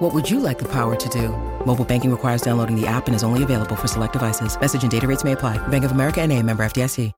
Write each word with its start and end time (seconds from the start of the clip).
What 0.00 0.14
would 0.14 0.30
you 0.30 0.40
like 0.40 0.58
the 0.58 0.68
power 0.68 0.96
to 0.96 1.08
do? 1.10 1.28
Mobile 1.66 1.84
banking 1.84 2.10
requires 2.10 2.40
downloading 2.40 2.74
the 2.74 2.86
app 2.86 3.06
and 3.06 3.14
is 3.14 3.22
only 3.22 3.42
available 3.42 3.76
for 3.76 3.86
select 3.86 4.14
devices. 4.14 4.58
Message 4.58 4.80
and 4.80 4.90
data 4.90 5.06
rates 5.06 5.24
may 5.24 5.32
apply. 5.32 5.58
Bank 5.68 5.84
of 5.84 5.90
America 5.92 6.22
and 6.22 6.32
a 6.32 6.42
member 6.42 6.62
FDIC. 6.62 7.12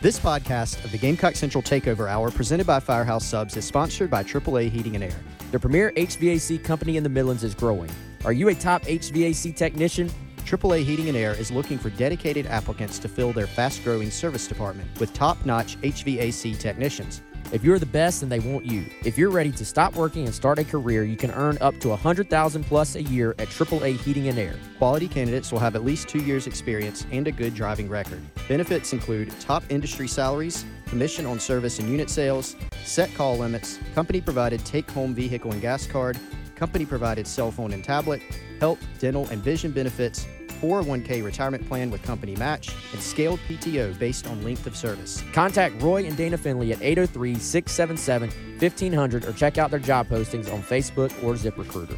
This 0.00 0.18
podcast 0.18 0.82
of 0.86 0.92
the 0.92 0.96
Gamecock 0.96 1.36
Central 1.36 1.62
Takeover 1.62 2.08
Hour 2.08 2.30
presented 2.30 2.66
by 2.66 2.80
Firehouse 2.80 3.26
Subs 3.26 3.58
is 3.58 3.66
sponsored 3.66 4.10
by 4.10 4.22
AAA 4.22 4.70
Heating 4.70 4.94
and 4.94 5.04
Air. 5.04 5.20
The 5.52 5.58
premier 5.58 5.92
HVAC 5.96 6.64
company 6.64 6.96
in 6.96 7.02
the 7.02 7.10
Midlands 7.10 7.44
is 7.44 7.54
growing. 7.54 7.90
Are 8.24 8.32
you 8.32 8.48
a 8.48 8.54
top 8.54 8.82
HVAC 8.84 9.54
technician? 9.54 10.10
AAA 10.46 10.82
Heating 10.82 11.08
and 11.08 11.16
Air 11.16 11.34
is 11.34 11.50
looking 11.50 11.76
for 11.76 11.90
dedicated 11.90 12.46
applicants 12.46 12.98
to 13.00 13.08
fill 13.08 13.34
their 13.34 13.46
fast 13.46 13.84
growing 13.84 14.10
service 14.10 14.48
department 14.48 14.88
with 14.98 15.12
top 15.12 15.44
notch 15.44 15.78
HVAC 15.82 16.58
technicians. 16.58 17.20
If 17.52 17.62
you're 17.62 17.78
the 17.78 17.86
best, 17.86 18.20
then 18.20 18.28
they 18.28 18.40
want 18.40 18.66
you. 18.66 18.84
If 19.04 19.16
you're 19.16 19.30
ready 19.30 19.52
to 19.52 19.64
stop 19.64 19.94
working 19.94 20.26
and 20.26 20.34
start 20.34 20.58
a 20.58 20.64
career, 20.64 21.04
you 21.04 21.16
can 21.16 21.30
earn 21.30 21.56
up 21.60 21.78
to 21.80 21.88
100000 21.90 22.64
plus 22.64 22.96
a 22.96 23.02
year 23.02 23.36
at 23.38 23.48
AAA 23.48 23.96
Heating 23.98 24.26
and 24.28 24.36
Air. 24.36 24.56
Quality 24.78 25.06
candidates 25.06 25.52
will 25.52 25.60
have 25.60 25.76
at 25.76 25.84
least 25.84 26.08
two 26.08 26.18
years' 26.18 26.48
experience 26.48 27.06
and 27.12 27.28
a 27.28 27.32
good 27.32 27.54
driving 27.54 27.88
record. 27.88 28.20
Benefits 28.48 28.92
include 28.92 29.32
top 29.38 29.62
industry 29.68 30.08
salaries, 30.08 30.64
commission 30.86 31.24
on 31.24 31.38
service 31.38 31.78
and 31.78 31.88
unit 31.88 32.10
sales, 32.10 32.56
set 32.84 33.14
call 33.14 33.38
limits, 33.38 33.78
company 33.94 34.20
provided 34.20 34.64
take 34.64 34.90
home 34.90 35.14
vehicle 35.14 35.52
and 35.52 35.60
gas 35.60 35.86
card, 35.86 36.18
company 36.56 36.84
provided 36.84 37.28
cell 37.28 37.52
phone 37.52 37.72
and 37.72 37.84
tablet, 37.84 38.20
health, 38.58 38.78
dental, 38.98 39.28
and 39.28 39.40
vision 39.40 39.70
benefits, 39.70 40.26
401k 40.60 41.22
retirement 41.24 41.66
plan 41.68 41.90
with 41.90 42.02
company 42.02 42.36
match, 42.36 42.70
and 42.92 43.00
scaled 43.02 43.40
PTO 43.48 43.98
based 43.98 44.26
on 44.26 44.42
length 44.44 44.66
of 44.66 44.76
service. 44.76 45.22
Contact 45.32 45.80
Roy 45.82 46.04
and 46.06 46.16
Dana 46.16 46.36
Finley 46.38 46.72
at 46.72 46.82
803 46.82 47.34
677 47.36 48.30
1500 48.58 49.24
or 49.24 49.32
check 49.32 49.58
out 49.58 49.70
their 49.70 49.80
job 49.80 50.08
postings 50.08 50.52
on 50.52 50.62
Facebook 50.62 51.12
or 51.22 51.34
ZipRecruiter. 51.34 51.96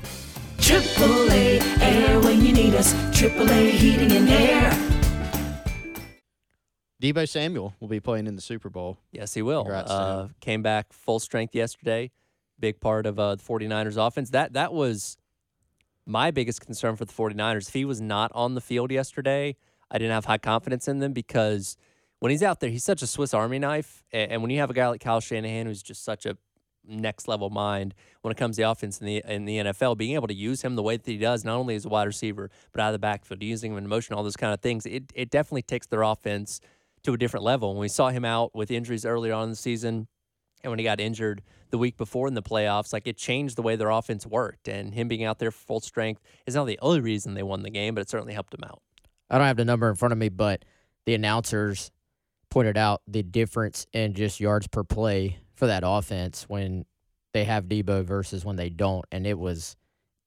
AAA 0.58 1.60
Air 1.80 2.20
when 2.20 2.44
you 2.44 2.52
need 2.52 2.74
us. 2.74 2.92
AAA 3.12 3.70
Heating 3.70 4.12
and 4.12 4.28
Air. 4.28 4.70
Deebo 7.00 7.28
Samuel 7.28 7.74
will 7.78 7.88
be 7.88 8.00
playing 8.00 8.26
in 8.26 8.34
the 8.34 8.42
Super 8.42 8.68
Bowl. 8.68 8.98
Yes, 9.12 9.34
he 9.34 9.40
will. 9.42 9.62
Congrats 9.62 9.90
Uh, 9.90 10.28
came 10.40 10.62
back 10.62 10.92
full 10.92 11.20
strength 11.20 11.54
yesterday. 11.54 12.10
Big 12.58 12.80
part 12.80 13.06
of 13.06 13.20
uh, 13.20 13.36
the 13.36 13.42
49ers 13.42 13.96
offense. 14.04 14.30
That 14.30 14.54
that 14.54 14.72
was 14.72 15.16
my 16.08 16.30
biggest 16.30 16.64
concern 16.64 16.96
for 16.96 17.04
the 17.04 17.12
49ers. 17.12 17.68
If 17.68 17.74
he 17.74 17.84
was 17.84 18.00
not 18.00 18.32
on 18.34 18.54
the 18.54 18.60
field 18.60 18.90
yesterday, 18.90 19.56
I 19.90 19.98
didn't 19.98 20.12
have 20.12 20.24
high 20.24 20.38
confidence 20.38 20.88
in 20.88 20.98
them 20.98 21.12
because 21.12 21.76
when 22.18 22.30
he's 22.30 22.42
out 22.42 22.60
there, 22.60 22.70
he's 22.70 22.84
such 22.84 23.02
a 23.02 23.06
Swiss 23.06 23.34
Army 23.34 23.58
knife. 23.58 24.02
And 24.12 24.42
when 24.42 24.50
you 24.50 24.58
have 24.58 24.70
a 24.70 24.74
guy 24.74 24.88
like 24.88 25.00
Kyle 25.00 25.20
Shanahan 25.20 25.66
who's 25.66 25.82
just 25.82 26.02
such 26.02 26.26
a 26.26 26.36
next 26.90 27.28
level 27.28 27.50
mind 27.50 27.94
when 28.22 28.32
it 28.32 28.38
comes 28.38 28.56
to 28.56 28.62
offense 28.62 29.00
in 29.00 29.06
the 29.06 29.22
in 29.26 29.44
the 29.44 29.58
NFL, 29.58 29.98
being 29.98 30.14
able 30.14 30.28
to 30.28 30.34
use 30.34 30.62
him 30.62 30.74
the 30.74 30.82
way 30.82 30.96
that 30.96 31.06
he 31.06 31.18
does, 31.18 31.44
not 31.44 31.56
only 31.56 31.74
as 31.74 31.84
a 31.84 31.88
wide 31.88 32.06
receiver, 32.06 32.50
but 32.72 32.80
out 32.80 32.88
of 32.88 32.94
the 32.94 32.98
backfield, 32.98 33.42
using 33.42 33.72
him 33.72 33.78
in 33.78 33.86
motion, 33.86 34.14
all 34.14 34.24
those 34.24 34.36
kind 34.36 34.54
of 34.54 34.60
things, 34.60 34.86
it 34.86 35.04
it 35.14 35.30
definitely 35.30 35.62
takes 35.62 35.86
their 35.86 36.02
offense 36.02 36.60
to 37.02 37.12
a 37.12 37.18
different 37.18 37.44
level. 37.44 37.74
When 37.74 37.80
we 37.80 37.88
saw 37.88 38.08
him 38.08 38.24
out 38.24 38.54
with 38.54 38.70
injuries 38.70 39.04
earlier 39.04 39.34
on 39.34 39.44
in 39.44 39.50
the 39.50 39.56
season, 39.56 40.08
and 40.62 40.70
when 40.70 40.78
he 40.78 40.84
got 40.84 41.00
injured 41.00 41.42
the 41.70 41.78
week 41.78 41.96
before 41.96 42.28
in 42.28 42.34
the 42.34 42.42
playoffs, 42.42 42.92
like 42.92 43.06
it 43.06 43.16
changed 43.16 43.56
the 43.56 43.62
way 43.62 43.76
their 43.76 43.90
offense 43.90 44.26
worked. 44.26 44.68
And 44.68 44.94
him 44.94 45.08
being 45.08 45.24
out 45.24 45.38
there 45.38 45.50
full 45.50 45.80
strength 45.80 46.22
is 46.46 46.54
not 46.54 46.66
the 46.66 46.78
only 46.80 47.00
reason 47.00 47.34
they 47.34 47.42
won 47.42 47.62
the 47.62 47.70
game, 47.70 47.94
but 47.94 48.00
it 48.00 48.10
certainly 48.10 48.34
helped 48.34 48.50
them 48.50 48.64
out. 48.64 48.82
I 49.30 49.38
don't 49.38 49.46
have 49.46 49.56
the 49.56 49.64
number 49.64 49.88
in 49.88 49.94
front 49.94 50.12
of 50.12 50.18
me, 50.18 50.28
but 50.28 50.64
the 51.06 51.14
announcers 51.14 51.90
pointed 52.50 52.78
out 52.78 53.02
the 53.06 53.22
difference 53.22 53.86
in 53.92 54.14
just 54.14 54.40
yards 54.40 54.66
per 54.66 54.82
play 54.82 55.38
for 55.54 55.66
that 55.66 55.82
offense 55.84 56.44
when 56.48 56.86
they 57.34 57.44
have 57.44 57.64
Deebo 57.64 58.04
versus 58.04 58.44
when 58.44 58.56
they 58.56 58.70
don't. 58.70 59.04
And 59.12 59.26
it 59.26 59.38
was 59.38 59.76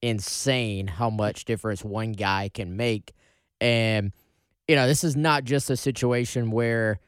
insane 0.00 0.86
how 0.86 1.10
much 1.10 1.44
difference 1.44 1.84
one 1.84 2.12
guy 2.12 2.50
can 2.52 2.76
make. 2.76 3.12
And, 3.60 4.12
you 4.68 4.76
know, 4.76 4.86
this 4.86 5.04
is 5.04 5.16
not 5.16 5.44
just 5.44 5.70
a 5.70 5.76
situation 5.76 6.50
where 6.50 7.00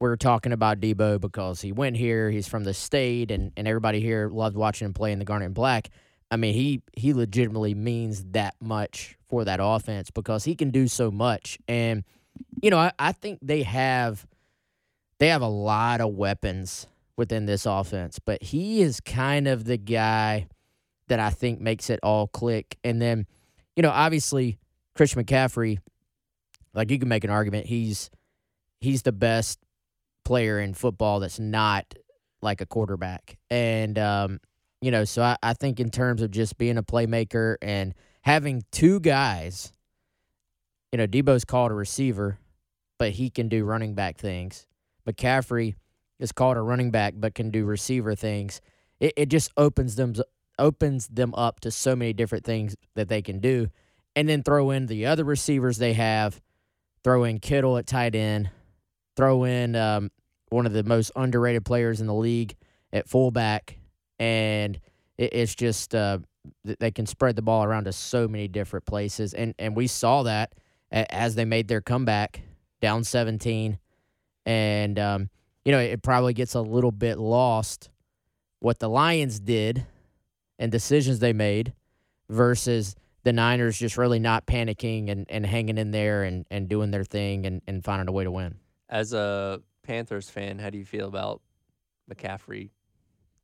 we're 0.00 0.16
talking 0.16 0.52
about 0.52 0.80
Deebo 0.80 1.20
because 1.20 1.60
he 1.60 1.72
went 1.72 1.96
here, 1.96 2.30
he's 2.30 2.46
from 2.46 2.64
the 2.64 2.74
state, 2.74 3.30
and, 3.30 3.52
and 3.56 3.66
everybody 3.66 4.00
here 4.00 4.28
loved 4.28 4.56
watching 4.56 4.86
him 4.86 4.94
play 4.94 5.12
in 5.12 5.18
the 5.18 5.24
Garnet 5.24 5.46
and 5.46 5.54
Black. 5.54 5.90
I 6.30 6.36
mean, 6.36 6.54
he 6.54 6.82
he 6.92 7.14
legitimately 7.14 7.74
means 7.74 8.22
that 8.32 8.54
much 8.60 9.16
for 9.28 9.44
that 9.44 9.60
offense 9.62 10.10
because 10.10 10.44
he 10.44 10.54
can 10.54 10.70
do 10.70 10.86
so 10.86 11.10
much. 11.10 11.58
And, 11.66 12.04
you 12.62 12.70
know, 12.70 12.78
I, 12.78 12.92
I 12.98 13.12
think 13.12 13.38
they 13.42 13.62
have 13.62 14.26
they 15.18 15.28
have 15.28 15.42
a 15.42 15.48
lot 15.48 16.00
of 16.00 16.14
weapons 16.14 16.86
within 17.16 17.46
this 17.46 17.66
offense, 17.66 18.18
but 18.18 18.42
he 18.42 18.82
is 18.82 19.00
kind 19.00 19.48
of 19.48 19.64
the 19.64 19.78
guy 19.78 20.48
that 21.08 21.18
I 21.18 21.30
think 21.30 21.60
makes 21.60 21.90
it 21.90 21.98
all 22.02 22.28
click. 22.28 22.78
And 22.84 23.00
then, 23.00 23.26
you 23.74 23.82
know, 23.82 23.90
obviously 23.90 24.58
Chris 24.94 25.14
McCaffrey, 25.14 25.78
like 26.74 26.90
you 26.90 26.98
can 26.98 27.08
make 27.08 27.24
an 27.24 27.30
argument, 27.30 27.66
he's 27.66 28.10
he's 28.80 29.02
the 29.02 29.12
best 29.12 29.58
player 30.28 30.60
in 30.60 30.74
football 30.74 31.20
that's 31.20 31.38
not 31.38 31.94
like 32.42 32.60
a 32.60 32.66
quarterback. 32.66 33.38
And 33.48 33.98
um, 33.98 34.40
you 34.82 34.90
know, 34.90 35.04
so 35.04 35.22
I, 35.22 35.38
I 35.42 35.54
think 35.54 35.80
in 35.80 35.90
terms 35.90 36.20
of 36.20 36.30
just 36.30 36.58
being 36.58 36.76
a 36.76 36.82
playmaker 36.82 37.56
and 37.62 37.94
having 38.20 38.62
two 38.70 39.00
guys, 39.00 39.72
you 40.92 40.98
know, 40.98 41.06
Deebo's 41.06 41.46
called 41.46 41.70
a 41.70 41.74
receiver, 41.74 42.38
but 42.98 43.12
he 43.12 43.30
can 43.30 43.48
do 43.48 43.64
running 43.64 43.94
back 43.94 44.18
things. 44.18 44.66
McCaffrey 45.08 45.76
is 46.18 46.30
called 46.30 46.58
a 46.58 46.60
running 46.60 46.90
back, 46.90 47.14
but 47.16 47.34
can 47.34 47.50
do 47.50 47.64
receiver 47.64 48.14
things. 48.14 48.60
It, 49.00 49.14
it 49.16 49.26
just 49.30 49.50
opens 49.56 49.96
them 49.96 50.12
opens 50.58 51.08
them 51.08 51.32
up 51.36 51.60
to 51.60 51.70
so 51.70 51.96
many 51.96 52.12
different 52.12 52.44
things 52.44 52.76
that 52.96 53.08
they 53.08 53.22
can 53.22 53.40
do, 53.40 53.68
and 54.14 54.28
then 54.28 54.42
throw 54.42 54.72
in 54.72 54.88
the 54.88 55.06
other 55.06 55.24
receivers 55.24 55.78
they 55.78 55.94
have. 55.94 56.38
Throw 57.02 57.24
in 57.24 57.38
Kittle 57.38 57.78
at 57.78 57.86
tight 57.86 58.14
end. 58.14 58.50
Throw 59.16 59.44
in 59.44 59.74
um, 59.74 60.10
one 60.50 60.66
of 60.66 60.72
the 60.72 60.84
most 60.84 61.10
underrated 61.16 61.64
players 61.64 62.00
in 62.00 62.06
the 62.06 62.14
league 62.14 62.54
at 62.92 63.08
fullback, 63.08 63.78
and 64.18 64.78
it, 65.16 65.32
it's 65.32 65.54
just 65.54 65.94
uh, 65.94 66.18
they 66.64 66.90
can 66.90 67.06
spread 67.06 67.36
the 67.36 67.42
ball 67.42 67.64
around 67.64 67.84
to 67.84 67.92
so 67.92 68.28
many 68.28 68.48
different 68.48 68.86
places, 68.86 69.34
and 69.34 69.54
and 69.58 69.76
we 69.76 69.86
saw 69.86 70.22
that 70.22 70.54
as 70.90 71.34
they 71.34 71.44
made 71.44 71.68
their 71.68 71.80
comeback 71.80 72.42
down 72.80 73.04
17, 73.04 73.78
and 74.46 74.98
um, 74.98 75.30
you 75.64 75.72
know 75.72 75.78
it 75.78 76.02
probably 76.02 76.32
gets 76.32 76.54
a 76.54 76.60
little 76.60 76.92
bit 76.92 77.18
lost 77.18 77.90
what 78.60 78.78
the 78.78 78.88
Lions 78.88 79.38
did 79.38 79.86
and 80.58 80.72
decisions 80.72 81.20
they 81.20 81.32
made 81.32 81.72
versus 82.28 82.96
the 83.24 83.32
Niners 83.32 83.78
just 83.78 83.96
really 83.96 84.18
not 84.18 84.46
panicking 84.46 85.10
and, 85.10 85.26
and 85.28 85.44
hanging 85.44 85.78
in 85.78 85.90
there 85.90 86.24
and, 86.24 86.46
and 86.50 86.68
doing 86.68 86.90
their 86.90 87.04
thing 87.04 87.46
and, 87.46 87.62
and 87.66 87.84
finding 87.84 88.08
a 88.08 88.12
way 88.12 88.24
to 88.24 88.30
win. 88.30 88.56
As 88.88 89.12
a 89.12 89.60
Panthers 89.92 90.28
fan, 90.28 90.58
how 90.58 90.68
do 90.68 90.76
you 90.76 90.84
feel 90.84 91.08
about 91.08 91.40
McCaffrey 92.12 92.68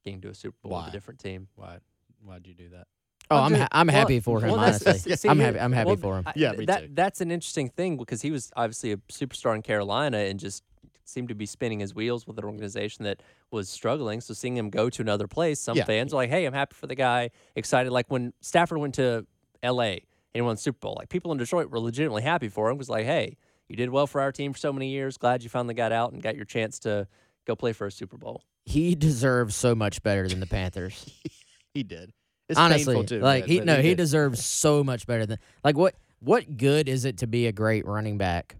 getting 0.04 0.20
to 0.20 0.28
a 0.28 0.34
Super 0.34 0.56
Bowl 0.62 0.76
with 0.78 0.88
a 0.88 0.92
different 0.92 1.18
team? 1.18 1.48
Why? 1.56 1.78
Why'd 2.22 2.46
you 2.46 2.52
do 2.52 2.68
that? 2.68 2.86
Oh, 3.30 3.36
Well, 3.36 3.44
I'm 3.44 3.54
ha- 3.54 3.68
I'm 3.72 3.86
well, 3.86 3.96
happy 3.96 4.20
for 4.20 4.40
him. 4.40 4.48
well, 4.50 4.56
that's- 4.60 4.86
honestly, 4.86 5.16
see, 5.16 5.28
I'm 5.30 5.38
here- 5.38 5.46
happy. 5.46 5.60
I'm 5.60 5.72
happy 5.72 5.86
well, 5.86 5.96
for 5.96 6.18
him. 6.18 6.24
I- 6.26 6.32
Yeah, 6.36 6.52
me 6.52 6.66
that 6.66 6.80
too. 6.82 6.88
that's 6.92 7.22
an 7.22 7.30
interesting 7.30 7.70
thing 7.70 7.96
because 7.96 8.20
he 8.20 8.30
was 8.30 8.52
obviously 8.56 8.92
a 8.92 8.98
superstar 9.10 9.54
in 9.54 9.62
Carolina 9.62 10.18
and 10.18 10.38
just 10.38 10.62
seemed 11.06 11.28
to 11.28 11.34
be 11.34 11.46
spinning 11.46 11.80
his 11.80 11.94
wheels 11.94 12.26
with 12.26 12.38
an 12.38 12.44
organization 12.44 13.04
that 13.06 13.22
was 13.50 13.70
struggling. 13.70 14.20
So 14.20 14.34
seeing 14.34 14.54
him 14.58 14.68
go 14.68 14.90
to 14.90 15.00
another 15.00 15.26
place, 15.26 15.60
some 15.60 15.78
Yeah. 15.78 15.84
fans 15.86 16.12
are 16.12 16.16
like, 16.16 16.28
"Hey, 16.30 16.44
I'm 16.44 16.52
happy 16.52 16.74
for 16.74 16.86
the 16.86 16.94
guy." 16.94 17.30
Excited, 17.56 17.90
like 17.90 18.10
when 18.10 18.34
Stafford 18.42 18.76
went 18.78 18.94
to 18.96 19.26
L.A. 19.62 19.92
and 19.94 20.02
he 20.34 20.40
won 20.42 20.56
the 20.56 20.60
Super 20.60 20.78
Bowl. 20.80 20.96
Like 20.98 21.08
people 21.08 21.32
in 21.32 21.38
Detroit 21.38 21.70
were 21.70 21.80
legitimately 21.80 22.22
happy 22.22 22.48
for 22.50 22.70
him. 22.70 22.76
Was 22.76 22.90
like, 22.90 23.06
"Hey, 23.06 23.38
you 23.68 23.76
did 23.76 23.90
well 23.90 24.06
for 24.06 24.20
our 24.20 24.32
team 24.32 24.52
for 24.52 24.58
so 24.58 24.72
many 24.72 24.90
years. 24.90 25.16
Glad 25.18 25.42
you 25.42 25.48
finally 25.48 25.74
got 25.74 25.92
out 25.92 26.12
and 26.12 26.22
got 26.22 26.36
your 26.36 26.44
chance 26.44 26.78
to 26.80 27.06
go 27.46 27.54
play 27.56 27.72
for 27.72 27.86
a 27.86 27.90
Super 27.92 28.16
Bowl." 28.16 28.42
He 28.66 28.94
deserves 28.94 29.54
so 29.54 29.74
much 29.74 30.02
better 30.02 30.26
than 30.28 30.40
the 30.40 30.46
Panthers. 30.46 31.04
He 31.74 31.82
did. 31.82 32.12
It's 32.48 32.56
honestly, 32.56 32.94
painful 32.94 33.04
too. 33.18 33.20
like 33.20 33.42
but- 33.44 33.50
he 33.50 33.60
no, 33.60 33.76
he 33.76 33.88
did. 33.90 33.96
deserves 33.96 34.44
so 34.46 34.84
much 34.84 35.08
better 35.08 35.26
than 35.26 35.38
like 35.64 35.76
what 35.76 35.96
what 36.20 36.56
good 36.56 36.88
is 36.88 37.04
it 37.04 37.18
to 37.18 37.26
be 37.26 37.48
a 37.48 37.52
great 37.52 37.84
running 37.84 38.16
back 38.16 38.54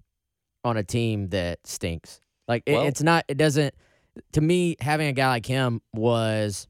on 0.64 0.76
a 0.76 0.82
team 0.82 1.28
that 1.28 1.64
stinks? 1.64 2.20
Like 2.48 2.64
it, 2.66 2.72
Well- 2.72 2.86
it's 2.86 3.02
not. 3.02 3.24
It 3.28 3.36
doesn't. 3.36 3.72
To 4.32 4.40
me, 4.40 4.74
having 4.80 5.06
a 5.06 5.12
guy 5.12 5.28
like 5.28 5.46
him 5.46 5.80
was. 5.92 6.66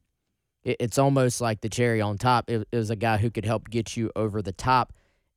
It, 0.65 0.77
it's 0.81 0.99
almost 0.99 1.41
like 1.41 1.63
the 1.63 1.69
cherry 1.71 2.01
on 2.03 2.19
top. 2.19 2.51
It, 2.51 2.69
it 2.71 2.77
was 2.77 2.91
a 2.91 2.97
guy 2.97 3.17
who 3.17 3.31
could 3.31 3.47
help 3.47 3.71
get 3.71 3.97
you 3.97 4.11
over 4.15 4.43
the 4.43 4.53
top. 4.53 4.93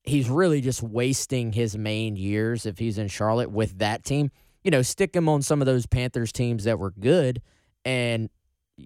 He's 0.08 0.30
really 0.30 0.62
just 0.62 0.82
wasting 0.82 1.52
his 1.52 1.78
main 1.78 2.16
years 2.16 2.66
if 2.66 2.80
he's 2.80 2.98
in 2.98 3.08
Charlotte 3.08 3.52
with 3.52 3.80
that 3.80 4.04
team. 4.04 4.32
You 4.64 4.72
know, 4.72 4.82
stick 4.82 5.16
him 5.16 5.30
on 5.30 5.42
some 5.42 5.62
of 5.62 5.66
those 5.66 5.86
Panthers 5.86 6.32
teams 6.32 6.64
that 6.64 6.80
were 6.80 6.92
good, 6.92 7.42
and 7.86 8.30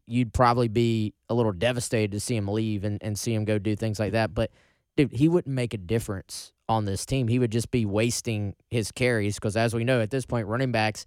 you'd 0.08 0.34
probably 0.34 0.68
be 0.68 1.14
a 1.30 1.34
little 1.34 1.52
devastated 1.52 2.12
to 2.12 2.20
see 2.20 2.36
him 2.36 2.48
leave 2.48 2.84
and, 2.84 2.98
and 3.02 3.18
see 3.18 3.34
him 3.34 3.46
go 3.46 3.60
do 3.60 3.76
things 3.76 4.00
like 4.00 4.14
that. 4.14 4.34
But 4.34 4.52
dude, 4.98 5.12
he 5.12 5.28
wouldn't 5.28 5.54
make 5.54 5.74
a 5.74 5.78
difference 5.78 6.54
on 6.70 6.86
this 6.86 7.06
team. 7.06 7.28
He 7.28 7.40
would 7.40 7.52
just 7.52 7.72
be 7.72 7.86
wasting 7.86 8.56
his 8.70 8.92
carries 8.92 9.36
because, 9.36 9.58
as 9.58 9.74
we 9.74 9.84
know, 9.84 10.02
at 10.02 10.12
this 10.12 10.26
point, 10.26 10.48
running 10.48 10.72
backs, 10.72 11.06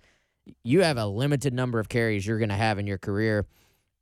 you 0.62 0.82
have 0.82 0.98
a 0.98 1.06
limited 1.06 1.54
number 1.54 1.78
of 1.78 1.88
carries 1.88 2.26
you're 2.26 2.38
going 2.38 2.50
to 2.50 2.54
have 2.54 2.78
in 2.78 2.86
your 2.86 2.98
career. 2.98 3.46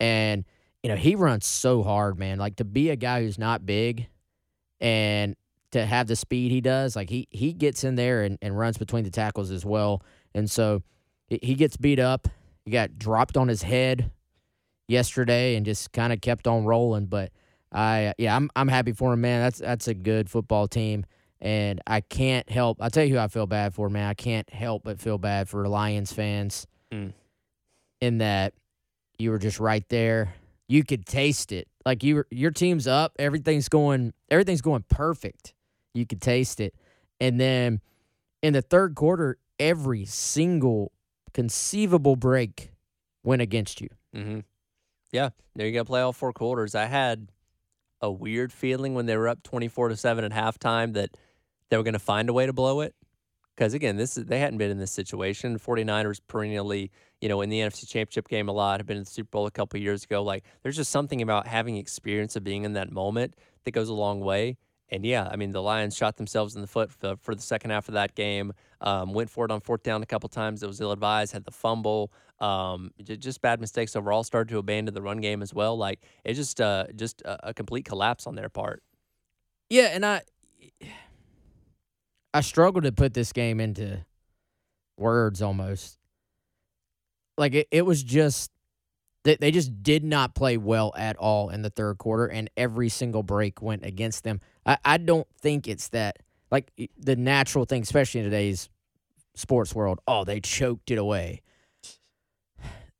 And, 0.00 0.44
you 0.82 0.88
know, 0.88 0.96
he 0.96 1.14
runs 1.14 1.46
so 1.46 1.82
hard, 1.82 2.18
man. 2.18 2.38
Like 2.38 2.56
to 2.56 2.64
be 2.64 2.90
a 2.90 2.96
guy 2.96 3.22
who's 3.22 3.38
not 3.38 3.64
big 3.64 4.08
and 4.80 5.36
to 5.72 5.84
have 5.84 6.06
the 6.06 6.16
speed 6.16 6.50
he 6.52 6.60
does, 6.60 6.94
like 6.96 7.10
he, 7.10 7.26
he 7.30 7.52
gets 7.52 7.84
in 7.84 7.96
there 7.96 8.22
and, 8.22 8.38
and 8.40 8.56
runs 8.58 8.78
between 8.78 9.04
the 9.04 9.10
tackles 9.10 9.50
as 9.50 9.64
well. 9.64 10.02
And 10.34 10.50
so 10.50 10.82
he- 11.28 11.54
gets 11.54 11.76
beat 11.76 11.98
up. 11.98 12.28
He 12.64 12.70
got 12.70 12.98
dropped 12.98 13.36
on 13.36 13.48
his 13.48 13.62
head 13.62 14.10
yesterday 14.88 15.56
and 15.56 15.64
just 15.66 15.92
kind 15.92 16.12
of 16.12 16.20
kept 16.20 16.46
on 16.46 16.64
rolling. 16.64 17.06
But 17.06 17.32
I, 17.72 18.14
yeah, 18.18 18.36
I'm 18.36 18.50
I'm 18.54 18.68
happy 18.68 18.92
for 18.92 19.12
him, 19.12 19.20
man. 19.22 19.40
That's 19.42 19.58
that's 19.58 19.88
a 19.88 19.94
good 19.94 20.28
football 20.30 20.68
team, 20.68 21.06
and 21.40 21.80
I 21.86 22.00
can't 22.02 22.48
help. 22.50 22.78
I'll 22.80 22.90
tell 22.90 23.04
you 23.04 23.14
who 23.14 23.18
I 23.20 23.28
feel 23.28 23.46
bad 23.46 23.74
for, 23.74 23.88
man. 23.88 24.08
I 24.08 24.14
can't 24.14 24.48
help 24.50 24.84
but 24.84 25.00
feel 25.00 25.18
bad 25.18 25.48
for 25.48 25.66
Lions 25.68 26.12
fans, 26.12 26.66
Mm. 26.92 27.14
in 28.00 28.18
that 28.18 28.52
you 29.18 29.30
were 29.30 29.38
just 29.38 29.58
right 29.58 29.88
there. 29.88 30.34
You 30.68 30.84
could 30.84 31.06
taste 31.06 31.50
it, 31.52 31.66
like 31.86 32.02
you 32.02 32.24
your 32.30 32.50
team's 32.50 32.86
up. 32.86 33.16
Everything's 33.18 33.68
going. 33.68 34.12
Everything's 34.30 34.62
going 34.62 34.84
perfect. 34.88 35.54
You 35.94 36.06
could 36.06 36.22
taste 36.22 36.60
it, 36.60 36.74
and 37.20 37.38
then 37.40 37.80
in 38.42 38.54
the 38.54 38.62
third 38.62 38.94
quarter, 38.94 39.38
every 39.58 40.04
single 40.04 40.92
conceivable 41.34 42.16
break 42.16 42.72
went 43.22 43.42
against 43.42 43.80
you. 43.80 43.88
Mm-hmm. 44.14 44.40
Yeah, 45.12 45.30
there 45.54 45.66
you 45.66 45.78
to 45.78 45.84
play 45.84 46.00
all 46.00 46.12
four 46.12 46.32
quarters. 46.32 46.74
I 46.74 46.86
had 46.86 47.28
a 48.00 48.10
weird 48.10 48.52
feeling 48.52 48.94
when 48.94 49.06
they 49.06 49.16
were 49.16 49.28
up 49.28 49.42
twenty-four 49.42 49.88
to 49.88 49.96
seven 49.96 50.24
at 50.24 50.32
halftime 50.32 50.94
that 50.94 51.10
they 51.68 51.76
were 51.76 51.82
going 51.82 51.92
to 51.92 51.98
find 51.98 52.28
a 52.28 52.32
way 52.32 52.46
to 52.46 52.52
blow 52.52 52.80
it. 52.80 52.94
Because 53.54 53.74
again, 53.74 53.96
this 53.96 54.16
is 54.16 54.24
they 54.24 54.38
hadn't 54.38 54.58
been 54.58 54.70
in 54.70 54.78
this 54.78 54.90
situation. 54.90 55.58
49ers 55.58 56.20
perennially, 56.26 56.90
you 57.20 57.28
know, 57.28 57.42
in 57.42 57.50
the 57.50 57.60
NFC 57.60 57.86
Championship 57.86 58.28
game 58.28 58.48
a 58.48 58.52
lot, 58.52 58.80
have 58.80 58.86
been 58.86 58.96
in 58.96 59.04
the 59.04 59.10
Super 59.10 59.28
Bowl 59.28 59.46
a 59.46 59.50
couple 59.50 59.78
years 59.78 60.04
ago. 60.04 60.22
Like, 60.22 60.44
there's 60.62 60.76
just 60.76 60.90
something 60.90 61.20
about 61.20 61.46
having 61.46 61.76
experience 61.76 62.34
of 62.34 62.44
being 62.44 62.64
in 62.64 62.72
that 62.72 62.90
moment 62.90 63.34
that 63.64 63.72
goes 63.72 63.90
a 63.90 63.94
long 63.94 64.20
way. 64.20 64.56
And 64.92 65.06
yeah, 65.06 65.26
I 65.32 65.36
mean, 65.36 65.52
the 65.52 65.62
Lions 65.62 65.96
shot 65.96 66.18
themselves 66.18 66.54
in 66.54 66.60
the 66.60 66.66
foot 66.66 66.92
for, 66.92 67.16
for 67.16 67.34
the 67.34 67.40
second 67.40 67.70
half 67.70 67.88
of 67.88 67.94
that 67.94 68.14
game. 68.14 68.52
Um, 68.82 69.14
went 69.14 69.30
for 69.30 69.46
it 69.46 69.50
on 69.50 69.62
fourth 69.62 69.82
down 69.82 70.02
a 70.02 70.06
couple 70.06 70.28
times. 70.28 70.62
It 70.62 70.66
was 70.66 70.82
ill 70.82 70.92
advised. 70.92 71.32
Had 71.32 71.46
the 71.46 71.50
fumble. 71.50 72.12
Um, 72.40 72.90
just 73.02 73.40
bad 73.40 73.58
mistakes 73.58 73.96
overall. 73.96 74.22
Started 74.22 74.52
to 74.52 74.58
abandon 74.58 74.92
the 74.92 75.00
run 75.00 75.22
game 75.22 75.40
as 75.40 75.54
well. 75.54 75.78
Like 75.78 76.00
it 76.24 76.34
just 76.34 76.60
uh, 76.60 76.84
just 76.94 77.22
a, 77.22 77.48
a 77.48 77.54
complete 77.54 77.86
collapse 77.86 78.26
on 78.26 78.34
their 78.34 78.50
part. 78.50 78.82
Yeah, 79.70 79.88
and 79.92 80.04
I 80.04 80.20
I 82.34 82.42
struggle 82.42 82.82
to 82.82 82.92
put 82.92 83.14
this 83.14 83.32
game 83.32 83.60
into 83.60 84.04
words 84.98 85.40
almost. 85.40 85.96
Like 87.38 87.54
it, 87.54 87.68
it 87.70 87.86
was 87.86 88.02
just 88.02 88.50
they, 89.24 89.36
they 89.36 89.50
just 89.50 89.82
did 89.82 90.04
not 90.04 90.34
play 90.34 90.56
well 90.56 90.92
at 90.96 91.16
all 91.16 91.48
in 91.48 91.62
the 91.62 91.70
third 91.70 91.96
quarter 91.98 92.26
and 92.26 92.50
every 92.56 92.88
single 92.88 93.22
break 93.22 93.62
went 93.62 93.86
against 93.86 94.24
them. 94.24 94.40
I, 94.66 94.78
I 94.84 94.96
don't 94.98 95.26
think 95.40 95.68
it's 95.68 95.88
that 95.88 96.18
like 96.50 96.70
the 96.98 97.16
natural 97.16 97.64
thing, 97.64 97.82
especially 97.82 98.20
in 98.20 98.24
today's 98.24 98.68
sports 99.34 99.74
world, 99.74 100.00
oh, 100.06 100.24
they 100.24 100.40
choked 100.40 100.90
it 100.90 100.98
away. 100.98 101.42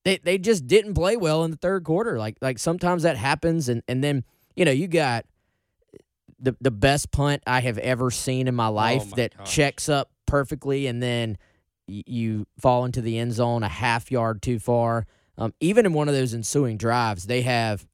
They 0.05 0.19
they 0.19 0.39
just 0.39 0.67
didn't 0.67 0.95
play 0.95 1.17
well 1.17 1.45
in 1.45 1.51
the 1.53 1.57
third 1.57 1.85
quarter. 1.85 2.19
Like 2.19 2.37
like 2.41 2.59
sometimes 2.59 3.05
that 3.05 3.17
happens 3.17 3.69
and, 3.69 3.83
and 3.87 4.03
then, 4.03 4.25
you 4.57 4.65
know, 4.65 4.73
you 4.73 4.89
got 4.89 5.27
the 6.41 6.57
the 6.61 6.73
best 6.73 7.13
punt 7.13 7.43
I 7.47 7.61
have 7.61 7.79
ever 7.79 8.11
seen 8.11 8.49
in 8.49 8.55
my 8.55 8.67
life 8.67 9.11
my 9.11 9.17
that 9.17 9.37
gosh. 9.39 9.55
checks 9.55 9.89
up 9.89 10.11
perfectly, 10.27 10.89
and 10.89 11.01
then 11.01 11.39
y- 11.87 12.03
you 12.07 12.47
fall 12.59 12.85
into 12.85 13.01
the 13.01 13.19
end 13.19 13.33
zone 13.33 13.63
a 13.63 13.69
half 13.69 14.11
yard 14.11 14.43
too 14.43 14.59
far. 14.59 15.07
Um, 15.39 15.55
even 15.61 15.87
in 15.87 15.93
one 15.93 16.09
of 16.09 16.15
those 16.15 16.35
ensuing 16.35 16.77
drives, 16.77 17.27
they 17.27 17.43
have 17.43 17.87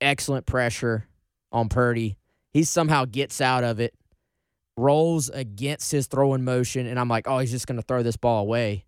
excellent 0.00 0.44
pressure 0.44 1.06
on 1.52 1.68
Purdy. 1.68 2.17
He 2.52 2.64
somehow 2.64 3.04
gets 3.04 3.40
out 3.40 3.64
of 3.64 3.80
it, 3.80 3.94
rolls 4.76 5.28
against 5.30 5.90
his 5.92 6.06
throwing 6.06 6.44
motion, 6.44 6.86
and 6.86 6.98
I'm 6.98 7.08
like, 7.08 7.28
oh, 7.28 7.38
he's 7.38 7.50
just 7.50 7.66
going 7.66 7.76
to 7.76 7.82
throw 7.86 8.02
this 8.02 8.16
ball 8.16 8.42
away. 8.42 8.84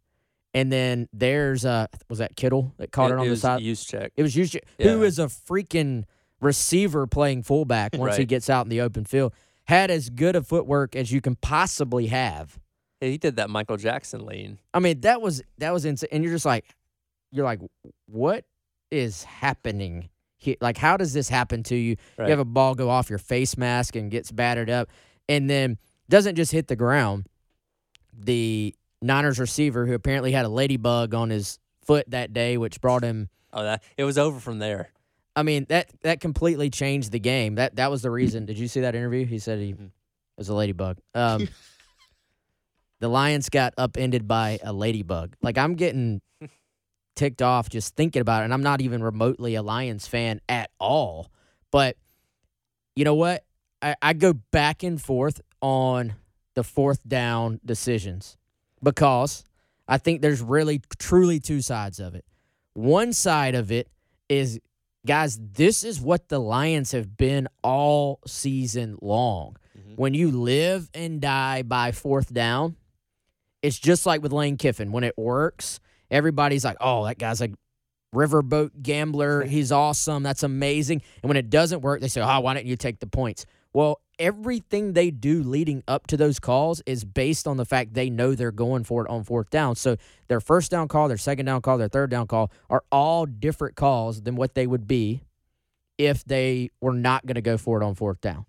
And 0.54 0.72
then 0.72 1.08
there's 1.12 1.64
uh, 1.64 1.86
was 2.08 2.18
that 2.18 2.34
Kittle 2.36 2.72
that 2.78 2.90
caught 2.90 3.10
it, 3.12 3.18
on 3.18 3.28
the 3.28 3.36
side? 3.36 3.60
Juszczyk. 3.62 4.10
It 4.16 4.22
was 4.22 4.34
usually 4.34 4.62
Yeah. 4.78 4.92
who 4.92 5.02
is 5.04 5.18
a 5.18 5.26
freaking 5.26 6.04
receiver 6.40 7.06
playing 7.06 7.42
fullback 7.44 7.92
once 7.94 8.16
he 8.16 8.24
gets 8.24 8.50
out 8.50 8.66
in 8.66 8.70
the 8.70 8.80
open 8.80 9.04
field. 9.04 9.32
Had 9.64 9.90
as 9.92 10.10
good 10.10 10.34
a 10.34 10.42
footwork 10.42 10.96
as 10.96 11.12
you 11.12 11.20
can 11.20 11.36
possibly 11.36 12.06
have. 12.08 12.58
Yeah, 13.00 13.08
he 13.10 13.18
did 13.18 13.36
that 13.36 13.48
Michael 13.48 13.76
Jackson 13.76 14.26
lean. 14.26 14.58
I 14.74 14.80
mean, 14.80 15.02
that 15.02 15.22
was 15.22 15.42
that 15.58 15.72
was 15.72 15.84
insane. 15.84 16.08
And 16.10 16.24
you're 16.24 16.32
just 16.32 16.44
like, 16.46 16.64
you're 17.30 17.44
like, 17.44 17.60
what 18.06 18.44
is 18.90 19.22
happening 19.22 20.08
Like, 20.60 20.76
how 20.78 20.96
does 20.96 21.12
this 21.12 21.28
happen 21.28 21.62
to 21.64 21.74
you? 21.76 21.96
Right. 22.16 22.26
You 22.26 22.30
have 22.30 22.38
a 22.38 22.44
ball 22.44 22.74
go 22.74 22.88
off 22.90 23.10
your 23.10 23.18
face 23.18 23.56
mask 23.56 23.96
and 23.96 24.10
gets 24.10 24.30
battered 24.32 24.70
up, 24.70 24.88
and 25.28 25.48
then 25.48 25.78
doesn't 26.08 26.36
just 26.36 26.52
hit 26.52 26.68
the 26.68 26.76
ground. 26.76 27.26
The 28.18 28.74
Niners 29.02 29.38
receiver, 29.38 29.86
who 29.86 29.94
apparently 29.94 30.32
had 30.32 30.44
a 30.44 30.48
ladybug 30.48 31.14
on 31.14 31.30
his 31.30 31.58
foot 31.84 32.10
that 32.10 32.32
day, 32.32 32.56
which 32.58 32.80
brought 32.80 33.02
him 33.02 33.28
Oh, 33.52 33.62
that 33.64 33.82
it 33.96 34.04
was 34.04 34.18
over 34.18 34.38
from 34.38 34.58
there. 34.58 34.90
I 35.34 35.42
mean 35.42 35.66
that 35.68 35.88
that 36.02 36.20
completely 36.20 36.70
changed 36.70 37.12
the 37.12 37.18
game. 37.20 37.54
That 37.54 37.76
that 37.76 37.90
was 37.90 38.02
the 38.02 38.10
reason. 38.10 38.46
Did 38.46 38.58
you 38.58 38.68
see 38.68 38.80
that 38.80 38.94
interview? 38.94 39.24
He 39.24 39.38
said 39.38 39.58
he 39.58 39.72
Mhm. 39.74 39.90
was 40.36 40.48
a 40.48 40.54
ladybug. 40.54 40.98
Um, 41.14 41.48
the 43.00 43.08
Lions 43.08 43.48
got 43.48 43.72
upended 43.78 44.28
by 44.28 44.58
a 44.62 44.72
ladybug. 44.72 45.34
Like 45.42 45.56
I'm 45.56 45.74
getting 45.74 46.20
ticked 47.16 47.42
off 47.42 47.68
just 47.68 47.96
thinking 47.96 48.20
about 48.22 48.42
it, 48.42 48.44
and 48.46 48.54
I'm 48.54 48.62
not 48.62 48.80
even 48.80 49.02
remotely 49.02 49.54
a 49.54 49.62
Lions 49.62 50.06
fan 50.06 50.40
at 50.48 50.70
all. 50.78 51.30
But 51.70 51.96
you 52.96 53.04
know 53.04 53.14
what? 53.14 53.44
I, 53.82 53.94
I 54.02 54.12
go 54.12 54.32
back 54.32 54.82
and 54.82 55.00
forth 55.00 55.40
on 55.62 56.14
the 56.54 56.64
fourth 56.64 57.06
down 57.06 57.60
decisions 57.64 58.36
because 58.82 59.44
I 59.88 59.98
think 59.98 60.20
there's 60.22 60.40
really 60.40 60.80
truly 60.98 61.40
two 61.40 61.60
sides 61.60 62.00
of 62.00 62.14
it. 62.14 62.24
One 62.74 63.12
side 63.12 63.54
of 63.54 63.70
it 63.72 63.88
is 64.28 64.60
guys, 65.06 65.38
this 65.40 65.82
is 65.84 66.00
what 66.00 66.28
the 66.28 66.38
Lions 66.38 66.92
have 66.92 67.16
been 67.16 67.48
all 67.62 68.20
season 68.26 68.98
long. 69.00 69.56
Mhm. 69.76 69.96
When 69.96 70.14
you 70.14 70.30
live 70.30 70.90
and 70.94 71.20
die 71.20 71.62
by 71.62 71.92
fourth 71.92 72.32
down, 72.32 72.76
it's 73.62 73.78
just 73.78 74.06
like 74.06 74.22
with 74.22 74.32
Lane 74.32 74.56
Kiffin. 74.56 74.92
When 74.92 75.04
it 75.04 75.16
works, 75.16 75.80
everybody's 76.10 76.64
like, 76.64 76.76
oh, 76.80 77.04
that 77.04 77.18
guy's 77.18 77.40
a 77.40 77.50
riverboat 78.14 78.82
gambler. 78.82 79.44
He's 79.46 79.72
awesome. 79.72 80.22
That's 80.22 80.42
amazing. 80.42 81.02
And 81.22 81.28
when 81.28 81.36
it 81.36 81.50
doesn't 81.50 81.80
work, 81.80 82.00
they 82.00 82.08
say, 82.08 82.20
oh, 82.20 82.40
why 82.40 82.54
don't 82.54 82.66
you 82.66 82.76
take 82.76 83.00
the 83.00 83.06
points? 83.06 83.46
Well, 83.72 84.00
everything 84.18 84.92
they 84.92 85.10
do 85.10 85.42
leading 85.42 85.82
up 85.86 86.06
to 86.08 86.16
those 86.16 86.40
calls 86.40 86.82
is 86.86 87.04
based 87.04 87.46
on 87.46 87.56
the 87.56 87.64
fact 87.64 87.94
they 87.94 88.10
know 88.10 88.34
they're 88.34 88.50
going 88.50 88.84
for 88.84 89.04
it 89.04 89.10
on 89.10 89.24
fourth 89.24 89.48
down. 89.50 89.76
So 89.76 89.96
their 90.28 90.40
first 90.40 90.70
down 90.70 90.88
call, 90.88 91.08
their 91.08 91.16
second 91.16 91.46
down 91.46 91.62
call, 91.62 91.78
their 91.78 91.88
third 91.88 92.10
down 92.10 92.26
call 92.26 92.50
are 92.68 92.84
all 92.90 93.26
different 93.26 93.76
calls 93.76 94.22
than 94.22 94.34
what 94.34 94.54
they 94.54 94.66
would 94.66 94.86
be 94.86 95.22
if 95.98 96.24
they 96.24 96.70
were 96.80 96.92
not 96.92 97.26
going 97.26 97.36
to 97.36 97.42
go 97.42 97.56
for 97.56 97.80
it 97.80 97.84
on 97.84 97.94
fourth 97.94 98.20
down. 98.20 98.44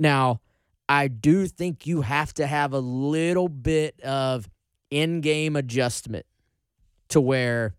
Now, 0.00 0.40
I 0.88 1.08
do 1.08 1.46
think 1.46 1.86
you 1.86 2.02
have 2.02 2.32
to 2.34 2.46
have 2.46 2.72
a 2.72 2.78
little 2.78 3.48
bit 3.48 4.00
of 4.00 4.48
in 4.90 5.20
game 5.20 5.54
adjustment 5.54 6.24
to 7.08 7.20
where 7.20 7.74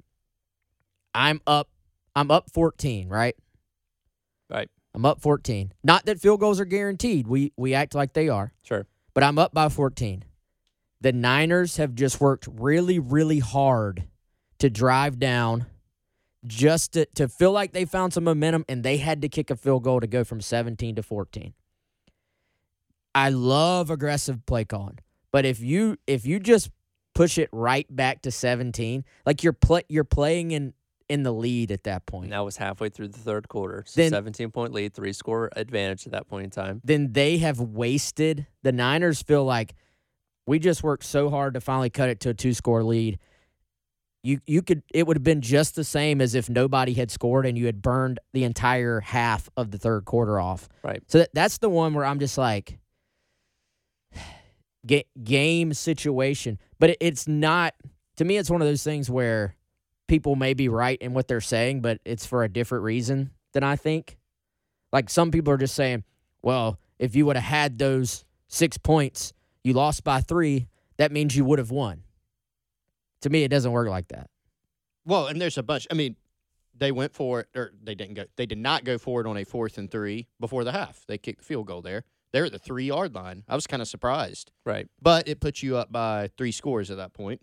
I'm 1.14 1.42
up 1.48 1.70
I'm 2.16 2.32
up 2.32 2.50
14, 2.52 3.08
right? 3.08 3.36
Right. 4.50 4.70
I'm 4.94 5.06
up 5.06 5.22
14. 5.22 5.72
Not 5.84 6.06
that 6.06 6.20
field 6.20 6.40
goals 6.40 6.60
are 6.60 6.66
guaranteed. 6.66 7.28
We 7.28 7.54
we 7.58 7.74
act 7.74 7.96
like 7.96 8.14
they 8.14 8.30
are 8.30 8.54
Sure. 8.64 8.86
but 9.14 9.24
I'm 9.24 9.38
up 9.38 9.54
by 9.54 9.70
14. 9.70 10.24
The 11.02 11.14
Niners 11.14 11.78
have 11.78 11.96
just 11.96 12.20
worked 12.20 12.48
really, 12.52 13.00
really 13.00 13.40
hard 13.40 14.04
to 14.58 14.70
drive 14.70 15.18
down 15.20 15.66
just 16.46 16.94
to, 16.94 17.06
to 17.16 17.30
feel 17.30 17.52
like 17.54 17.72
they 17.72 17.86
found 17.86 18.14
some 18.14 18.24
momentum 18.26 18.66
and 18.68 18.84
they 18.84 18.98
had 18.98 19.22
to 19.22 19.30
kick 19.30 19.50
a 19.50 19.56
field 19.56 19.84
goal 19.84 20.00
to 20.02 20.08
go 20.08 20.24
from 20.26 20.42
17 20.42 20.96
to 20.96 21.04
14. 21.04 21.54
I 23.16 23.30
love 23.30 23.90
aggressive 23.90 24.46
play 24.46 24.66
calling, 24.66 25.00
but 25.32 25.46
if 25.46 25.60
you 25.62 25.98
if 26.08 26.26
you 26.26 26.40
just 26.40 26.70
push 27.20 27.38
it 27.38 27.50
right 27.52 27.86
back 27.94 28.22
to 28.22 28.32
17, 28.32 29.04
like 29.26 29.44
you're 29.44 29.52
play, 29.52 29.82
you're 29.90 30.06
playing 30.06 30.52
in 30.52 30.74
in 31.10 31.24
the 31.24 31.34
lead 31.34 31.70
at 31.70 31.84
that 31.84 32.06
point. 32.06 32.26
And 32.26 32.34
that 32.34 32.46
was 32.46 32.56
halfway 32.56 32.88
through 32.88 33.10
the 33.10 33.18
third 33.20 33.50
quarter. 33.50 33.84
So 33.86 34.00
Then- 34.00 34.12
17 34.12 34.52
point 34.52 34.72
lead, 34.74 34.94
three 34.94 35.12
score 35.12 35.50
advantage 35.54 36.06
at 36.06 36.14
that 36.14 36.30
point 36.30 36.46
in 36.46 36.50
time. 36.50 36.80
then 36.86 37.12
they 37.12 37.40
have 37.40 37.60
wasted. 37.60 38.48
The 38.64 38.72
Niners 38.72 39.22
feel 39.22 39.44
like 39.44 39.74
we 40.48 40.60
just 40.60 40.82
worked 40.82 41.04
so 41.04 41.30
hard 41.30 41.56
to 41.56 41.60
finally 41.62 41.90
cut 41.90 42.08
it 42.08 42.22
to 42.22 42.30
a 42.30 42.34
two 42.34 42.54
score 42.54 42.84
lead. 42.84 43.20
You 44.24 44.40
you 44.48 44.62
could 44.62 44.84
it 44.94 45.06
would 45.06 45.18
have 45.18 45.24
been 45.24 45.42
just 45.42 45.76
the 45.76 45.84
same 45.84 46.22
as 46.22 46.36
if 46.36 46.50
nobody 46.50 46.94
had 46.94 47.12
scored 47.12 47.46
and 47.46 47.58
you 47.58 47.66
had 47.66 47.82
burned 47.82 48.20
the 48.32 48.46
entire 48.46 49.02
half 49.02 49.50
of 49.58 49.72
the 49.72 49.78
third 49.78 50.06
quarter 50.06 50.40
off. 50.40 50.70
Right. 50.84 51.04
So 51.08 51.20
that, 51.20 51.30
that's 51.34 51.58
the 51.58 51.70
one 51.70 51.94
where 51.94 52.06
I'm 52.06 52.20
just 52.20 52.38
like 52.38 52.80
game 55.24 55.74
situation, 55.74 56.60
but 56.80 56.92
it, 56.92 56.98
it's 57.00 57.28
not 57.28 57.74
to 58.18 58.26
me 58.26 58.38
it's 58.38 58.50
one 58.50 58.62
of 58.62 58.68
those 58.68 58.84
things 58.84 59.10
where 59.10 59.56
people 60.08 60.36
may 60.36 60.54
be 60.54 60.68
right 60.68 61.00
in 61.02 61.14
what 61.14 61.28
they're 61.28 61.42
saying, 61.42 61.82
but 61.82 62.00
it's 62.04 62.26
for 62.26 62.44
a 62.44 62.50
different 62.50 62.84
reason 62.84 63.32
than 63.54 63.64
I 63.64 63.76
think. 63.76 64.18
Like 64.92 65.10
some 65.10 65.32
people 65.32 65.54
are 65.54 65.58
just 65.58 65.76
saying, 65.76 66.04
well, 66.42 66.80
if 66.98 67.16
you 67.16 67.26
would 67.26 67.36
have 67.36 67.46
had 67.46 67.78
those 67.78 68.26
six 68.48 68.78
points, 68.78 69.34
you 69.64 69.74
lost 69.74 70.04
by 70.04 70.22
three, 70.22 70.68
that 70.98 71.12
means 71.12 71.36
you 71.36 71.46
would 71.46 71.60
have 71.60 71.72
won. 71.72 72.04
To 73.22 73.30
me, 73.30 73.44
it 73.44 73.50
doesn't 73.50 73.72
work 73.72 73.88
like 73.88 74.08
that. 74.10 74.30
Well, 75.06 75.28
and 75.28 75.40
there's 75.40 75.58
a 75.58 75.64
bunch. 75.64 75.88
I 75.92 75.94
mean, 75.94 76.16
they 76.76 76.92
went 76.92 77.14
for 77.14 77.42
it, 77.42 77.48
or 77.56 77.72
they 77.84 77.96
didn't 77.96 78.16
go. 78.16 78.26
They 78.36 78.46
did 78.46 78.58
not 78.58 78.84
go 78.84 78.98
for 78.98 79.22
it 79.22 79.28
on 79.28 79.38
a 79.38 79.44
fourth 79.44 79.78
and 79.78 79.90
three 79.92 80.28
before 80.40 80.64
the 80.64 80.72
half. 80.72 81.04
They 81.08 81.18
kicked 81.18 81.40
the 81.40 81.46
field 81.46 81.68
goal 81.68 81.82
there. 81.82 82.04
They're 82.32 82.46
at 82.46 82.52
the 82.52 82.60
three 82.60 82.86
yard 82.86 83.16
line. 83.16 83.44
I 83.48 83.56
was 83.56 83.66
kind 83.68 83.82
of 83.82 83.88
surprised, 83.88 84.52
Right. 84.66 84.88
but 85.02 85.28
it 85.28 85.40
puts 85.40 85.64
you 85.64 85.78
up 85.78 85.92
by 85.92 86.30
three 86.38 86.52
scores 86.52 86.92
at 86.92 86.98
that 86.98 87.14
point. 87.14 87.42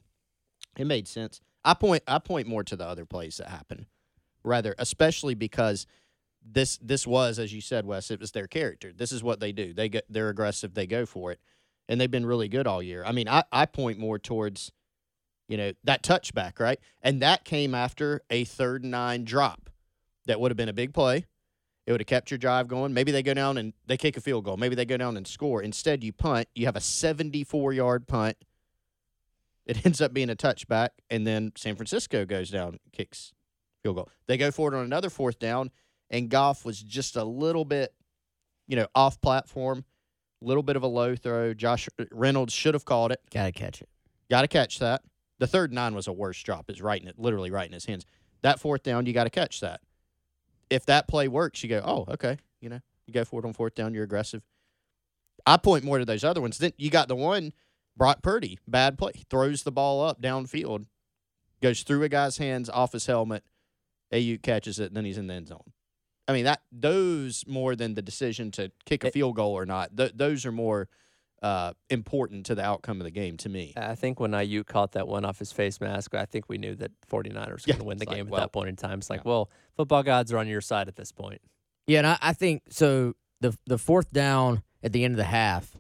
It 0.78 0.86
made 0.86 1.08
sense. 1.08 1.40
I 1.64 1.74
point. 1.74 2.02
I 2.06 2.18
point 2.18 2.46
more 2.46 2.62
to 2.64 2.76
the 2.76 2.86
other 2.86 3.04
plays 3.04 3.38
that 3.38 3.48
happened, 3.48 3.86
rather, 4.44 4.74
especially 4.78 5.34
because 5.34 5.86
this 6.48 6.78
this 6.80 7.06
was, 7.06 7.38
as 7.40 7.52
you 7.52 7.60
said, 7.60 7.86
Wes. 7.86 8.10
It 8.10 8.20
was 8.20 8.30
their 8.32 8.46
character. 8.46 8.92
This 8.92 9.10
is 9.10 9.22
what 9.22 9.40
they 9.40 9.50
do. 9.50 9.72
They 9.72 9.88
get 9.88 10.04
they're 10.08 10.28
aggressive. 10.28 10.74
They 10.74 10.86
go 10.86 11.04
for 11.06 11.32
it, 11.32 11.40
and 11.88 12.00
they've 12.00 12.10
been 12.10 12.26
really 12.26 12.48
good 12.48 12.68
all 12.68 12.82
year. 12.82 13.02
I 13.04 13.10
mean, 13.10 13.28
I 13.28 13.42
I 13.50 13.66
point 13.66 13.98
more 13.98 14.18
towards 14.18 14.70
you 15.48 15.56
know, 15.56 15.72
that 15.84 16.02
touchback, 16.02 16.58
right? 16.58 16.80
And 17.02 17.22
that 17.22 17.44
came 17.44 17.72
after 17.72 18.20
a 18.30 18.42
third 18.44 18.82
and 18.82 18.90
nine 18.90 19.24
drop. 19.24 19.70
That 20.26 20.40
would 20.40 20.50
have 20.50 20.56
been 20.56 20.68
a 20.68 20.72
big 20.72 20.92
play. 20.92 21.24
It 21.86 21.92
would 21.92 22.00
have 22.00 22.06
kept 22.08 22.30
your 22.30 22.38
drive 22.38 22.66
going. 22.66 22.92
Maybe 22.92 23.12
they 23.12 23.22
go 23.22 23.32
down 23.32 23.58
and 23.58 23.72
they 23.86 23.96
kick 23.96 24.16
a 24.16 24.20
field 24.20 24.44
goal. 24.44 24.56
Maybe 24.56 24.74
they 24.74 24.84
go 24.84 24.96
down 24.96 25.16
and 25.16 25.26
score. 25.26 25.62
Instead, 25.62 26.02
you 26.02 26.12
punt. 26.12 26.48
You 26.54 26.66
have 26.66 26.74
a 26.76 26.80
74 26.80 27.72
yard 27.72 28.08
punt. 28.08 28.36
It 29.66 29.84
ends 29.86 30.00
up 30.00 30.12
being 30.12 30.30
a 30.30 30.36
touchback, 30.36 30.90
and 31.10 31.26
then 31.26 31.52
San 31.56 31.76
Francisco 31.76 32.24
goes 32.24 32.50
down, 32.50 32.78
kicks 32.92 33.32
field 33.82 33.96
goal. 33.96 34.08
They 34.26 34.36
go 34.36 34.50
forward 34.50 34.74
on 34.74 34.84
another 34.84 35.10
fourth 35.10 35.38
down, 35.38 35.70
and 36.10 36.28
Goff 36.28 36.64
was 36.64 36.80
just 36.80 37.16
a 37.16 37.24
little 37.24 37.64
bit, 37.64 37.94
you 38.66 38.76
know, 38.76 38.86
off 38.94 39.20
platform, 39.20 39.84
A 40.42 40.44
little 40.44 40.62
bit 40.62 40.76
of 40.76 40.82
a 40.82 40.88
low 40.88 41.14
throw. 41.16 41.54
Josh 41.54 41.88
Reynolds 42.10 42.52
should 42.52 42.74
have 42.74 42.84
called 42.84 43.12
it. 43.12 43.20
Got 43.32 43.46
to 43.46 43.52
catch 43.52 43.80
it. 43.80 43.88
Got 44.30 44.42
to 44.42 44.48
catch 44.48 44.78
that. 44.80 45.02
The 45.38 45.46
third 45.46 45.72
nine 45.72 45.94
was 45.94 46.08
a 46.08 46.12
worse 46.12 46.42
drop. 46.42 46.68
It's 46.68 46.80
right 46.80 47.00
in 47.00 47.08
it, 47.08 47.18
literally 47.18 47.50
right 47.50 47.66
in 47.66 47.72
his 47.72 47.84
hands. 47.84 48.04
That 48.42 48.58
fourth 48.60 48.82
down, 48.82 49.06
you 49.06 49.12
got 49.12 49.24
to 49.24 49.30
catch 49.30 49.60
that. 49.60 49.80
If 50.70 50.86
that 50.86 51.08
play 51.08 51.28
works, 51.28 51.62
you 51.62 51.68
go, 51.68 51.82
oh, 51.84 52.12
okay. 52.12 52.38
You 52.60 52.68
know, 52.68 52.80
you 53.06 53.14
go 53.14 53.24
for 53.24 53.40
it 53.40 53.46
on 53.46 53.52
fourth 53.52 53.74
down. 53.74 53.94
You're 53.94 54.04
aggressive. 54.04 54.42
I 55.46 55.56
point 55.56 55.84
more 55.84 55.98
to 55.98 56.04
those 56.04 56.24
other 56.24 56.40
ones. 56.40 56.58
Then 56.58 56.72
you 56.76 56.90
got 56.90 57.08
the 57.08 57.16
one, 57.16 57.52
Brock 57.96 58.22
Purdy, 58.22 58.58
bad 58.66 58.98
play, 58.98 59.12
throws 59.30 59.62
the 59.62 59.72
ball 59.72 60.02
up 60.04 60.20
downfield, 60.20 60.86
goes 61.62 61.82
through 61.82 62.02
a 62.02 62.08
guy's 62.08 62.38
hands, 62.38 62.68
off 62.68 62.92
his 62.92 63.06
helmet. 63.06 63.44
Aiyuk 64.12 64.42
catches 64.42 64.78
it, 64.78 64.86
and 64.86 64.96
then 64.96 65.04
he's 65.04 65.18
in 65.18 65.26
the 65.26 65.34
end 65.34 65.48
zone. 65.48 65.72
I 66.28 66.32
mean 66.32 66.44
that 66.44 66.62
those 66.72 67.44
more 67.46 67.76
than 67.76 67.94
the 67.94 68.02
decision 68.02 68.50
to 68.52 68.72
kick 68.84 69.04
a 69.04 69.10
field 69.10 69.36
goal 69.36 69.52
or 69.52 69.64
not. 69.66 69.96
Th- 69.96 70.12
those 70.14 70.44
are 70.44 70.52
more 70.52 70.88
uh, 71.42 71.72
important 71.90 72.46
to 72.46 72.54
the 72.54 72.64
outcome 72.64 73.00
of 73.00 73.04
the 73.04 73.10
game 73.10 73.36
to 73.38 73.48
me. 73.48 73.72
I 73.76 73.94
think 73.94 74.18
when 74.20 74.32
Aiyuk 74.32 74.66
caught 74.66 74.92
that 74.92 75.06
one 75.06 75.24
off 75.24 75.38
his 75.38 75.52
face 75.52 75.80
mask, 75.80 76.14
I 76.14 76.24
think 76.24 76.48
we 76.48 76.58
knew 76.58 76.74
that 76.76 76.90
49ers 77.10 77.34
were 77.34 77.58
Yeah, 77.66 77.74
going 77.74 77.78
to 77.78 77.84
win 77.84 77.98
the 77.98 78.02
it's 78.04 78.08
like, 78.08 78.16
game 78.16 78.26
at 78.26 78.32
well, 78.32 78.40
that 78.40 78.52
point 78.52 78.68
in 78.68 78.76
time. 78.76 78.98
It's 78.98 79.10
like, 79.10 79.20
yeah. 79.20 79.30
well, 79.30 79.50
football 79.76 80.02
gods 80.02 80.32
are 80.32 80.38
on 80.38 80.48
your 80.48 80.60
side 80.60 80.88
at 80.88 80.96
this 80.96 81.12
point. 81.12 81.40
Yeah, 81.86 81.98
and 81.98 82.06
I, 82.06 82.18
I 82.20 82.32
think 82.32 82.62
so. 82.70 83.14
The 83.40 83.56
the 83.66 83.76
fourth 83.78 84.10
down 84.12 84.62
at 84.82 84.92
the 84.92 85.04
end 85.04 85.12
of 85.12 85.18
the 85.18 85.24
half, 85.24 85.76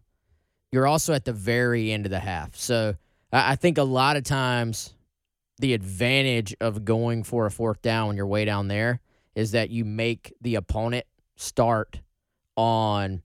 you're 0.70 0.86
also 0.86 1.14
at 1.14 1.24
the 1.24 1.32
very 1.32 1.90
end 1.90 2.04
of 2.04 2.10
the 2.10 2.20
half. 2.20 2.54
So 2.54 2.94
I, 3.32 3.52
I 3.52 3.56
think 3.56 3.78
a 3.78 3.82
lot 3.82 4.16
of 4.16 4.24
times 4.24 4.92
the 5.58 5.72
advantage 5.72 6.54
of 6.60 6.84
going 6.84 7.22
for 7.24 7.46
a 7.46 7.50
fourth 7.50 7.80
down 7.80 8.08
when 8.08 8.16
you're 8.18 8.26
way 8.26 8.44
down 8.44 8.68
there 8.68 9.00
is 9.34 9.52
that 9.52 9.70
you 9.70 9.84
make 9.86 10.34
the 10.42 10.56
opponent 10.56 11.06
start 11.34 12.02
on. 12.56 13.22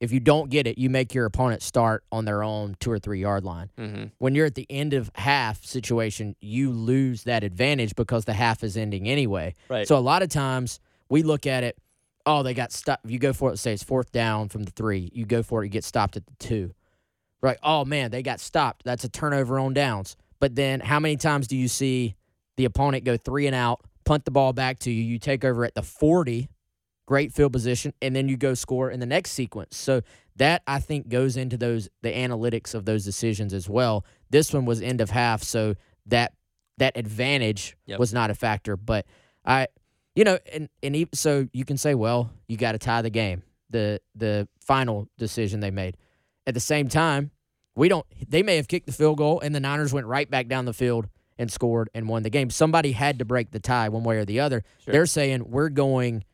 If 0.00 0.12
you 0.12 0.20
don't 0.20 0.48
get 0.48 0.66
it, 0.68 0.78
you 0.78 0.88
make 0.90 1.12
your 1.12 1.24
opponent 1.26 1.60
start 1.62 2.04
on 2.12 2.24
their 2.24 2.42
own 2.44 2.76
two 2.78 2.90
or 2.90 2.98
three 2.98 3.20
yard 3.20 3.44
line 3.44 3.70
Mm-hmm. 3.78 4.04
when 4.18 4.34
you're 4.34 4.46
at 4.46 4.54
the 4.54 4.66
end 4.70 4.94
of 4.94 5.10
half 5.16 5.64
situation, 5.64 6.36
you 6.40 6.70
lose 6.70 7.24
that 7.24 7.42
advantage 7.42 7.94
because 7.96 8.24
the 8.24 8.32
half 8.34 8.62
is 8.62 8.76
ending 8.76 9.08
anyway. 9.08 9.54
Right. 9.68 9.88
So 9.88 9.96
a 9.96 10.00
lot 10.00 10.22
of 10.22 10.28
times 10.28 10.78
we 11.08 11.22
look 11.22 11.46
at 11.46 11.64
it, 11.64 11.76
oh, 12.26 12.42
they 12.44 12.54
got 12.54 12.70
stopped. 12.72 13.06
You 13.10 13.18
go 13.18 13.32
for 13.32 13.52
it, 13.52 13.58
say 13.58 13.72
it's 13.72 13.82
fourth 13.82 14.12
down 14.12 14.48
from 14.50 14.62
the 14.64 14.70
three. 14.70 15.10
You 15.12 15.24
go 15.24 15.42
for 15.42 15.62
it, 15.62 15.66
you 15.66 15.70
get 15.70 15.84
stopped 15.84 16.16
at 16.16 16.26
the 16.26 16.34
two. 16.38 16.74
Right. 17.40 17.58
Oh 17.62 17.84
man, 17.84 18.10
they 18.10 18.22
got 18.22 18.38
stopped. 18.40 18.82
That's 18.84 19.02
a 19.04 19.08
turnover 19.08 19.58
on 19.58 19.74
downs. 19.74 20.16
But 20.40 20.54
then 20.54 20.78
how 20.80 21.00
many 21.00 21.16
times 21.16 21.48
do 21.48 21.56
you 21.56 21.66
see 21.68 22.14
the 22.56 22.64
opponent 22.66 23.04
go 23.04 23.16
three 23.16 23.46
and 23.46 23.54
out, 23.54 23.80
punt 24.04 24.24
the 24.24 24.30
ball 24.30 24.52
back 24.52 24.78
to 24.80 24.90
you, 24.90 25.02
you 25.02 25.18
take 25.18 25.44
over 25.44 25.64
at 25.64 25.74
the 25.74 25.82
40, 25.82 26.48
great 27.08 27.32
field 27.32 27.50
position, 27.54 27.94
and 28.02 28.14
then 28.14 28.28
you 28.28 28.36
go 28.36 28.52
score 28.52 28.90
in 28.90 29.00
the 29.00 29.06
next 29.06 29.30
sequence. 29.30 29.78
So 29.78 30.02
that 30.36 30.62
I 30.66 30.78
think 30.78 31.08
goes 31.08 31.38
into 31.38 31.56
those 31.56 31.88
the 32.02 32.10
analytics 32.12 32.74
of 32.74 32.84
those 32.84 33.02
decisions 33.02 33.54
as 33.54 33.66
well. 33.66 34.04
This 34.28 34.52
one 34.52 34.66
was 34.66 34.82
end 34.82 35.00
of 35.00 35.08
half, 35.08 35.42
so 35.42 35.74
that 36.04 36.34
that 36.76 36.96
advantage 36.98 37.76
Yep. 37.86 37.98
was 37.98 38.12
not 38.12 38.30
a 38.30 38.34
factor. 38.34 38.76
But 38.76 39.06
I, 39.42 39.68
you 40.14 40.24
know, 40.24 40.38
and 40.52 40.68
and 40.82 40.94
e- 40.94 41.08
so 41.14 41.48
you 41.54 41.64
can 41.64 41.78
say, 41.78 41.94
well, 41.94 42.30
you 42.46 42.58
got 42.58 42.72
to 42.72 42.78
tie 42.78 43.00
the 43.00 43.10
game. 43.10 43.42
The 43.70 44.00
the 44.14 44.46
final 44.60 45.08
decision 45.16 45.60
they 45.60 45.70
made. 45.70 45.96
At 46.46 46.52
the 46.52 46.60
same 46.60 46.88
time, 46.88 47.30
we 47.74 47.88
don't. 47.88 48.04
They 48.28 48.42
may 48.42 48.56
have 48.56 48.68
kicked 48.68 48.84
the 48.86 48.92
field 48.92 49.16
goal, 49.16 49.40
and 49.40 49.54
the 49.54 49.60
Niners 49.60 49.94
went 49.94 50.06
right 50.06 50.30
back 50.30 50.46
down 50.46 50.66
the 50.66 50.74
field 50.74 51.08
and 51.38 51.50
scored 51.50 51.88
and 51.94 52.06
won 52.06 52.22
the 52.22 52.30
game. 52.30 52.50
Somebody 52.50 52.92
had 52.92 53.18
to 53.20 53.24
break 53.24 53.50
the 53.50 53.60
tie 53.60 53.88
one 53.88 54.04
way 54.04 54.18
or 54.18 54.26
the 54.26 54.40
other. 54.40 54.62
Sure. 54.84 54.92
They're 54.92 55.06
saying 55.06 55.44
we're 55.50 55.70
going 55.70 56.24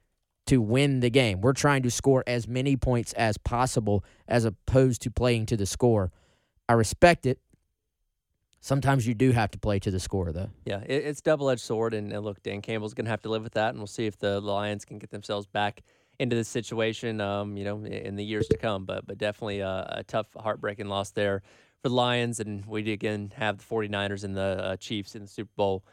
to 0.46 0.60
win 0.60 1.00
the 1.00 1.10
game. 1.10 1.40
We're 1.40 1.52
trying 1.52 1.82
to 1.84 1.90
score 1.90 2.22
as 2.26 2.46
many 2.46 2.76
points 2.76 3.12
as 3.14 3.38
possible 3.38 4.04
as 4.28 4.44
opposed 4.44 5.02
to 5.02 5.10
playing 5.10 5.46
to 5.46 5.56
the 5.56 5.66
score. 5.66 6.12
I 6.68 6.74
respect 6.74 7.26
it. 7.26 7.38
Sometimes 8.60 9.06
you 9.06 9.12
do 9.12 9.32
have 9.32 9.50
to 9.50 9.58
play 9.58 9.78
to 9.80 9.90
the 9.90 10.00
score, 10.00 10.32
though. 10.32 10.48
Yeah, 10.64 10.78
it's 10.78 11.20
double 11.20 11.50
edged 11.50 11.60
sword, 11.60 11.92
and, 11.92 12.18
look, 12.22 12.42
Dan 12.42 12.62
Campbell's 12.62 12.94
going 12.94 13.04
to 13.04 13.10
have 13.10 13.20
to 13.22 13.28
live 13.28 13.42
with 13.42 13.52
that, 13.54 13.70
and 13.70 13.78
we'll 13.78 13.86
see 13.86 14.06
if 14.06 14.18
the 14.18 14.40
Lions 14.40 14.86
can 14.86 14.98
get 14.98 15.10
themselves 15.10 15.46
back 15.46 15.82
into 16.18 16.34
this 16.34 16.48
situation, 16.48 17.20
um, 17.20 17.56
you 17.56 17.64
know, 17.64 17.84
in 17.84 18.16
the 18.16 18.24
years 18.24 18.48
to 18.48 18.56
come. 18.56 18.86
But 18.86 19.06
but 19.06 19.18
definitely 19.18 19.60
a, 19.60 19.96
a 19.98 20.04
tough, 20.04 20.28
heartbreaking 20.34 20.86
loss 20.86 21.10
there 21.10 21.42
for 21.82 21.90
the 21.90 21.94
Lions, 21.94 22.40
and 22.40 22.64
we 22.64 22.90
again 22.90 23.32
have 23.36 23.58
the 23.58 23.64
49ers 23.64 24.24
and 24.24 24.34
the 24.34 24.40
uh, 24.40 24.76
Chiefs 24.76 25.14
in 25.14 25.22
the 25.22 25.28
Super 25.28 25.52
Bowl. 25.56 25.84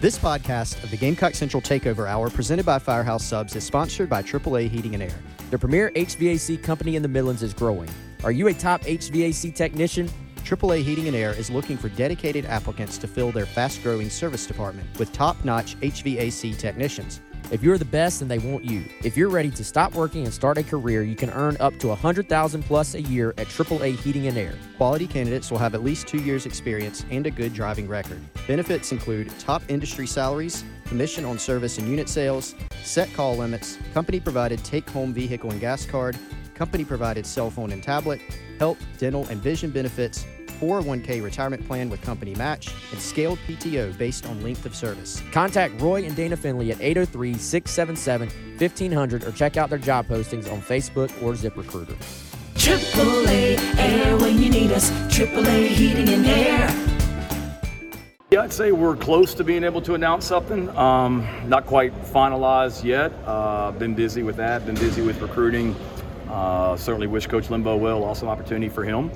This 0.00 0.16
podcast 0.16 0.80
of 0.84 0.92
the 0.92 0.96
Gamecock 0.96 1.34
Central 1.34 1.60
Takeover 1.60 2.08
Hour, 2.08 2.30
presented 2.30 2.64
by 2.64 2.78
Firehouse 2.78 3.24
Subs, 3.24 3.56
is 3.56 3.64
sponsored 3.64 4.08
by 4.08 4.22
AAA 4.22 4.70
Heating 4.70 4.94
and 4.94 5.02
Air. 5.02 5.18
The 5.50 5.58
premier 5.58 5.90
HVAC 5.96 6.62
company 6.62 6.94
in 6.94 7.02
the 7.02 7.08
Midlands 7.08 7.42
is 7.42 7.52
growing. 7.52 7.90
Are 8.22 8.30
you 8.30 8.46
a 8.46 8.54
top 8.54 8.82
HVAC 8.82 9.56
technician? 9.56 10.08
AAA 10.44 10.84
Heating 10.84 11.08
and 11.08 11.16
Air 11.16 11.32
is 11.32 11.50
looking 11.50 11.76
for 11.76 11.88
dedicated 11.88 12.44
applicants 12.44 12.96
to 12.98 13.08
fill 13.08 13.32
their 13.32 13.44
fast 13.44 13.82
growing 13.82 14.08
service 14.08 14.46
department 14.46 14.86
with 15.00 15.12
top 15.12 15.44
notch 15.44 15.74
HVAC 15.80 16.56
technicians. 16.56 17.20
If 17.50 17.62
you're 17.62 17.78
the 17.78 17.86
best, 17.86 18.20
then 18.20 18.28
they 18.28 18.38
want 18.38 18.62
you. 18.62 18.84
If 19.02 19.16
you're 19.16 19.30
ready 19.30 19.50
to 19.52 19.64
stop 19.64 19.94
working 19.94 20.24
and 20.24 20.34
start 20.34 20.58
a 20.58 20.62
career, 20.62 21.02
you 21.02 21.16
can 21.16 21.30
earn 21.30 21.56
up 21.60 21.78
to 21.78 21.88
100000 21.88 22.62
plus 22.62 22.94
a 22.94 23.00
year 23.00 23.30
at 23.38 23.46
AAA 23.46 23.96
Heating 23.96 24.26
and 24.26 24.36
Air. 24.36 24.54
Quality 24.76 25.06
candidates 25.06 25.50
will 25.50 25.56
have 25.56 25.74
at 25.74 25.82
least 25.82 26.06
two 26.06 26.18
years' 26.18 26.44
experience 26.44 27.06
and 27.10 27.26
a 27.26 27.30
good 27.30 27.54
driving 27.54 27.88
record. 27.88 28.20
Benefits 28.46 28.92
include 28.92 29.30
top 29.38 29.62
industry 29.68 30.06
salaries, 30.06 30.62
commission 30.84 31.24
on 31.24 31.38
service 31.38 31.78
and 31.78 31.88
unit 31.88 32.10
sales, 32.10 32.54
set 32.82 33.10
call 33.14 33.36
limits, 33.36 33.78
company 33.94 34.20
provided 34.20 34.62
take 34.62 34.88
home 34.90 35.14
vehicle 35.14 35.50
and 35.50 35.58
gas 35.60 35.86
card, 35.86 36.18
company 36.54 36.84
provided 36.84 37.24
cell 37.24 37.50
phone 37.50 37.72
and 37.72 37.82
tablet, 37.82 38.20
health, 38.58 38.78
dental, 38.98 39.26
and 39.28 39.40
vision 39.40 39.70
benefits, 39.70 40.26
401k 40.60 41.22
retirement 41.22 41.66
plan 41.66 41.88
with 41.88 42.00
company 42.02 42.34
match, 42.34 42.68
and 42.92 43.00
scaled 43.00 43.38
PTO 43.46 43.96
based 43.98 44.26
on 44.26 44.42
length 44.42 44.66
of 44.66 44.74
service. 44.74 45.22
Contact 45.32 45.80
Roy 45.80 46.04
and 46.04 46.14
Dana 46.14 46.36
Finley 46.36 46.70
at 46.70 46.80
803 46.80 47.34
677 47.34 48.28
1500 48.58 49.24
or 49.24 49.32
check 49.32 49.56
out 49.56 49.70
their 49.70 49.78
job 49.78 50.06
postings 50.06 50.50
on 50.52 50.60
Facebook 50.60 51.10
or 51.22 51.34
ZipRecruiter. 51.34 51.96
Triple 52.56 53.28
A 53.28 53.56
air 53.78 54.16
when 54.16 54.42
you 54.42 54.50
need 54.50 54.72
us. 54.72 54.90
Triple 55.14 55.46
A 55.46 55.68
heating 55.68 56.08
and 56.08 56.26
air. 56.26 56.88
Yeah, 58.30 58.42
I'd 58.42 58.52
say 58.52 58.72
we're 58.72 58.94
close 58.94 59.32
to 59.34 59.44
being 59.44 59.64
able 59.64 59.80
to 59.80 59.94
announce 59.94 60.26
something. 60.26 60.68
Um, 60.76 61.26
not 61.46 61.64
quite 61.64 61.94
finalized 62.02 62.84
yet. 62.84 63.10
Uh, 63.24 63.70
been 63.70 63.94
busy 63.94 64.22
with 64.22 64.36
that. 64.36 64.66
Been 64.66 64.74
busy 64.74 65.00
with 65.00 65.18
recruiting. 65.22 65.74
Uh, 66.28 66.76
certainly 66.76 67.06
wish 67.06 67.26
Coach 67.26 67.48
Lembo 67.48 67.78
well. 67.78 68.04
Awesome 68.04 68.28
opportunity 68.28 68.68
for 68.68 68.84
him, 68.84 69.10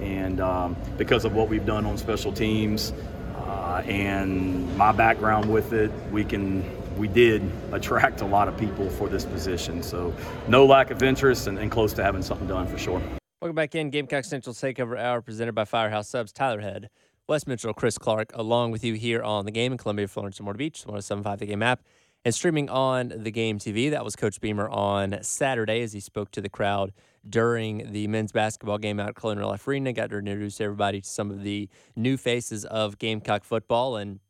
and 0.00 0.40
um, 0.40 0.76
because 0.96 1.24
of 1.24 1.34
what 1.34 1.48
we've 1.48 1.66
done 1.66 1.86
on 1.86 1.98
special 1.98 2.32
teams 2.32 2.92
uh, 3.36 3.82
and 3.86 4.76
my 4.76 4.92
background 4.92 5.52
with 5.52 5.72
it, 5.72 5.90
we 6.10 6.24
can 6.24 6.64
we 6.98 7.08
did 7.08 7.48
attract 7.72 8.20
a 8.20 8.26
lot 8.26 8.48
of 8.48 8.58
people 8.58 8.90
for 8.90 9.08
this 9.08 9.24
position. 9.24 9.82
So, 9.82 10.12
no 10.48 10.66
lack 10.66 10.90
of 10.90 11.02
interest 11.02 11.46
and, 11.46 11.58
and 11.58 11.70
close 11.70 11.92
to 11.94 12.02
having 12.02 12.22
something 12.22 12.48
done 12.48 12.66
for 12.66 12.76
sure. 12.76 13.00
Welcome 13.40 13.54
back 13.54 13.76
in 13.76 13.90
Gamecock 13.90 14.24
Central's 14.24 14.60
Takeover 14.60 14.98
Hour 14.98 15.22
presented 15.22 15.54
by 15.54 15.64
Firehouse 15.64 16.08
Subs. 16.08 16.32
Tyler 16.32 16.60
Head, 16.60 16.90
Wes 17.28 17.46
Mitchell, 17.46 17.72
Chris 17.72 17.96
Clark, 17.96 18.32
along 18.34 18.72
with 18.72 18.82
you 18.82 18.94
here 18.94 19.22
on 19.22 19.44
the 19.44 19.52
game 19.52 19.70
in 19.70 19.78
Columbia, 19.78 20.08
Florence, 20.08 20.38
and 20.38 20.46
Myrtle 20.46 20.58
Beach, 20.58 20.80
1075 20.84 21.38
the 21.38 21.46
game 21.46 21.62
app, 21.62 21.82
and 22.28 22.34
streaming 22.34 22.68
on 22.68 23.10
the 23.16 23.30
game 23.30 23.58
TV. 23.58 23.90
That 23.90 24.04
was 24.04 24.14
Coach 24.14 24.38
Beamer 24.38 24.68
on 24.68 25.16
Saturday 25.22 25.80
as 25.80 25.94
he 25.94 26.00
spoke 26.00 26.30
to 26.32 26.42
the 26.42 26.50
crowd 26.50 26.92
during 27.26 27.90
the 27.90 28.06
men's 28.06 28.32
basketball 28.32 28.76
game 28.76 29.00
out 29.00 29.08
at 29.08 29.14
Colonial 29.14 29.48
Life 29.48 29.66
Arena. 29.66 29.94
Got 29.94 30.10
to 30.10 30.18
introduce 30.18 30.60
everybody 30.60 31.00
to 31.00 31.08
some 31.08 31.30
of 31.30 31.42
the 31.42 31.70
new 31.96 32.18
faces 32.18 32.66
of 32.66 32.98
Gamecock 32.98 33.44
football, 33.44 33.96
and 33.96 34.20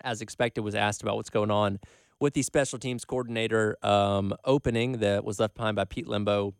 as 0.00 0.22
expected, 0.22 0.62
was 0.62 0.74
asked 0.74 1.02
about 1.02 1.14
what's 1.14 1.30
going 1.30 1.52
on 1.52 1.78
with 2.18 2.34
the 2.34 2.42
special 2.42 2.80
teams 2.80 3.04
coordinator 3.04 3.76
um, 3.80 4.34
opening 4.44 4.98
that 4.98 5.22
was 5.22 5.38
left 5.38 5.54
behind 5.54 5.76
by 5.76 5.84
Pete 5.84 6.08
Lembo 6.08 6.52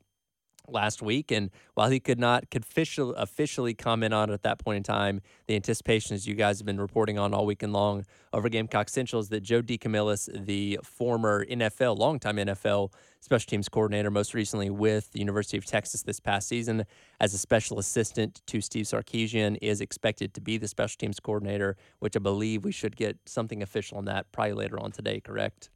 last 0.69 1.03
week. 1.03 1.31
And 1.31 1.51
while 1.75 1.91
he 1.91 2.01
could 2.01 2.19
not 2.19 2.45
officially, 2.53 3.75
comment 3.75 4.15
on 4.15 4.31
it 4.31 4.33
at 4.33 4.43
that 4.43 4.59
point 4.59 4.79
in 4.79 4.83
time, 4.83 5.21
the 5.47 5.55
anticipation, 5.55 6.15
as 6.15 6.27
you 6.27 6.35
guys 6.35 6.59
have 6.59 6.67
been 6.67 6.81
reporting 6.81 7.19
on 7.19 7.35
all 7.35 7.47
weekend 7.47 7.73
long 7.73 8.05
over 8.33 8.49
Gamecock 8.49 8.89
Central, 8.89 9.21
is 9.21 9.29
that 9.31 9.43
Joe 9.43 9.63
DeCamillis, 9.63 10.47
the 10.47 10.79
former 10.83 11.45
NFL, 11.47 11.99
longtime 11.99 12.37
NFL 12.37 12.93
special 13.21 13.49
teams 13.49 13.69
coordinator, 13.69 14.11
most 14.11 14.35
recently 14.35 14.71
with 14.71 15.11
the 15.13 15.19
University 15.19 15.57
of 15.57 15.65
Texas 15.65 16.03
this 16.03 16.21
past 16.21 16.49
season 16.49 16.85
as 17.21 17.35
a 17.35 17.39
special 17.39 17.79
assistant 17.79 18.41
to 18.47 18.61
Steve 18.61 18.85
Sarkisian, 18.85 19.59
is 19.61 19.81
expected 19.81 20.33
to 20.35 20.41
be 20.41 20.59
the 20.59 20.69
special 20.69 20.97
teams 20.99 21.19
coordinator, 21.19 21.77
which 21.99 22.17
I 22.17 22.21
believe 22.21 22.65
we 22.65 22.73
should 22.73 22.97
get 22.97 23.19
something 23.27 23.63
official 23.63 23.99
on 23.99 24.05
that 24.05 24.31
probably 24.33 24.53
later 24.55 24.79
on 24.79 24.93
today, 24.93 25.21
correct? 25.21 25.71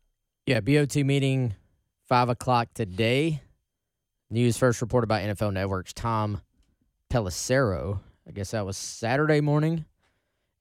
Yeah, 0.47 0.61
BOT 0.61 0.95
meeting 0.97 1.55
five 2.09 2.29
o'clock 2.29 2.69
today. 2.75 3.43
News 4.31 4.57
first 4.57 4.81
reported 4.81 5.09
by 5.09 5.23
NFL 5.23 5.53
Network's 5.53 5.93
Tom 5.93 6.41
Pelissero. 7.11 7.99
I 8.29 8.31
guess 8.31 8.53
that 8.53 8.65
was 8.65 8.77
Saturday 8.77 9.41
morning, 9.41 9.85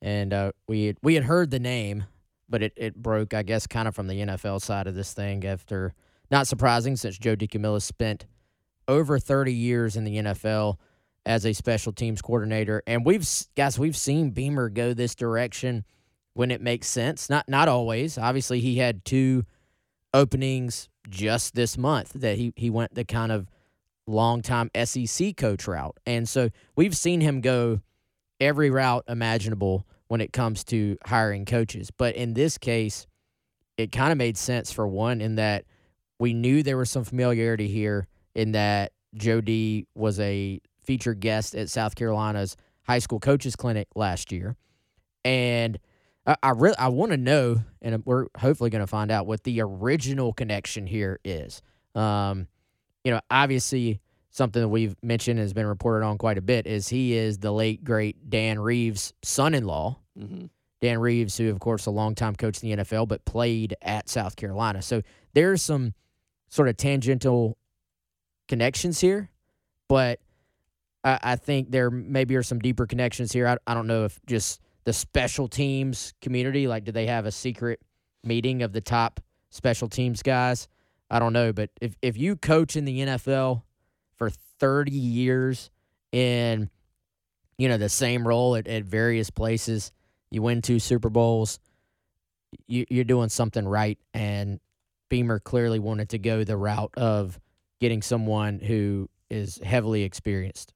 and 0.02 0.34
uh, 0.34 0.52
we 0.68 0.86
had, 0.86 0.98
we 1.04 1.14
had 1.14 1.26
heard 1.26 1.52
the 1.52 1.60
name, 1.60 2.06
but 2.50 2.64
it, 2.64 2.74
it 2.76 2.96
broke, 2.96 3.36
I 3.36 3.44
guess, 3.44 3.68
kind 3.68 3.88
of 3.88 3.94
from 3.94 4.08
the 4.08 4.16
NFL 4.16 4.62
side 4.62 4.88
of 4.88 4.96
this 4.96 5.14
thing. 5.14 5.46
After 5.46 5.94
not 6.32 6.48
surprising, 6.48 6.96
since 6.96 7.20
Joe 7.20 7.36
DeCamillis 7.36 7.84
spent 7.84 8.26
over 8.88 9.20
30 9.20 9.54
years 9.54 9.96
in 9.96 10.04
the 10.04 10.16
NFL 10.18 10.78
as 11.28 11.46
a 11.46 11.54
special 11.54 11.94
teams 11.94 12.24
coordinator, 12.24 12.82
and 12.88 13.06
we've 13.06 13.28
guys 13.56 13.78
we've 13.78 13.98
seen 13.98 14.32
Beamer 14.32 14.70
go 14.70 14.96
this 14.96 15.14
direction 15.14 15.86
when 16.34 16.50
it 16.50 16.60
makes 16.60 16.88
sense. 16.88 17.30
Not 17.30 17.48
not 17.48 17.68
always. 17.68 18.18
Obviously, 18.18 18.62
he 18.62 18.78
had 18.80 19.06
two 19.06 19.46
openings 20.12 20.90
just 21.08 21.54
this 21.54 21.78
month 21.78 22.14
that 22.16 22.40
he 22.40 22.52
he 22.56 22.72
went 22.72 22.96
the 22.96 23.06
kind 23.06 23.32
of 23.32 23.48
longtime 24.10 24.70
SEC 24.84 25.38
coach 25.38 25.68
route. 25.68 25.98
And 26.06 26.28
so 26.28 26.50
we've 26.75 26.96
seen 26.96 27.22
him 27.22 27.42
go 27.42 27.82
every 28.39 28.70
route 28.70 29.04
imaginable 29.08 29.86
when 30.08 30.22
it 30.22 30.34
comes 30.34 30.63
to 30.66 30.98
hiring 31.06 31.46
coaches. 31.46 31.92
But 31.92 32.16
in 32.16 32.34
this 32.34 32.58
case, 32.58 33.08
it 33.78 33.92
kind 33.92 34.12
of 34.12 34.18
made 34.18 34.38
sense 34.38 34.72
for 34.72 34.88
one 34.88 35.22
in 35.22 35.36
that 35.36 35.66
we 36.20 36.34
knew 36.34 36.63
there 36.63 36.78
was 36.78 36.92
some 36.92 37.04
familiarity 37.04 37.68
here 37.68 38.08
in 38.36 38.51
that 38.54 38.92
Joe 39.16 39.42
D 39.42 39.88
was 39.96 40.20
a 40.20 40.60
featured 40.84 41.20
guest 41.20 41.56
at 41.56 41.70
South 41.70 41.96
Carolina's 41.96 42.58
high 42.84 43.00
school 43.00 43.20
coaches 43.20 43.56
clinic 43.56 43.88
last 43.96 44.32
year. 44.32 44.56
And 45.24 45.80
I, 46.44 46.50
really 46.51 46.78
I 46.78 46.89
want 46.89 47.12
to 47.12 47.18
know, 47.18 47.62
and 47.82 48.03
we're 48.05 48.27
hopefully 48.38 48.70
going 48.70 48.81
to 48.81 48.88
find 48.88 49.12
out 49.12 49.25
what 49.25 49.44
the 49.44 49.62
original 49.62 50.33
connection 50.33 50.86
here 50.86 51.20
is. 51.24 51.62
Um, 51.96 52.48
you 53.03 53.12
know, 53.12 53.22
obviously 53.31 54.00
something 54.31 54.61
that 54.61 54.70
we've 54.70 54.96
mentioned 55.01 55.39
has 55.39 55.53
been 55.53 55.65
reported 55.65 56.05
on 56.05 56.18
quite 56.18 56.37
a 56.37 56.42
bit 56.42 56.68
is 56.68 56.87
he 56.87 57.13
is 57.13 57.39
the 57.39 57.51
late 57.51 57.83
great 57.83 58.29
Dan 58.29 58.59
Reeves' 58.59 59.13
son-in-law. 59.24 59.98
Mm-hmm. 60.18 60.46
Dan 60.81 61.00
Reeves, 61.00 61.37
who 61.37 61.50
of 61.50 61.59
course 61.59 61.85
a 61.87 61.92
longtime 61.92 62.35
coach 62.35 62.63
in 62.63 62.70
the 62.70 62.83
NFL, 62.83 63.07
but 63.07 63.25
played 63.25 63.75
at 63.81 64.07
South 64.07 64.35
Carolina. 64.35 64.81
So 64.81 65.01
there's 65.33 65.61
some 65.61 65.94
sort 66.48 66.70
of 66.70 66.77
tangential 66.77 67.57
connections 68.48 69.00
here, 69.00 69.29
but 69.87 70.20
I, 71.03 71.20
I 71.22 71.35
think 71.35 71.72
there 71.72 71.89
maybe 71.89 72.35
are 72.35 72.44
some 72.44 72.59
deeper 72.59 72.85
connections 72.85 73.31
here. 73.31 73.48
I, 73.48 73.57
I 73.68 73.74
don't 73.74 73.87
know 73.87 74.05
if 74.05 74.20
just 74.25 74.61
the 74.85 74.94
special 74.94 75.48
teams 75.48 76.13
community, 76.22 76.68
like, 76.68 76.85
do 76.85 76.92
they 76.92 77.07
have 77.07 77.25
a 77.25 77.31
secret 77.31 77.81
meeting 78.24 78.63
of 78.63 78.72
the 78.72 78.81
top 78.81 79.20
special 79.50 79.89
teams 79.89 80.24
guys? 80.24 80.68
I 81.11 81.20
don't 81.20 81.33
know, 81.33 81.51
but 81.51 81.72
if 81.81 81.96
if 82.01 82.18
you 82.18 82.35
coach 82.35 82.75
in 82.75 82.85
the 82.85 83.00
NFL 83.00 83.63
30 84.59 84.91
years 84.91 85.69
in 86.11 86.69
you 87.57 87.67
know 87.67 87.77
the 87.77 87.89
same 87.89 88.27
role 88.27 88.55
at, 88.55 88.67
at 88.67 88.85
various 88.85 89.29
places, 89.29 89.91
you 90.31 90.41
win 90.41 90.61
two 90.61 90.79
Super 90.79 91.09
Bowls, 91.09 91.59
you, 92.67 92.85
you're 92.89 93.03
doing 93.03 93.29
something 93.29 93.67
right. 93.67 94.00
And 94.13 94.59
Beamer 95.09 95.39
clearly 95.39 95.79
wanted 95.79 96.09
to 96.09 96.19
go 96.19 96.43
the 96.43 96.57
route 96.57 96.93
of 96.95 97.39
getting 97.79 98.01
someone 98.01 98.59
who 98.59 99.09
is 99.29 99.59
heavily 99.63 100.03
experienced. 100.03 100.74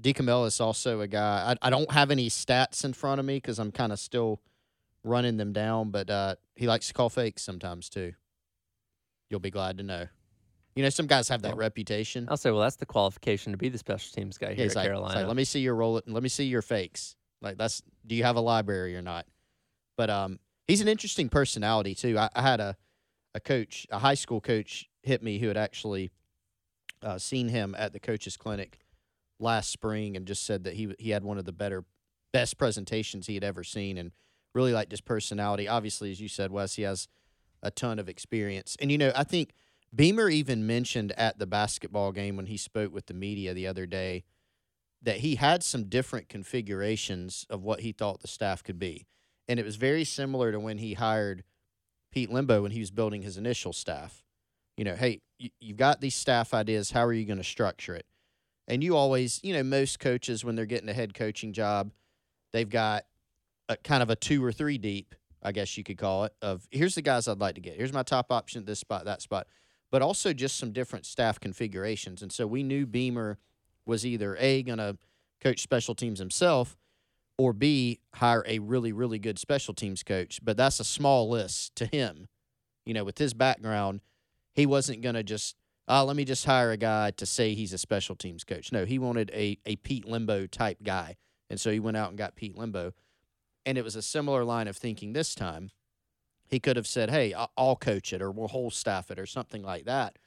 DeCamillis 0.00 0.60
also 0.60 1.00
a 1.00 1.08
guy. 1.08 1.56
I, 1.62 1.66
I 1.66 1.70
don't 1.70 1.90
have 1.90 2.10
any 2.10 2.28
stats 2.28 2.84
in 2.84 2.92
front 2.92 3.18
of 3.18 3.24
me 3.24 3.36
because 3.36 3.58
I'm 3.58 3.72
kind 3.72 3.92
of 3.92 3.98
still 3.98 4.40
running 5.04 5.38
them 5.38 5.52
down, 5.52 5.90
but 5.90 6.10
uh, 6.10 6.34
he 6.54 6.66
likes 6.66 6.88
to 6.88 6.94
call 6.94 7.08
fakes 7.08 7.42
sometimes 7.42 7.88
too. 7.88 8.12
You'll 9.30 9.40
be 9.40 9.50
glad 9.50 9.78
to 9.78 9.84
know. 9.84 10.06
You 10.76 10.82
know, 10.82 10.90
some 10.90 11.06
guys 11.06 11.28
have 11.30 11.42
that 11.42 11.52
Well, 11.52 11.56
reputation. 11.56 12.28
I'll 12.30 12.36
say, 12.36 12.50
well, 12.50 12.60
that's 12.60 12.76
the 12.76 12.86
qualification 12.86 13.52
to 13.52 13.56
be 13.58 13.68
the 13.70 13.78
special 13.78 14.12
teams 14.14 14.36
guy 14.38 14.50
Yeah, 14.50 14.54
here 14.56 14.66
it's 14.66 14.76
at 14.76 14.80
like, 14.80 14.86
Carolina. 14.88 15.20
like, 15.20 15.26
let 15.26 15.36
me 15.36 15.44
see 15.44 15.60
your 15.60 15.74
roll. 15.74 16.00
Let 16.06 16.22
me 16.22 16.28
see 16.28 16.44
your 16.44 16.62
fakes. 16.62 17.16
Like 17.40 17.56
that's. 17.58 17.82
Do 18.06 18.14
you 18.14 18.22
have 18.24 18.36
a 18.36 18.40
library 18.40 18.94
or 18.96 19.02
not? 19.02 19.26
But 19.96 20.10
um, 20.10 20.38
he's 20.68 20.80
an 20.80 20.88
interesting 20.88 21.28
personality 21.28 21.94
too. 21.94 22.18
I, 22.18 22.28
I 22.34 22.42
had 22.42 22.60
a 22.60 22.76
a 23.34 23.40
coach, 23.40 23.86
a 23.90 23.98
high 23.98 24.14
school 24.14 24.40
coach, 24.40 24.88
hit 25.02 25.22
me 25.22 25.38
who 25.38 25.48
had 25.48 25.56
actually 25.56 26.10
uh, 27.02 27.18
seen 27.18 27.48
him 27.48 27.74
at 27.78 27.92
the 27.92 28.00
coaches 28.00 28.36
clinic 28.36 28.78
last 29.38 29.70
spring 29.70 30.16
and 30.16 30.26
just 30.26 30.44
said 30.44 30.64
that 30.64 30.74
he 30.74 30.94
he 30.98 31.10
had 31.10 31.24
one 31.24 31.38
of 31.38 31.44
the 31.46 31.52
better, 31.52 31.84
best 32.32 32.58
presentations 32.58 33.26
he 33.26 33.34
had 33.34 33.44
ever 33.44 33.64
seen, 33.64 33.96
and 33.96 34.12
really 34.54 34.72
liked 34.74 34.90
his 34.90 35.00
personality. 35.00 35.66
Obviously, 35.68 36.10
as 36.10 36.20
you 36.20 36.28
said, 36.28 36.50
Wes, 36.50 36.74
he 36.74 36.82
has 36.82 37.08
a 37.62 37.70
ton 37.70 37.98
of 37.98 38.08
experience, 38.10 38.76
and 38.78 38.92
you 38.92 38.98
know, 38.98 39.10
I 39.16 39.24
think 39.24 39.52
Beamer 39.94 40.28
even 40.28 40.66
mentioned 40.66 41.12
at 41.12 41.38
the 41.38 41.46
basketball 41.46 42.12
game 42.12 42.36
when 42.36 42.46
he 42.46 42.56
spoke 42.56 42.92
with 42.92 43.06
the 43.06 43.14
media 43.14 43.54
the 43.54 43.66
other 43.66 43.86
day 43.86 44.24
that 45.02 45.18
he 45.18 45.36
had 45.36 45.62
some 45.62 45.84
different 45.84 46.28
configurations 46.28 47.46
of 47.48 47.62
what 47.62 47.80
he 47.80 47.92
thought 47.92 48.20
the 48.20 48.28
staff 48.28 48.62
could 48.62 48.78
be. 48.78 49.06
And 49.48 49.60
it 49.60 49.64
was 49.64 49.76
very 49.76 50.04
similar 50.04 50.52
to 50.52 50.58
when 50.58 50.78
he 50.78 50.94
hired 50.94 51.44
Pete 52.10 52.30
Lembo 52.30 52.62
when 52.62 52.72
he 52.72 52.80
was 52.80 52.90
building 52.90 53.22
his 53.22 53.36
initial 53.36 53.72
staff. 53.72 54.24
You 54.76 54.84
know, 54.84 54.96
hey, 54.96 55.20
you, 55.38 55.50
you've 55.60 55.76
got 55.76 56.00
these 56.00 56.14
staff 56.14 56.52
ideas. 56.52 56.90
How 56.90 57.04
are 57.04 57.12
you 57.12 57.24
going 57.24 57.38
to 57.38 57.44
structure 57.44 57.94
it? 57.94 58.06
And 58.68 58.82
you 58.82 58.96
always, 58.96 59.40
you 59.44 59.52
know, 59.52 59.62
most 59.62 60.00
coaches, 60.00 60.44
when 60.44 60.56
they're 60.56 60.66
getting 60.66 60.88
a 60.88 60.94
head 60.94 61.14
coaching 61.14 61.52
job, 61.52 61.92
they've 62.52 62.68
got 62.68 63.04
a 63.68 63.76
kind 63.76 64.02
of 64.02 64.10
a 64.10 64.16
two 64.16 64.44
or 64.44 64.50
three 64.50 64.78
deep, 64.78 65.14
I 65.42 65.52
guess 65.52 65.76
you 65.78 65.84
could 65.84 65.98
call 65.98 66.24
it, 66.24 66.34
of 66.42 66.66
here's 66.70 66.94
the 66.94 67.02
guys 67.02 67.28
I'd 67.28 67.38
like 67.38 67.54
to 67.54 67.60
get. 67.60 67.76
Here's 67.76 67.92
my 67.92 68.02
top 68.02 68.32
option 68.32 68.60
at 68.62 68.66
this 68.66 68.80
spot, 68.80 69.04
that 69.04 69.22
spot. 69.22 69.46
But 69.90 70.02
also 70.02 70.32
just 70.32 70.56
some 70.56 70.72
different 70.72 71.06
staff 71.06 71.38
configurations. 71.38 72.22
And 72.22 72.32
so 72.32 72.46
we 72.46 72.62
knew 72.62 72.86
Beamer 72.86 73.38
was 73.86 74.04
either 74.04 74.36
A, 74.38 74.62
going 74.62 74.78
to 74.78 74.98
coach 75.40 75.60
special 75.60 75.94
teams 75.94 76.18
himself, 76.18 76.76
or 77.38 77.52
B, 77.52 78.00
hire 78.14 78.44
a 78.48 78.58
really, 78.58 78.92
really 78.92 79.18
good 79.18 79.38
special 79.38 79.74
teams 79.74 80.02
coach. 80.02 80.40
But 80.42 80.56
that's 80.56 80.80
a 80.80 80.84
small 80.84 81.28
list 81.28 81.76
to 81.76 81.86
him. 81.86 82.28
You 82.84 82.94
know, 82.94 83.04
with 83.04 83.18
his 83.18 83.34
background, 83.34 84.00
he 84.54 84.66
wasn't 84.66 85.02
going 85.02 85.14
to 85.14 85.22
just, 85.22 85.56
uh, 85.86 86.04
let 86.04 86.16
me 86.16 86.24
just 86.24 86.44
hire 86.44 86.72
a 86.72 86.76
guy 86.76 87.10
to 87.12 87.26
say 87.26 87.54
he's 87.54 87.72
a 87.72 87.78
special 87.78 88.16
teams 88.16 88.42
coach. 88.42 88.72
No, 88.72 88.84
he 88.84 88.98
wanted 88.98 89.30
a, 89.32 89.58
a 89.66 89.76
Pete 89.76 90.06
Lembo 90.06 90.50
type 90.50 90.78
guy. 90.82 91.16
And 91.48 91.60
so 91.60 91.70
he 91.70 91.78
went 91.78 91.96
out 91.96 92.08
and 92.08 92.18
got 92.18 92.34
Pete 92.34 92.56
Lembo. 92.56 92.92
And 93.64 93.76
it 93.76 93.84
was 93.84 93.96
a 93.96 94.02
similar 94.02 94.44
line 94.44 94.66
of 94.66 94.76
thinking 94.76 95.12
this 95.12 95.34
time. 95.34 95.70
He 96.48 96.60
could 96.60 96.76
have 96.76 96.86
said, 96.86 97.10
hey, 97.10 97.34
I'll 97.56 97.76
coach 97.76 98.12
it 98.12 98.22
or 98.22 98.30
we'll 98.30 98.48
whole 98.48 98.70
staff 98.70 99.10
it 99.10 99.18
or 99.18 99.26
something 99.26 99.62
like 99.62 99.84
that. 99.84 100.18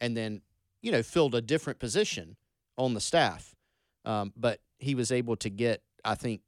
And 0.00 0.16
then, 0.16 0.42
you 0.82 0.92
know, 0.92 1.02
filled 1.02 1.34
a 1.34 1.40
different 1.40 1.78
position 1.78 2.36
on 2.76 2.94
the 2.94 3.00
staff. 3.00 3.54
Um, 4.04 4.32
but 4.36 4.60
he 4.78 4.94
was 4.94 5.10
able 5.10 5.36
to 5.36 5.48
get, 5.48 5.82
I 6.04 6.14
think, 6.14 6.42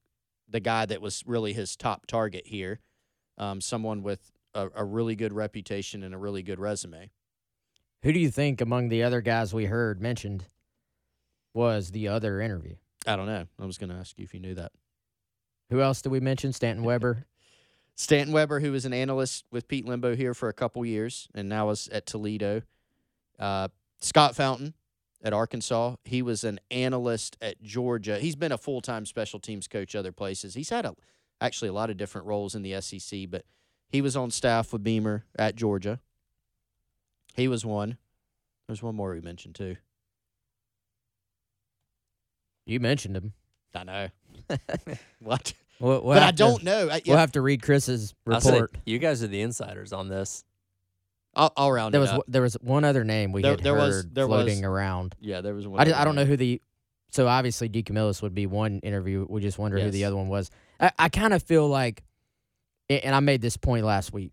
the 0.48 0.60
guy 0.60 0.86
that 0.86 1.00
was 1.00 1.22
really 1.26 1.52
his 1.52 1.76
top 1.76 2.06
target 2.06 2.46
here, 2.46 2.80
um, 3.36 3.60
someone 3.60 4.02
with 4.02 4.30
a, 4.54 4.68
a 4.74 4.84
really 4.84 5.16
good 5.16 5.32
reputation 5.32 6.02
and 6.02 6.14
a 6.14 6.18
really 6.18 6.42
good 6.42 6.58
resume. 6.58 7.10
Who 8.02 8.12
do 8.12 8.18
you 8.18 8.30
think 8.30 8.60
among 8.60 8.88
the 8.88 9.02
other 9.02 9.20
guys 9.20 9.52
we 9.52 9.66
heard 9.66 10.00
mentioned 10.00 10.46
was 11.54 11.90
the 11.90 12.08
other 12.08 12.40
interview? 12.40 12.76
I 13.06 13.16
don't 13.16 13.26
know. 13.26 13.46
I 13.60 13.66
was 13.66 13.78
going 13.78 13.90
to 13.90 13.96
ask 13.96 14.18
you 14.18 14.24
if 14.24 14.34
you 14.34 14.40
knew 14.40 14.54
that. 14.54 14.72
Who 15.70 15.80
else 15.80 16.00
did 16.02 16.12
we 16.12 16.20
mention? 16.20 16.52
Stanton 16.52 16.84
Weber. 16.86 17.26
Stanton 17.98 18.32
Weber, 18.32 18.60
who 18.60 18.70
was 18.70 18.84
an 18.84 18.92
analyst 18.92 19.44
with 19.50 19.66
Pete 19.66 19.84
Lembo 19.84 20.16
here 20.16 20.32
for 20.32 20.48
a 20.48 20.52
couple 20.52 20.86
years 20.86 21.28
and 21.34 21.48
now 21.48 21.68
is 21.70 21.88
at 21.88 22.06
Toledo. 22.06 22.62
Uh, 23.40 23.68
Scott 24.00 24.36
Fountain 24.36 24.74
at 25.22 25.32
Arkansas. 25.32 25.96
He 26.04 26.22
was 26.22 26.44
an 26.44 26.60
analyst 26.70 27.36
at 27.42 27.60
Georgia. 27.60 28.20
He's 28.20 28.36
been 28.36 28.52
a 28.52 28.58
full 28.58 28.80
time 28.80 29.04
special 29.04 29.40
teams 29.40 29.66
coach 29.66 29.96
other 29.96 30.12
places. 30.12 30.54
He's 30.54 30.70
had 30.70 30.86
a, 30.86 30.94
actually 31.40 31.68
a 31.68 31.72
lot 31.72 31.90
of 31.90 31.96
different 31.96 32.28
roles 32.28 32.54
in 32.54 32.62
the 32.62 32.80
SEC, 32.80 33.28
but 33.28 33.44
he 33.88 34.00
was 34.00 34.14
on 34.14 34.30
staff 34.30 34.72
with 34.72 34.84
Beamer 34.84 35.24
at 35.36 35.56
Georgia. 35.56 35.98
He 37.34 37.48
was 37.48 37.66
one. 37.66 37.98
There's 38.68 38.82
one 38.82 38.94
more 38.94 39.10
we 39.10 39.20
mentioned 39.20 39.56
too. 39.56 39.76
You 42.64 42.78
mentioned 42.78 43.16
him. 43.16 43.32
I 43.74 43.84
know. 43.84 44.08
what? 45.18 45.52
We'll, 45.80 46.02
we'll 46.02 46.14
but 46.14 46.22
I 46.22 46.30
don't 46.32 46.62
know. 46.64 46.88
I, 46.90 47.00
We'll 47.06 47.16
have 47.18 47.32
to 47.32 47.40
read 47.40 47.62
Chris's 47.62 48.14
I'll 48.26 48.40
say, 48.40 48.52
report. 48.52 48.76
you 48.84 48.98
guys 48.98 49.22
are 49.22 49.28
the 49.28 49.40
insiders 49.40 49.92
on 49.92 50.08
this. 50.08 50.44
I'll, 51.36 51.52
I'll 51.56 51.70
round 51.70 51.94
There 51.94 52.00
it 52.00 52.02
was 52.02 52.10
up. 52.10 52.24
there 52.26 52.42
was 52.42 52.54
one 52.54 52.82
other 52.84 53.04
name 53.04 53.30
we 53.32 53.42
There- 53.42 53.52
had 53.52 53.60
there 53.62 53.74
heard 53.76 53.86
was- 53.86 54.06
there 54.12 54.26
was- 54.26 54.44
floating 54.44 54.64
around. 54.64 55.14
yeah, 55.20 55.40
there 55.40 55.54
was 55.54 55.68
one. 55.68 55.80
I, 55.80 55.84
just, 55.84 55.94
other 55.94 56.00
I 56.02 56.04
don't 56.04 56.14
know 56.16 56.24
who 56.24 56.36
the 56.36 56.60
so 57.10 57.26
obviously 57.28 57.68
DeCamillis 57.68 58.20
would 58.22 58.34
be 58.34 58.46
one 58.46 58.80
interview. 58.80 59.24
We 59.28 59.40
just 59.40 59.58
wonder 59.58 59.78
who 59.78 59.90
the 59.90 60.04
other 60.04 60.16
one 60.16 60.28
was. 60.28 60.50
I, 60.80 60.90
I 60.98 61.08
kind 61.08 61.32
of 61.32 61.42
feel 61.42 61.66
like, 61.68 62.02
and 62.90 63.14
I 63.14 63.20
made 63.20 63.40
this 63.40 63.56
point 63.56 63.84
last 63.86 64.12
week. 64.12 64.32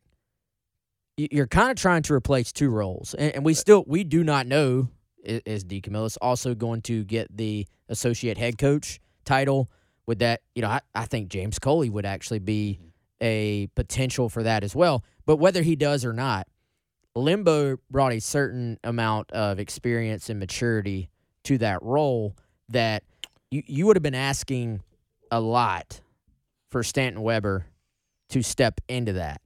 You're 1.18 1.48
kind 1.48 1.72
of 1.72 1.78
trying 1.78 2.02
to 2.04 2.14
replace 2.14 2.52
two 2.52 2.70
roles, 2.70 3.14
and, 3.14 3.36
and 3.36 3.46
we 3.46 3.54
still 3.54 3.86
we 3.88 4.04
do 4.04 4.24
not 4.24 4.48
know 4.48 4.90
i- 5.26 5.42
is 5.46 5.64
DeCamillis 5.64 6.18
also 6.22 6.54
going 6.56 6.82
to 6.84 7.06
get 7.06 7.36
the 7.38 7.66
associate 7.88 8.38
head 8.38 8.58
coach 8.58 9.00
title. 9.24 9.70
With 10.08 10.20
that, 10.20 10.42
you 10.54 10.62
know, 10.62 10.70
I, 10.70 10.82
I 10.94 11.06
think 11.06 11.30
James 11.30 11.60
Coley 11.60 11.90
would 11.90 12.06
actually 12.06 12.40
be 12.40 12.80
mm-hmm. 12.80 12.90
a 13.22 13.68
potential 13.76 14.30
for 14.30 14.44
that 14.44 14.64
as 14.64 14.76
well. 14.76 15.04
But 15.26 15.38
whether 15.38 15.62
he 15.62 15.76
does 15.76 16.06
or 16.06 16.14
not, 16.14 16.48
Lembo 17.16 17.78
brought 17.90 18.12
a 18.14 18.20
certain 18.20 18.78
amount 18.84 19.32
of 19.32 19.60
experience 19.60 20.30
and 20.30 20.40
maturity 20.40 21.10
to 21.46 21.58
that 21.60 21.82
role 21.82 22.36
that 22.70 23.04
you, 23.52 23.64
you 23.66 23.86
would 23.88 23.96
have 23.96 24.04
been 24.04 24.16
asking 24.16 24.82
a 25.32 25.40
lot 25.40 26.02
for 26.70 26.84
Stanton 26.84 27.22
Weber 27.22 27.66
to 28.30 28.44
step 28.44 28.82
into 28.88 29.14
that. 29.14 29.42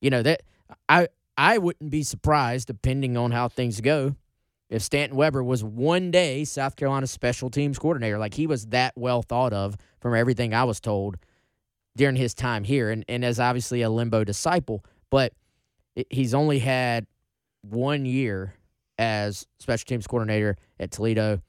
You 0.00 0.10
know, 0.10 0.22
that 0.22 0.42
I 0.88 1.08
I 1.36 1.58
wouldn't 1.58 1.90
be 1.90 2.02
surprised, 2.02 2.66
depending 2.66 3.16
on 3.16 3.30
how 3.30 3.48
things 3.48 3.80
go, 3.80 4.16
if 4.70 4.82
Stanton 4.82 5.18
Weber 5.18 5.42
was 5.42 5.62
one 5.64 6.10
day 6.10 6.44
South 6.44 6.76
Carolina 6.76 7.06
special 7.08 7.50
teams 7.50 7.78
coordinator. 7.78 8.18
Like 8.18 8.34
he 8.34 8.46
was 8.46 8.66
that 8.68 8.94
well 8.96 9.20
thought 9.20 9.52
of 9.52 9.76
from 10.00 10.14
everything 10.14 10.54
I 10.54 10.64
was 10.64 10.80
told 10.80 11.16
during 11.96 12.16
his 12.16 12.34
time 12.34 12.62
here, 12.62 12.90
and, 12.90 13.04
and 13.08 13.24
as 13.24 13.40
obviously 13.40 13.82
a 13.82 13.88
Lembo 13.88 14.24
disciple, 14.24 14.84
but 15.10 15.34
he's 16.08 16.32
only 16.32 16.60
had 16.60 17.06
one 17.62 18.06
year 18.06 18.54
as 18.96 19.44
special 19.58 19.86
teams 19.86 20.06
coordinator 20.06 20.56
at 20.78 20.92
Toledo. 20.92 21.42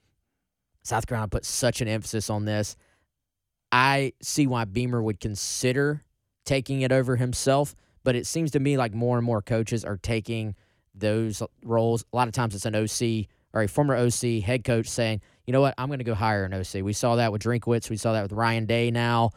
South 0.83 1.05
Carolina 1.05 1.29
put 1.29 1.45
such 1.45 1.79
an 1.79 1.87
emphasis 1.87 2.29
on 2.29 2.45
this. 2.45 2.75
I 3.71 4.13
see 4.21 4.47
why 4.47 4.65
Beamer 4.65 5.01
would 5.01 5.19
consider 5.19 6.03
taking 6.43 6.81
it 6.81 6.91
over 6.91 7.17
himself, 7.17 7.75
but 8.03 8.15
it 8.15 8.25
seems 8.25 8.49
to 8.51 8.59
me 8.59 8.77
like 8.77 8.95
more 8.95 9.17
and 9.17 9.25
more 9.25 9.43
coaches 9.43 9.85
are 9.85 9.97
taking 9.97 10.55
those 10.93 11.41
roles. 11.63 12.05
A 12.13 12.15
lot 12.15 12.27
of 12.27 12.33
times 12.33 12.55
it's 12.55 12.65
an 12.65 12.75
OC 12.75 13.27
or 13.53 13.61
a 13.63 13.67
former 13.67 13.95
OC 13.95 14.43
head 14.43 14.63
coach 14.63 14.87
saying, 14.87 15.21
you 15.45 15.53
know 15.53 15.61
what, 15.61 15.73
I'm 15.77 15.87
going 15.87 15.99
to 15.99 16.05
go 16.05 16.13
hire 16.13 16.45
an 16.45 16.53
OC. 16.53 16.83
We 16.83 16.93
saw 16.93 17.15
that 17.15 17.31
with 17.31 17.41
Drinkwitz. 17.41 17.89
We 17.89 17.97
saw 17.97 18.13
that 18.13 18.23
with 18.23 18.31
Ryan 18.31 18.65
Day 18.65 18.91
now. 18.91 19.31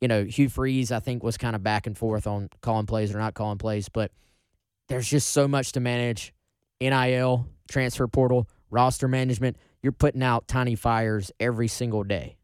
You 0.00 0.08
know, 0.08 0.24
Hugh 0.24 0.48
Freeze, 0.48 0.92
I 0.92 1.00
think, 1.00 1.22
was 1.22 1.38
kind 1.38 1.56
of 1.56 1.62
back 1.62 1.86
and 1.86 1.96
forth 1.96 2.26
on 2.26 2.50
calling 2.60 2.86
plays 2.86 3.14
or 3.14 3.18
not 3.18 3.34
calling 3.34 3.58
plays, 3.58 3.88
but 3.88 4.10
there's 4.88 5.08
just 5.08 5.30
so 5.30 5.48
much 5.48 5.72
to 5.72 5.80
manage. 5.80 6.32
NIL, 6.80 7.46
transfer 7.70 8.06
portal, 8.06 8.48
roster 8.70 9.08
management. 9.08 9.56
You're 9.82 9.92
putting 9.92 10.22
out 10.22 10.48
tiny 10.48 10.74
fires 10.74 11.30
every 11.40 11.68
single 11.68 12.04
day. 12.04 12.36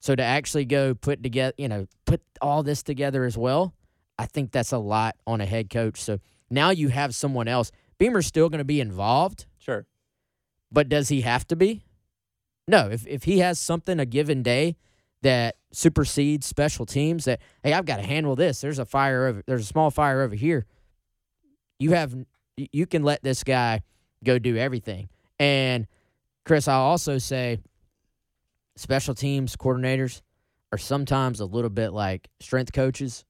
So 0.00 0.14
to 0.14 0.22
actually 0.22 0.66
go 0.66 0.94
put 0.94 1.22
together, 1.22 1.54
you 1.56 1.68
know, 1.68 1.86
put 2.04 2.20
all 2.40 2.62
this 2.62 2.82
together 2.82 3.24
as 3.24 3.38
well, 3.38 3.74
I 4.18 4.26
think 4.26 4.52
that's 4.52 4.72
a 4.72 4.78
lot 4.78 5.16
on 5.26 5.40
a 5.40 5.46
head 5.46 5.70
coach. 5.70 6.00
So 6.00 6.18
now 6.50 6.70
you 6.70 6.88
have 6.88 7.14
someone 7.14 7.48
else. 7.48 7.70
Beamer's 7.98 8.26
still 8.26 8.48
going 8.48 8.58
to 8.58 8.64
be 8.64 8.80
involved, 8.80 9.46
Sure. 9.58 9.86
but 10.70 10.88
does 10.88 11.08
he 11.08 11.22
have 11.22 11.46
to 11.48 11.56
be? 11.56 11.82
No. 12.68 12.88
If 12.90 13.06
if 13.06 13.24
he 13.24 13.38
has 13.38 13.58
something 13.58 13.98
a 14.00 14.06
given 14.06 14.42
day 14.42 14.76
that 15.22 15.56
supersedes 15.72 16.46
special 16.46 16.84
teams, 16.86 17.24
that 17.24 17.40
hey, 17.62 17.72
I've 17.72 17.86
got 17.86 17.96
to 17.96 18.02
handle 18.02 18.36
this. 18.36 18.60
There's 18.60 18.78
a 18.78 18.84
fire 18.84 19.26
over. 19.26 19.42
There's 19.46 19.62
a 19.62 19.66
small 19.66 19.90
fire 19.90 20.22
over 20.22 20.34
here. 20.34 20.66
You 21.78 21.92
have 21.92 22.14
you 22.56 22.86
can 22.86 23.02
let 23.02 23.22
this 23.22 23.44
guy 23.44 23.82
go 24.24 24.38
do 24.38 24.56
everything. 24.56 25.08
And 25.38 25.86
Chris, 26.44 26.68
I'll 26.68 26.80
also 26.82 27.18
say 27.18 27.58
special 28.76 29.14
teams 29.14 29.56
coordinators 29.56 30.22
are 30.72 30.78
sometimes 30.78 31.40
a 31.40 31.44
little 31.46 31.70
bit 31.70 31.92
like 31.92 32.28
strength 32.40 32.72
coaches. 32.72 33.24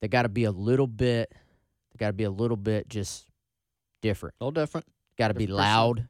They 0.00 0.08
got 0.08 0.22
to 0.22 0.28
be 0.28 0.44
a 0.44 0.50
little 0.52 0.86
bit 0.86 1.32
got 1.98 2.08
to 2.08 2.12
be 2.12 2.24
a 2.24 2.30
little 2.30 2.56
bit 2.56 2.88
just 2.88 3.26
different. 4.02 4.34
A 4.40 4.44
little 4.44 4.52
different. 4.62 4.86
Got 5.18 5.28
to 5.28 5.34
be 5.34 5.46
loud, 5.46 6.08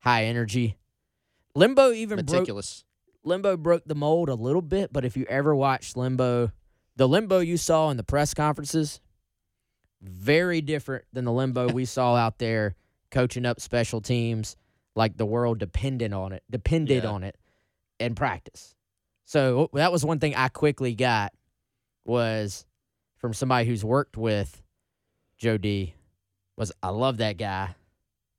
high 0.00 0.24
energy. 0.24 0.76
Lembo 1.56 1.94
even 1.94 2.16
broke 2.18 2.30
Meticulous. 2.30 2.84
Lembo 3.24 3.58
broke 3.58 3.84
the 3.86 3.94
mold 3.94 4.28
a 4.28 4.34
little 4.34 4.62
bit, 4.62 4.92
but 4.92 5.04
if 5.04 5.16
you 5.16 5.24
ever 5.28 5.54
watched 5.54 5.96
Lembo, 5.96 6.52
the 6.96 7.08
Lembo 7.08 7.44
you 7.44 7.56
saw 7.56 7.90
in 7.90 7.96
the 7.96 8.04
press 8.04 8.34
conferences, 8.34 9.00
very 10.02 10.60
different 10.60 11.04
than 11.12 11.24
the 11.24 11.30
Lembo 11.30 11.72
we 11.72 11.84
saw 11.86 12.14
out 12.14 12.38
there 12.38 12.74
coaching 13.10 13.46
up 13.46 13.60
special 13.60 14.00
teams 14.00 14.56
like 14.94 15.16
the 15.16 15.26
world 15.26 15.58
depended 15.58 16.12
on 16.12 16.32
it, 16.32 16.42
depended 16.50 17.04
Yeah. 17.04 17.10
on 17.10 17.22
it 17.24 17.36
in 17.98 18.14
practice. 18.14 18.74
So 19.24 19.70
that 19.72 19.90
was 19.92 20.04
one 20.04 20.18
thing 20.20 20.34
I 20.34 20.48
quickly 20.48 20.94
got 20.94 21.32
was 22.04 22.64
from 23.16 23.32
somebody 23.34 23.66
who's 23.66 23.84
worked 23.84 24.16
with 24.16 24.62
Joe 25.38 25.58
D 25.58 25.94
was 26.56 26.72
I 26.82 26.88
love 26.88 27.18
that 27.18 27.36
guy 27.38 27.74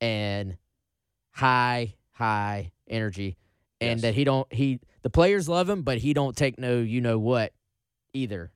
and 0.00 0.56
high 1.32 1.94
high 2.12 2.72
energy 2.88 3.36
and 3.80 3.98
Yes. 3.98 4.02
that 4.02 4.14
he 4.14 4.24
don't 4.24 4.52
he 4.52 4.80
the 5.02 5.10
players 5.10 5.48
love 5.48 5.68
him 5.68 5.82
but 5.82 5.98
he 5.98 6.12
don't 6.12 6.36
take 6.36 6.58
no 6.58 6.78
you 6.78 7.00
know 7.00 7.18
what 7.18 7.52
either 8.12 8.50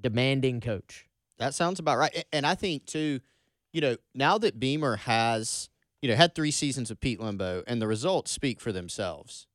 demanding 0.00 0.60
coach 0.60 1.06
That 1.38 1.54
sounds 1.54 1.78
about 1.78 1.98
right. 1.98 2.24
And 2.32 2.44
I 2.46 2.54
think 2.56 2.86
too, 2.86 3.20
you 3.72 3.80
know, 3.80 3.96
now 4.14 4.36
that 4.38 4.58
Beamer 4.60 4.96
has, 4.96 5.68
you 6.00 6.08
know, 6.08 6.16
had 6.16 6.34
three 6.34 6.50
seasons 6.50 6.90
of 6.90 7.00
Pete 7.00 7.20
Lembo 7.20 7.62
and 7.66 7.80
the 7.80 7.86
results 7.86 8.30
speak 8.32 8.60
for 8.60 8.72
themselves. 8.72 9.46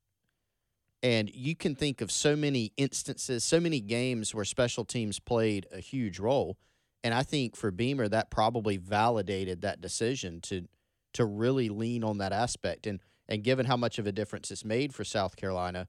And 1.04 1.30
you 1.34 1.56
can 1.56 1.76
think 1.76 2.02
of 2.02 2.12
so 2.12 2.36
many 2.36 2.72
instances, 2.78 3.44
so 3.44 3.60
many 3.60 3.80
games 3.80 4.34
where 4.34 4.46
special 4.46 4.84
teams 4.86 5.20
played 5.20 5.68
a 5.72 5.80
huge 5.80 6.20
role. 6.20 6.58
And 7.04 7.14
I 7.14 7.24
think 7.24 7.56
for 7.56 7.72
Beamer 7.72 8.08
that 8.10 8.30
probably 8.30 8.78
validated 8.78 9.62
that 9.62 9.82
decision 9.82 10.42
to 10.42 10.68
to 11.14 11.26
really 11.26 11.70
lean 11.70 12.04
on 12.04 12.18
that 12.20 12.34
aspect. 12.34 12.86
And 12.86 13.00
and 13.28 13.44
given 13.44 13.66
how 13.66 13.78
much 13.78 14.00
of 14.00 14.08
a 14.08 14.12
difference 14.12 14.52
it's 14.52 14.66
made 14.66 14.94
for 14.94 15.04
South 15.04 15.36
Carolina, 15.36 15.88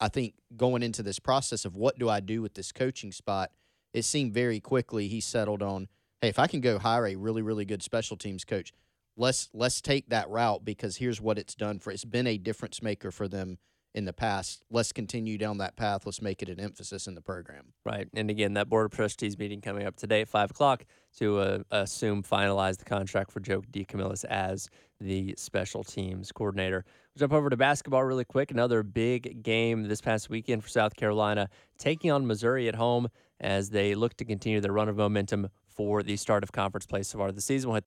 I 0.00 0.08
think 0.08 0.34
going 0.56 0.82
into 0.82 1.02
this 1.02 1.18
process 1.18 1.64
of 1.64 1.76
what 1.76 1.98
do 1.98 2.08
I 2.08 2.20
do 2.20 2.42
with 2.42 2.54
this 2.54 2.72
coaching 2.72 3.12
spot, 3.12 3.50
it 3.92 4.04
seemed 4.04 4.32
very 4.32 4.60
quickly 4.60 5.08
he 5.08 5.20
settled 5.20 5.62
on, 5.62 5.88
hey, 6.20 6.28
if 6.28 6.38
I 6.38 6.46
can 6.46 6.60
go 6.60 6.78
hire 6.78 7.06
a 7.06 7.16
really, 7.16 7.42
really 7.42 7.64
good 7.64 7.82
special 7.82 8.16
teams 8.16 8.44
coach, 8.44 8.72
let's 9.16 9.48
let's 9.52 9.80
take 9.80 10.08
that 10.08 10.28
route 10.28 10.64
because 10.64 10.96
here's 10.96 11.20
what 11.20 11.38
it's 11.38 11.54
done 11.54 11.78
for 11.78 11.90
it's 11.90 12.04
been 12.04 12.26
a 12.26 12.38
difference 12.38 12.82
maker 12.82 13.10
for 13.10 13.28
them 13.28 13.58
in 13.94 14.04
the 14.04 14.12
past. 14.12 14.64
Let's 14.70 14.92
continue 14.92 15.38
down 15.38 15.58
that 15.58 15.76
path. 15.76 16.04
Let's 16.04 16.20
make 16.20 16.42
it 16.42 16.48
an 16.48 16.58
emphasis 16.58 17.06
in 17.06 17.14
the 17.14 17.20
program. 17.20 17.72
Right. 17.84 18.08
And 18.14 18.28
again, 18.28 18.54
that 18.54 18.68
Board 18.68 18.86
of 18.86 18.92
Trustees 18.92 19.38
meeting 19.38 19.60
coming 19.60 19.86
up 19.86 19.96
today 19.96 20.22
at 20.22 20.28
5 20.28 20.50
o'clock 20.50 20.84
to 21.18 21.38
uh, 21.38 21.58
assume 21.70 22.22
finalize 22.22 22.76
the 22.76 22.84
contract 22.84 23.30
for 23.30 23.40
Joe 23.40 23.62
DeCamillis 23.72 24.24
as 24.24 24.68
the 25.00 25.34
special 25.38 25.84
teams 25.84 26.32
coordinator. 26.32 26.84
We'll 27.14 27.20
jump 27.20 27.32
over 27.32 27.48
to 27.50 27.56
basketball 27.56 28.02
really 28.02 28.24
quick. 28.24 28.50
Another 28.50 28.82
big 28.82 29.42
game 29.42 29.86
this 29.86 30.00
past 30.00 30.28
weekend 30.28 30.64
for 30.64 30.68
South 30.68 30.96
Carolina, 30.96 31.48
taking 31.78 32.10
on 32.10 32.26
Missouri 32.26 32.68
at 32.68 32.74
home 32.74 33.08
as 33.40 33.70
they 33.70 33.94
look 33.94 34.16
to 34.16 34.24
continue 34.24 34.60
their 34.60 34.72
run 34.72 34.88
of 34.88 34.96
momentum 34.96 35.48
for 35.68 36.02
the 36.02 36.16
start 36.16 36.42
of 36.42 36.52
conference 36.52 36.86
play 36.86 37.02
so 37.02 37.18
far 37.18 37.30
this 37.30 37.44
season. 37.44 37.70
We'll 37.70 37.80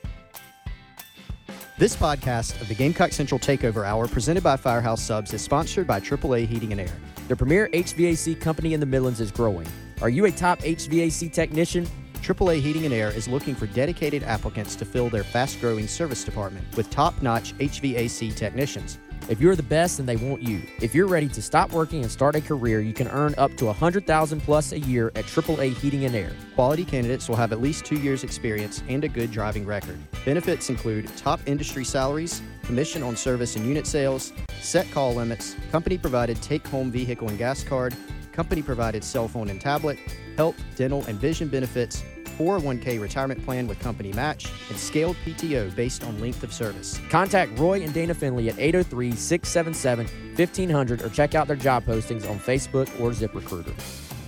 This 1.80 1.96
podcast 1.96 2.60
of 2.60 2.68
the 2.70 2.74
Gamecock 2.74 3.12
Central 3.12 3.38
Takeover 3.38 3.86
Hour, 3.86 4.08
presented 4.08 4.42
by 4.42 4.58
Firehouse 4.58 5.00
Subs, 5.00 5.32
is 5.32 5.44
sponsored 5.44 5.86
by 5.86 6.00
AAA 6.00 6.48
Heating 6.48 6.72
and 6.72 6.82
Air. 6.82 6.94
The 7.28 7.36
premier 7.36 7.70
HVAC 7.72 8.42
company 8.42 8.74
in 8.74 8.80
the 8.80 8.88
Midlands 8.88 9.20
is 9.20 9.30
growing. 9.30 9.68
Are 10.02 10.10
you 10.10 10.26
a 10.26 10.32
top 10.32 10.58
HVAC 10.62 11.32
technician? 11.32 11.88
AAA 12.24 12.62
Heating 12.62 12.86
and 12.86 12.94
Air 12.96 13.12
is 13.12 13.28
looking 13.28 13.54
for 13.54 13.68
dedicated 13.68 14.24
applicants 14.24 14.76
to 14.78 14.86
fill 14.86 15.12
their 15.12 15.24
fast 15.24 15.62
growing 15.62 15.88
service 15.88 16.24
department 16.24 16.66
with 16.76 16.90
top 16.90 17.22
notch 17.22 17.56
HVAC 17.60 18.36
technicians. 18.36 18.98
If 19.30 19.42
you're 19.42 19.56
the 19.56 19.64
best, 19.64 19.98
then 19.98 20.06
they 20.06 20.16
want 20.16 20.42
you. 20.42 20.62
If 20.82 20.96
you're 20.96 21.08
ready 21.08 21.28
to 21.28 21.42
stop 21.42 21.72
working 21.72 22.02
and 22.02 22.12
start 22.12 22.36
a 22.36 22.42
career, 22.42 22.80
you 22.80 22.94
can 22.94 23.08
earn 23.10 23.36
up 23.38 23.56
to 23.58 23.66
100000 23.66 24.42
plus 24.42 24.72
a 24.72 24.80
year 24.80 25.12
at 25.16 25.26
AAA 25.26 25.74
Heating 25.76 26.06
and 26.06 26.16
Air. 26.16 26.32
Quality 26.56 26.86
candidates 26.86 27.28
will 27.28 27.36
have 27.36 27.52
at 27.52 27.62
least 27.62 27.86
two 27.86 27.98
years' 27.98 28.24
experience 28.24 28.84
and 28.88 29.04
a 29.04 29.08
good 29.08 29.32
driving 29.32 29.66
record. 29.66 29.98
Benefits 30.26 30.70
include 30.70 31.16
top 31.18 31.40
industry 31.46 31.84
salaries, 31.84 32.42
commission 32.64 33.04
on 33.04 33.16
service 33.16 33.56
and 33.56 33.66
unit 33.66 33.86
sales, 33.86 34.34
set 34.62 34.90
call 34.92 35.14
limits, 35.14 35.56
company 35.72 35.98
provided 35.98 36.42
take 36.42 36.66
home 36.68 36.92
vehicle 36.92 37.28
and 37.28 37.38
gas 37.38 37.64
card, 37.64 37.96
company 38.32 38.62
provided 38.62 39.04
cell 39.04 39.28
phone 39.28 39.50
and 39.50 39.60
tablet, 39.60 39.98
health, 40.38 40.56
dental, 40.76 41.04
and 41.06 41.20
vision 41.20 41.48
benefits, 41.48 42.04
401k 42.38 43.02
retirement 43.02 43.44
plan 43.44 43.68
with 43.68 43.80
company 43.80 44.14
match, 44.14 44.52
and 44.70 44.78
scaled 44.78 45.18
PTO 45.26 45.76
based 45.76 46.04
on 46.04 46.20
length 46.22 46.44
of 46.44 46.54
service. 46.54 47.00
Contact 47.10 47.58
Roy 47.58 47.82
and 47.82 47.94
Dana 47.94 48.14
Finley 48.14 48.50
at 48.50 48.60
803 48.60 49.12
677 49.12 50.06
1500 50.38 51.02
or 51.02 51.10
check 51.10 51.36
out 51.36 51.48
their 51.48 51.56
job 51.56 51.84
postings 51.84 52.30
on 52.30 52.40
Facebook 52.40 52.88
or 53.00 53.12
ZipRecruiter. 53.12 53.74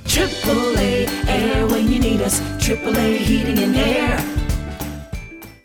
AAA 0.06 1.08
Air 1.28 1.67
when 1.67 1.91
you 1.91 2.00
need 2.00 2.22
us. 2.22 2.41
AAA 2.60 3.17
Heating 3.17 3.60
and 3.60 3.76
Air. 3.76 4.39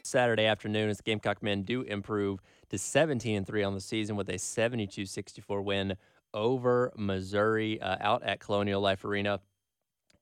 Saturday 0.02 0.44
afternoon 0.44 0.90
as 0.90 0.98
the 0.98 1.02
Gamecock 1.02 1.42
men 1.42 1.62
do 1.62 1.82
improve 1.82 2.40
to 2.68 2.78
17 2.78 3.36
and 3.36 3.46
3 3.46 3.62
on 3.64 3.74
the 3.74 3.80
season 3.80 4.16
with 4.16 4.28
a 4.28 4.34
72-64 4.34 5.64
win 5.64 5.96
over 6.32 6.92
Missouri 6.96 7.80
uh, 7.80 7.96
out 8.00 8.22
at 8.22 8.38
Colonial 8.38 8.80
Life 8.80 9.04
Arena. 9.04 9.40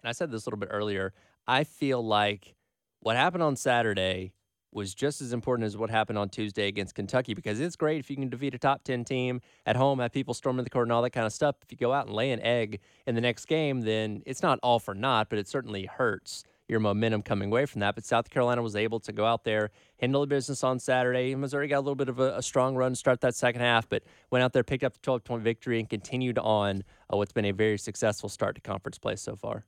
And 0.02 0.08
I 0.08 0.12
said 0.12 0.30
this 0.30 0.46
a 0.46 0.48
little 0.48 0.58
bit 0.58 0.70
earlier. 0.70 1.12
I 1.46 1.64
feel 1.64 2.04
like 2.04 2.54
what 3.00 3.16
happened 3.16 3.42
on 3.42 3.56
Saturday 3.56 4.32
was 4.72 4.94
just 4.94 5.20
as 5.20 5.32
important 5.32 5.66
as 5.66 5.76
what 5.76 5.90
happened 5.90 6.18
on 6.18 6.28
Tuesday 6.28 6.66
against 6.66 6.94
Kentucky 6.94 7.34
because 7.34 7.60
it's 7.60 7.76
great 7.76 8.00
if 8.00 8.08
you 8.08 8.16
can 8.16 8.30
defeat 8.30 8.54
a 8.54 8.58
top 8.58 8.82
10 8.84 9.04
team 9.04 9.40
at 9.66 9.76
home, 9.76 9.98
have 9.98 10.12
people 10.12 10.32
storming 10.32 10.64
the 10.64 10.70
court 10.70 10.86
and 10.86 10.92
all 10.92 11.02
that 11.02 11.10
kind 11.10 11.26
of 11.26 11.32
stuff. 11.32 11.56
If 11.62 11.70
you 11.70 11.76
go 11.76 11.92
out 11.92 12.06
and 12.06 12.14
lay 12.14 12.30
an 12.30 12.40
egg 12.40 12.80
in 13.06 13.14
the 13.14 13.20
next 13.20 13.46
game, 13.46 13.82
then 13.82 14.22
it's 14.24 14.42
not 14.42 14.58
all 14.62 14.78
for 14.78 14.94
naught, 14.94 15.28
but 15.28 15.38
it 15.38 15.46
certainly 15.46 15.84
hurts 15.84 16.44
your 16.68 16.80
momentum 16.80 17.20
coming 17.22 17.50
away 17.50 17.66
from 17.66 17.80
that. 17.80 17.94
But 17.94 18.04
South 18.04 18.30
Carolina 18.30 18.62
was 18.62 18.74
able 18.74 19.00
to 19.00 19.12
go 19.12 19.26
out 19.26 19.44
there, 19.44 19.70
handle 20.00 20.22
the 20.22 20.26
business 20.26 20.64
on 20.64 20.78
Saturday. 20.78 21.34
Missouri 21.34 21.68
got 21.68 21.78
a 21.78 21.80
little 21.80 21.94
bit 21.94 22.08
of 22.08 22.18
a, 22.18 22.38
a 22.38 22.42
strong 22.42 22.74
run 22.74 22.92
to 22.92 22.96
start 22.96 23.20
that 23.20 23.34
second 23.34 23.60
half, 23.60 23.88
but 23.88 24.04
went 24.30 24.42
out 24.42 24.54
there, 24.54 24.64
picked 24.64 24.84
up 24.84 24.94
the 24.94 25.00
12 25.00 25.24
point 25.24 25.42
victory, 25.42 25.80
and 25.80 25.90
continued 25.90 26.38
on 26.38 26.82
uh, 27.12 27.16
what's 27.16 27.32
been 27.32 27.44
a 27.44 27.52
very 27.52 27.76
successful 27.76 28.28
start 28.28 28.54
to 28.54 28.60
conference 28.62 28.96
play 28.96 29.16
so 29.16 29.36
far. 29.36 29.66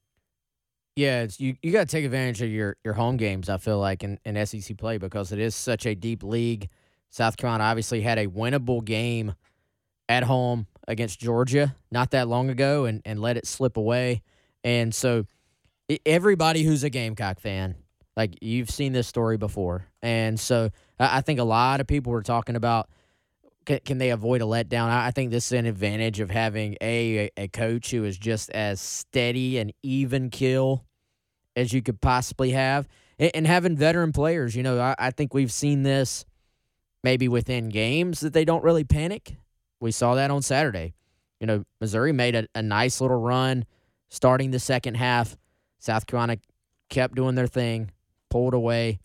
Yeah, 0.96 1.22
it's, 1.22 1.40
you 1.40 1.56
you 1.62 1.72
got 1.72 1.88
to 1.88 1.96
take 1.96 2.04
advantage 2.04 2.40
of 2.40 2.50
your 2.50 2.76
your 2.84 2.94
home 2.94 3.16
games. 3.16 3.48
I 3.48 3.56
feel 3.56 3.78
like 3.78 4.04
in, 4.04 4.18
in 4.24 4.44
SEC 4.46 4.76
play 4.76 4.98
because 4.98 5.32
it 5.32 5.40
is 5.40 5.54
such 5.54 5.86
a 5.86 5.94
deep 5.94 6.22
league. 6.22 6.68
South 7.10 7.36
Carolina 7.36 7.64
obviously 7.64 8.00
had 8.00 8.18
a 8.18 8.26
winnable 8.26 8.84
game 8.84 9.34
at 10.08 10.22
home 10.22 10.66
against 10.86 11.18
Georgia 11.20 11.74
not 11.90 12.10
that 12.12 12.28
long 12.28 12.48
ago 12.48 12.84
and 12.84 13.02
and 13.04 13.20
let 13.20 13.36
it 13.36 13.46
slip 13.46 13.76
away. 13.76 14.22
And 14.62 14.94
so 14.94 15.26
everybody 16.06 16.62
who's 16.62 16.84
a 16.84 16.90
Gamecock 16.90 17.40
fan, 17.40 17.74
like 18.16 18.38
you've 18.40 18.70
seen 18.70 18.92
this 18.92 19.08
story 19.08 19.36
before, 19.36 19.88
and 20.00 20.38
so 20.38 20.70
I 21.00 21.22
think 21.22 21.40
a 21.40 21.44
lot 21.44 21.80
of 21.80 21.88
people 21.88 22.12
were 22.12 22.22
talking 22.22 22.54
about 22.54 22.88
can, 23.64 23.80
can 23.84 23.98
they 23.98 24.10
avoid 24.10 24.42
a 24.42 24.44
letdown? 24.44 24.88
I 24.88 25.08
I 25.08 25.10
think 25.10 25.30
this 25.30 25.46
is 25.46 25.52
an 25.52 25.66
advantage 25.66 26.20
of 26.20 26.30
having 26.30 26.76
a, 26.80 27.30
a 27.36 27.48
coach 27.48 27.90
who 27.90 28.04
is 28.04 28.18
just 28.18 28.50
as 28.50 28.80
steady 28.80 29.58
and 29.58 29.72
even 29.82 30.30
kill 30.30 30.84
as 31.56 31.72
you 31.72 31.82
could 31.82 32.00
possibly 32.00 32.50
have, 32.50 32.88
and, 33.18 33.30
and 33.34 33.46
having 33.46 33.76
veteran 33.76 34.12
players. 34.12 34.56
You 34.56 34.62
know, 34.62 34.80
I, 34.80 34.94
I 34.98 35.10
think 35.10 35.34
we've 35.34 35.52
seen 35.52 35.82
this 35.82 36.24
maybe 37.02 37.28
within 37.28 37.68
games 37.68 38.20
that 38.20 38.32
they 38.32 38.44
don't 38.44 38.64
really 38.64 38.84
panic. 38.84 39.36
We 39.80 39.92
saw 39.92 40.14
that 40.14 40.30
on 40.30 40.42
Saturday. 40.42 40.94
You 41.40 41.46
know, 41.46 41.64
Missouri 41.80 42.12
made 42.12 42.34
a, 42.34 42.46
a 42.54 42.62
nice 42.62 43.00
little 43.00 43.20
run 43.20 43.66
starting 44.08 44.50
the 44.50 44.58
second 44.58 44.96
half. 44.96 45.36
South 45.78 46.06
Carolina 46.06 46.38
kept 46.88 47.14
doing 47.14 47.34
their 47.34 47.46
thing, 47.46 47.90
pulled 48.30 48.54
away, 48.54 48.98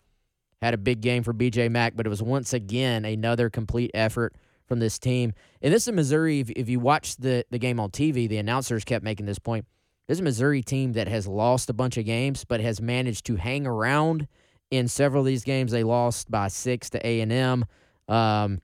had 0.62 0.74
a 0.74 0.78
big 0.78 1.00
game 1.00 1.22
for 1.22 1.34
BJ 1.34 1.70
Mack, 1.70 1.96
but 1.96 2.06
it 2.06 2.10
was 2.10 2.22
once 2.22 2.52
again 2.52 3.04
another 3.04 3.50
complete 3.50 3.90
effort 3.94 4.34
from 4.70 4.78
this 4.78 5.00
team. 5.00 5.34
And 5.60 5.74
this 5.74 5.88
is 5.88 5.92
Missouri. 5.92 6.38
If, 6.38 6.50
if 6.50 6.68
you 6.68 6.78
watch 6.78 7.16
the, 7.16 7.44
the 7.50 7.58
game 7.58 7.80
on 7.80 7.90
TV, 7.90 8.28
the 8.28 8.38
announcers 8.38 8.84
kept 8.84 9.04
making 9.04 9.26
this 9.26 9.40
point. 9.40 9.66
This 10.06 10.16
is 10.16 10.20
a 10.20 10.24
Missouri 10.24 10.62
team 10.62 10.92
that 10.92 11.08
has 11.08 11.26
lost 11.26 11.68
a 11.70 11.72
bunch 11.72 11.96
of 11.96 12.04
games, 12.04 12.44
but 12.44 12.60
has 12.60 12.80
managed 12.80 13.26
to 13.26 13.34
hang 13.34 13.66
around 13.66 14.28
in 14.70 14.86
several 14.86 15.22
of 15.22 15.26
these 15.26 15.42
games. 15.42 15.72
They 15.72 15.82
lost 15.82 16.30
by 16.30 16.46
six 16.46 16.88
to 16.90 17.04
A 17.04 17.20
and 17.20 17.32
M. 17.32 17.64
Um, 18.06 18.60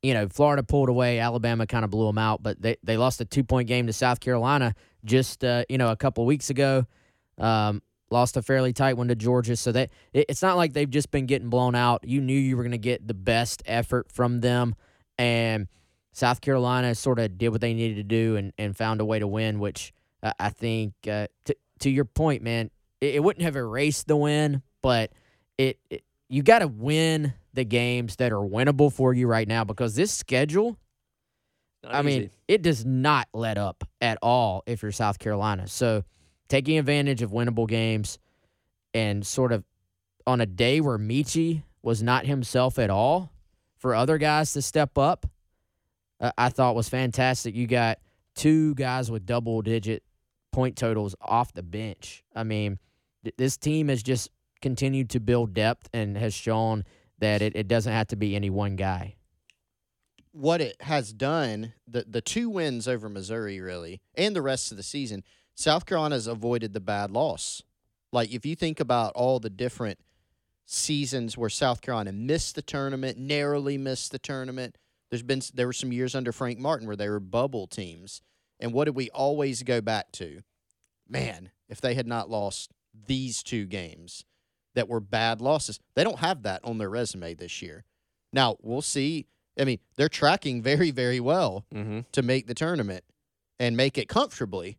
you 0.00 0.14
know, 0.14 0.28
Florida 0.28 0.62
pulled 0.62 0.88
away. 0.88 1.18
Alabama 1.18 1.66
kind 1.66 1.84
of 1.84 1.90
blew 1.90 2.06
them 2.06 2.18
out, 2.18 2.40
but 2.40 2.62
they, 2.62 2.76
they 2.84 2.96
lost 2.96 3.20
a 3.20 3.24
two 3.24 3.42
point 3.42 3.66
game 3.66 3.88
to 3.88 3.92
South 3.92 4.20
Carolina 4.20 4.74
just 5.04 5.44
uh, 5.44 5.64
you 5.68 5.76
know 5.76 5.90
a 5.90 5.96
couple 5.96 6.24
weeks 6.24 6.50
ago. 6.50 6.86
Um, 7.36 7.82
lost 8.10 8.36
a 8.36 8.42
fairly 8.42 8.72
tight 8.72 8.96
one 8.96 9.08
to 9.08 9.14
Georgia, 9.14 9.56
so 9.56 9.72
that 9.72 9.90
it, 10.12 10.26
it's 10.28 10.42
not 10.42 10.56
like 10.56 10.72
they've 10.72 10.88
just 10.88 11.10
been 11.10 11.26
getting 11.26 11.48
blown 11.48 11.74
out. 11.74 12.06
You 12.06 12.20
knew 12.20 12.38
you 12.38 12.56
were 12.56 12.62
going 12.62 12.72
to 12.72 12.78
get 12.78 13.06
the 13.06 13.14
best 13.14 13.62
effort 13.66 14.10
from 14.10 14.40
them, 14.40 14.74
and 15.20 15.68
South 16.12 16.40
Carolina 16.40 16.94
sort 16.94 17.18
of 17.18 17.36
did 17.36 17.50
what 17.50 17.60
they 17.60 17.74
needed 17.74 17.96
to 17.96 18.02
do 18.02 18.36
and, 18.36 18.52
and 18.56 18.74
found 18.74 19.02
a 19.02 19.04
way 19.04 19.18
to 19.18 19.26
win, 19.26 19.60
which 19.60 19.92
uh, 20.22 20.32
I 20.40 20.48
think 20.48 20.94
uh, 21.08 21.26
to 21.44 21.56
to 21.80 21.90
your 21.90 22.06
point, 22.06 22.42
man, 22.42 22.70
it, 23.00 23.16
it 23.16 23.22
wouldn't 23.22 23.44
have 23.44 23.54
erased 23.54 24.08
the 24.08 24.16
win, 24.16 24.62
but 24.82 25.12
it, 25.58 25.78
it 25.90 26.04
you 26.30 26.42
got 26.42 26.60
to 26.60 26.68
win 26.68 27.34
the 27.52 27.64
games 27.64 28.16
that 28.16 28.32
are 28.32 28.36
winnable 28.36 28.90
for 28.90 29.12
you 29.12 29.26
right 29.26 29.46
now 29.46 29.62
because 29.62 29.94
this 29.94 30.10
schedule. 30.10 30.78
Not 31.82 31.94
I 31.94 32.00
easy. 32.00 32.06
mean, 32.06 32.30
it 32.48 32.62
does 32.62 32.84
not 32.84 33.28
let 33.32 33.56
up 33.58 33.84
at 34.00 34.18
all 34.22 34.62
if 34.66 34.82
you're 34.82 34.92
South 34.92 35.18
Carolina. 35.18 35.66
So, 35.66 36.04
taking 36.48 36.78
advantage 36.78 37.22
of 37.22 37.30
winnable 37.30 37.68
games 37.68 38.18
and 38.92 39.26
sort 39.26 39.52
of 39.52 39.64
on 40.26 40.40
a 40.40 40.46
day 40.46 40.80
where 40.80 40.98
Meechie 40.98 41.62
was 41.82 42.02
not 42.02 42.26
himself 42.26 42.78
at 42.78 42.90
all, 42.90 43.32
for 43.80 43.94
other 43.96 44.16
guys 44.18 44.52
to 44.52 44.62
step 44.62 44.96
up, 44.96 45.26
uh, 46.20 46.30
I 46.38 46.50
thought 46.50 46.76
was 46.76 46.88
fantastic. 46.88 47.54
You 47.56 47.66
got 47.66 47.98
two 48.36 48.74
guys 48.76 49.10
with 49.10 49.26
double 49.26 49.60
digit 49.62 50.04
point 50.52 50.76
totals 50.76 51.16
off 51.20 51.52
the 51.52 51.62
bench. 51.64 52.22
I 52.36 52.44
mean, 52.44 52.78
th- 53.24 53.34
this 53.36 53.56
team 53.56 53.88
has 53.88 54.02
just 54.02 54.30
continued 54.62 55.10
to 55.10 55.20
build 55.20 55.54
depth 55.54 55.88
and 55.92 56.16
has 56.16 56.34
shown 56.34 56.84
that 57.18 57.42
it, 57.42 57.56
it 57.56 57.66
doesn't 57.68 57.92
have 57.92 58.06
to 58.08 58.16
be 58.16 58.36
any 58.36 58.50
one 58.50 58.76
guy. 58.76 59.16
what 60.32 60.60
it 60.60 60.76
has 60.82 61.12
done, 61.12 61.72
the 61.88 62.04
the 62.08 62.20
two 62.20 62.48
wins 62.48 62.86
over 62.86 63.08
Missouri 63.08 63.60
really, 63.60 64.00
and 64.14 64.36
the 64.36 64.42
rest 64.42 64.70
of 64.70 64.76
the 64.76 64.82
season, 64.82 65.24
South 65.56 65.86
Carolina's 65.86 66.26
avoided 66.28 66.72
the 66.72 66.80
bad 66.80 67.10
loss. 67.10 67.62
Like 68.12 68.32
if 68.32 68.46
you 68.46 68.54
think 68.56 68.78
about 68.80 69.12
all 69.14 69.40
the 69.40 69.50
different 69.50 69.98
seasons 70.70 71.36
where 71.36 71.50
South 71.50 71.80
Carolina 71.80 72.12
missed 72.12 72.54
the 72.54 72.62
tournament, 72.62 73.18
narrowly 73.18 73.76
missed 73.76 74.12
the 74.12 74.18
tournament, 74.18 74.76
there's 75.10 75.22
been 75.22 75.42
there 75.52 75.66
were 75.66 75.72
some 75.72 75.92
years 75.92 76.14
under 76.14 76.32
Frank 76.32 76.58
Martin 76.58 76.86
where 76.86 76.96
they 76.96 77.08
were 77.08 77.20
bubble 77.20 77.66
teams. 77.66 78.22
And 78.60 78.72
what 78.72 78.84
did 78.84 78.94
we 78.94 79.10
always 79.10 79.62
go 79.62 79.80
back 79.80 80.12
to? 80.12 80.42
Man, 81.08 81.50
if 81.68 81.80
they 81.80 81.94
had 81.94 82.06
not 82.06 82.30
lost 82.30 82.70
these 83.06 83.42
two 83.42 83.66
games 83.66 84.24
that 84.74 84.88
were 84.88 85.00
bad 85.00 85.40
losses, 85.40 85.80
they 85.96 86.04
don't 86.04 86.20
have 86.20 86.44
that 86.44 86.64
on 86.64 86.78
their 86.78 86.90
resume 86.90 87.34
this 87.34 87.60
year. 87.60 87.84
Now, 88.32 88.56
we'll 88.62 88.82
see. 88.82 89.26
I 89.58 89.64
mean, 89.64 89.80
they're 89.96 90.08
tracking 90.08 90.62
very, 90.62 90.92
very 90.92 91.18
well 91.18 91.64
mm-hmm. 91.74 92.00
to 92.12 92.22
make 92.22 92.46
the 92.46 92.54
tournament 92.54 93.02
and 93.58 93.76
make 93.76 93.98
it 93.98 94.08
comfortably. 94.08 94.78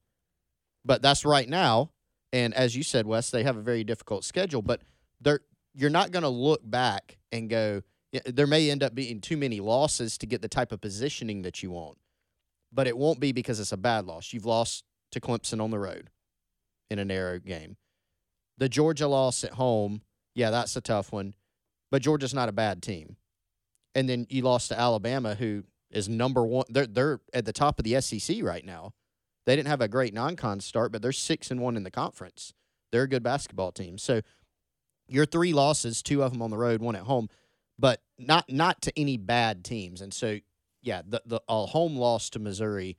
But 0.85 1.01
that's 1.01 1.25
right 1.25 1.49
now. 1.49 1.91
And 2.31 2.53
as 2.53 2.77
you 2.77 2.83
said, 2.83 3.05
Wes, 3.05 3.29
they 3.29 3.43
have 3.43 3.57
a 3.57 3.61
very 3.61 3.83
difficult 3.83 4.23
schedule. 4.23 4.61
But 4.61 4.81
they're 5.19 5.41
you're 5.73 5.89
not 5.89 6.11
going 6.11 6.23
to 6.23 6.29
look 6.29 6.61
back 6.63 7.17
and 7.31 7.49
go. 7.49 7.81
There 8.25 8.47
may 8.47 8.69
end 8.69 8.83
up 8.83 8.93
being 8.93 9.21
too 9.21 9.37
many 9.37 9.59
losses 9.59 10.17
to 10.19 10.25
get 10.25 10.41
the 10.41 10.49
type 10.49 10.71
of 10.71 10.81
positioning 10.81 11.43
that 11.43 11.63
you 11.63 11.71
want, 11.71 11.97
but 12.71 12.87
it 12.87 12.97
won't 12.97 13.19
be 13.19 13.31
because 13.31 13.59
it's 13.59 13.71
a 13.71 13.77
bad 13.77 14.05
loss. 14.05 14.33
You've 14.33 14.45
lost 14.45 14.83
to 15.11 15.19
Clemson 15.21 15.61
on 15.61 15.71
the 15.71 15.79
road 15.79 16.09
in 16.89 16.99
a 16.99 17.05
narrow 17.05 17.39
game. 17.39 17.77
The 18.57 18.69
Georgia 18.69 19.07
loss 19.07 19.43
at 19.43 19.53
home, 19.53 20.01
yeah, 20.35 20.49
that's 20.49 20.75
a 20.75 20.81
tough 20.81 21.11
one. 21.11 21.35
But 21.89 22.01
Georgia's 22.01 22.33
not 22.33 22.49
a 22.49 22.53
bad 22.53 22.81
team. 22.81 23.17
And 23.95 24.07
then 24.07 24.27
you 24.29 24.41
lost 24.41 24.69
to 24.69 24.79
Alabama, 24.79 25.35
who 25.35 25.63
is 25.89 26.07
number 26.07 26.45
one. 26.45 26.65
They're 26.69 26.87
they're 26.87 27.19
at 27.33 27.45
the 27.45 27.53
top 27.53 27.79
of 27.79 27.85
the 27.85 27.99
SEC 27.99 28.37
right 28.41 28.65
now. 28.65 28.93
They 29.45 29.55
didn't 29.55 29.67
have 29.67 29.81
a 29.81 29.87
great 29.87 30.13
non-con 30.13 30.59
start, 30.59 30.91
but 30.91 31.01
they're 31.01 31.11
six 31.11 31.51
and 31.51 31.59
one 31.59 31.75
in 31.75 31.83
the 31.83 31.91
conference. 31.91 32.53
They're 32.91 33.03
a 33.03 33.09
good 33.09 33.23
basketball 33.23 33.71
team. 33.71 33.97
So 33.97 34.21
your 35.11 35.25
three 35.25 35.53
losses, 35.53 36.01
two 36.01 36.23
of 36.23 36.31
them 36.31 36.41
on 36.41 36.49
the 36.49 36.57
road, 36.57 36.81
one 36.81 36.95
at 36.95 37.03
home, 37.03 37.29
but 37.77 38.01
not 38.17 38.49
not 38.49 38.81
to 38.83 38.99
any 38.99 39.17
bad 39.17 39.63
teams. 39.63 40.01
And 40.01 40.13
so 40.13 40.39
yeah, 40.81 41.01
the 41.05 41.21
the 41.25 41.41
a 41.47 41.65
home 41.65 41.95
loss 41.95 42.29
to 42.31 42.39
Missouri 42.39 42.97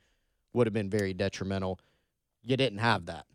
would 0.52 0.66
have 0.66 0.74
been 0.74 0.90
very 0.90 1.14
detrimental. 1.14 1.80
You 2.42 2.56
didn't 2.56 2.78
have 2.78 3.06
that. 3.06 3.26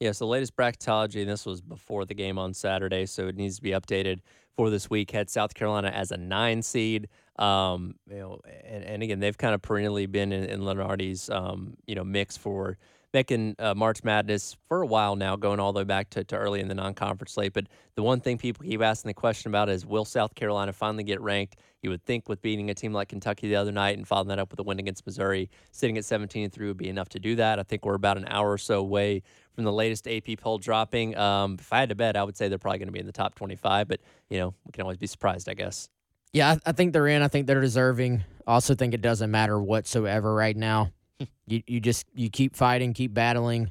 Yeah, 0.00 0.12
so 0.12 0.26
the 0.26 0.30
latest 0.30 0.54
bracketology, 0.54 1.20
and 1.20 1.28
this 1.28 1.44
was 1.44 1.60
before 1.60 2.04
the 2.04 2.14
game 2.14 2.38
on 2.38 2.54
Saturday, 2.54 3.04
so 3.06 3.26
it 3.26 3.36
needs 3.36 3.56
to 3.56 3.62
be 3.62 3.70
updated 3.70 4.20
for 4.56 4.70
this 4.70 4.88
week. 4.88 5.10
Had 5.10 5.28
South 5.28 5.54
Carolina 5.54 5.88
as 5.88 6.12
a 6.12 6.16
nine 6.16 6.62
seed. 6.62 7.08
Um, 7.36 7.96
you 8.08 8.18
know, 8.18 8.40
and, 8.64 8.84
and 8.84 9.02
again, 9.02 9.18
they've 9.18 9.36
kind 9.36 9.54
of 9.54 9.62
perennially 9.62 10.06
been 10.06 10.32
in, 10.32 10.44
in 10.44 10.60
Lunardi's 10.60 11.28
um, 11.30 11.74
you 11.86 11.96
know 11.96 12.04
mix 12.04 12.36
for 12.36 12.78
making 13.14 13.56
uh, 13.58 13.74
March 13.74 14.04
Madness 14.04 14.56
for 14.68 14.82
a 14.82 14.86
while 14.86 15.16
now, 15.16 15.36
going 15.36 15.60
all 15.60 15.72
the 15.72 15.78
way 15.78 15.84
back 15.84 16.10
to, 16.10 16.24
to 16.24 16.36
early 16.36 16.60
in 16.60 16.68
the 16.68 16.74
non-conference 16.74 17.32
slate. 17.32 17.52
But 17.52 17.66
the 17.94 18.02
one 18.02 18.20
thing 18.20 18.38
people 18.38 18.64
keep 18.64 18.82
asking 18.82 19.08
the 19.08 19.14
question 19.14 19.50
about 19.50 19.68
is, 19.68 19.86
will 19.86 20.04
South 20.04 20.34
Carolina 20.34 20.72
finally 20.72 21.04
get 21.04 21.20
ranked? 21.20 21.56
You 21.82 21.90
would 21.90 22.04
think 22.04 22.28
with 22.28 22.42
beating 22.42 22.70
a 22.70 22.74
team 22.74 22.92
like 22.92 23.08
Kentucky 23.08 23.48
the 23.48 23.56
other 23.56 23.72
night 23.72 23.96
and 23.96 24.06
following 24.06 24.28
that 24.28 24.38
up 24.38 24.50
with 24.50 24.60
a 24.60 24.62
win 24.62 24.78
against 24.78 25.06
Missouri, 25.06 25.48
sitting 25.70 25.96
at 25.96 26.04
17 26.04 26.44
and 26.44 26.52
three 26.52 26.66
would 26.66 26.76
be 26.76 26.88
enough 26.88 27.08
to 27.10 27.18
do 27.18 27.36
that. 27.36 27.58
I 27.58 27.62
think 27.62 27.84
we're 27.84 27.94
about 27.94 28.18
an 28.18 28.26
hour 28.28 28.52
or 28.52 28.58
so 28.58 28.80
away 28.80 29.22
from 29.54 29.64
the 29.64 29.72
latest 29.72 30.06
AP 30.06 30.38
poll 30.38 30.58
dropping. 30.58 31.16
Um, 31.16 31.56
if 31.58 31.72
I 31.72 31.80
had 31.80 31.88
to 31.88 31.94
bet, 31.94 32.16
I 32.16 32.24
would 32.24 32.36
say 32.36 32.48
they're 32.48 32.58
probably 32.58 32.78
going 32.78 32.88
to 32.88 32.92
be 32.92 33.00
in 33.00 33.06
the 33.06 33.12
top 33.12 33.34
25. 33.34 33.88
But 33.88 34.00
you 34.28 34.38
know, 34.38 34.54
we 34.66 34.72
can 34.72 34.82
always 34.82 34.98
be 34.98 35.06
surprised, 35.06 35.48
I 35.48 35.54
guess. 35.54 35.88
Yeah, 36.32 36.50
I, 36.50 36.70
I 36.70 36.72
think 36.72 36.92
they're 36.92 37.06
in. 37.06 37.22
I 37.22 37.28
think 37.28 37.46
they're 37.46 37.60
deserving. 37.60 38.24
Also, 38.46 38.74
think 38.74 38.94
it 38.94 39.00
doesn't 39.00 39.30
matter 39.30 39.60
whatsoever 39.60 40.34
right 40.34 40.56
now. 40.56 40.90
you 41.46 41.62
you 41.66 41.80
just 41.80 42.06
you 42.14 42.30
keep 42.30 42.56
fighting, 42.56 42.92
keep 42.92 43.14
battling. 43.14 43.70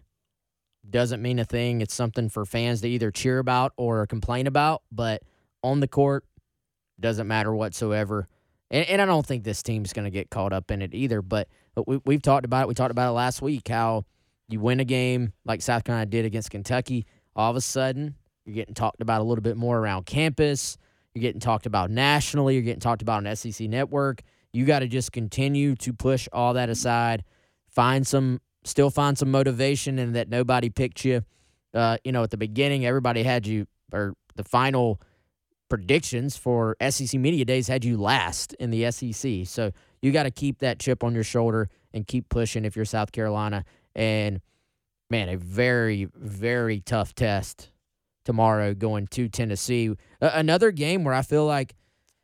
Doesn't 0.89 1.21
mean 1.21 1.39
a 1.39 1.45
thing. 1.45 1.81
It's 1.81 1.93
something 1.93 2.29
for 2.29 2.45
fans 2.45 2.81
to 2.81 2.89
either 2.89 3.11
cheer 3.11 3.39
about 3.39 3.73
or 3.75 4.07
complain 4.07 4.47
about. 4.47 4.83
But 4.91 5.21
on 5.61 5.81
the 5.81 5.87
court, 5.87 6.23
doesn't 6.99 7.27
matter 7.27 7.53
whatsoever. 7.53 8.27
And, 8.71 8.87
and 8.87 9.01
I 9.01 9.05
don't 9.05 9.25
think 9.25 9.43
this 9.43 9.61
team's 9.63 9.93
going 9.93 10.05
to 10.05 10.11
get 10.11 10.29
caught 10.29 10.53
up 10.53 10.71
in 10.71 10.81
it 10.81 10.93
either. 10.93 11.21
But, 11.21 11.49
but 11.75 11.87
we, 11.87 11.99
we've 12.05 12.21
talked 12.21 12.45
about 12.45 12.63
it. 12.63 12.67
We 12.67 12.73
talked 12.73 12.91
about 12.91 13.09
it 13.09 13.13
last 13.13 13.41
week. 13.41 13.67
How 13.67 14.05
you 14.47 14.59
win 14.59 14.79
a 14.79 14.85
game 14.85 15.33
like 15.45 15.61
South 15.61 15.83
Carolina 15.83 16.05
did 16.05 16.25
against 16.25 16.51
Kentucky, 16.51 17.05
all 17.35 17.51
of 17.51 17.57
a 17.57 17.61
sudden 17.61 18.15
you're 18.45 18.55
getting 18.55 18.73
talked 18.73 19.01
about 19.01 19.21
a 19.21 19.23
little 19.23 19.41
bit 19.41 19.57
more 19.57 19.77
around 19.77 20.05
campus. 20.05 20.77
You're 21.13 21.21
getting 21.21 21.41
talked 21.41 21.65
about 21.65 21.91
nationally. 21.91 22.53
You're 22.53 22.63
getting 22.63 22.79
talked 22.79 23.01
about 23.01 23.25
on 23.25 23.35
SEC 23.35 23.67
Network. 23.67 24.21
You 24.53 24.65
got 24.65 24.79
to 24.79 24.87
just 24.87 25.11
continue 25.11 25.75
to 25.75 25.93
push 25.93 26.27
all 26.31 26.53
that 26.53 26.69
aside. 26.69 27.23
Find 27.77 28.07
some, 28.07 28.41
still 28.63 28.89
find 28.89 29.15
some 29.15 29.29
motivation, 29.29 29.99
and 29.99 30.15
that 30.15 30.29
nobody 30.29 30.71
picked 30.71 31.05
you. 31.05 31.21
Uh, 31.75 31.97
you 32.03 32.11
know, 32.11 32.23
at 32.23 32.31
the 32.31 32.37
beginning, 32.37 32.87
everybody 32.87 33.21
had 33.21 33.45
you, 33.45 33.67
or 33.93 34.15
the 34.35 34.43
final 34.43 34.99
predictions 35.69 36.37
for 36.37 36.75
SEC 36.89 37.19
Media 37.19 37.45
Days 37.45 37.67
had 37.67 37.85
you 37.85 37.95
last 37.95 38.53
in 38.53 38.71
the 38.71 38.89
SEC. 38.89 39.45
So 39.45 39.71
you 40.01 40.11
got 40.11 40.23
to 40.23 40.31
keep 40.31 40.57
that 40.57 40.79
chip 40.79 41.03
on 41.03 41.13
your 41.13 41.23
shoulder 41.23 41.69
and 41.93 42.07
keep 42.07 42.29
pushing 42.29 42.65
if 42.65 42.75
you're 42.75 42.83
South 42.83 43.11
Carolina. 43.11 43.63
And 43.95 44.41
man, 45.11 45.29
a 45.29 45.37
very, 45.37 46.07
very 46.15 46.79
tough 46.79 47.13
test 47.13 47.69
tomorrow 48.25 48.73
going 48.73 49.05
to 49.11 49.29
Tennessee. 49.29 49.93
Another 50.19 50.71
game 50.71 51.03
where 51.03 51.13
I 51.13 51.21
feel 51.21 51.45
like 51.45 51.75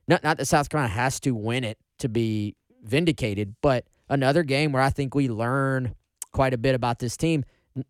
not 0.08 0.24
not 0.24 0.38
that 0.38 0.48
South 0.48 0.70
Carolina 0.70 0.92
has 0.96 1.20
to 1.20 1.36
win 1.36 1.64
it 1.64 1.78
to 2.00 2.10
be 2.10 2.56
vindicated, 2.82 3.54
but 3.62 3.86
another 4.14 4.44
game 4.44 4.72
where 4.72 4.82
I 4.82 4.92
think 4.92 5.16
we 5.16 5.28
learn 5.28 5.96
quite 6.32 6.54
a 6.54 6.58
bit 6.58 6.76
about 6.76 7.00
this 7.00 7.18
team. 7.18 7.44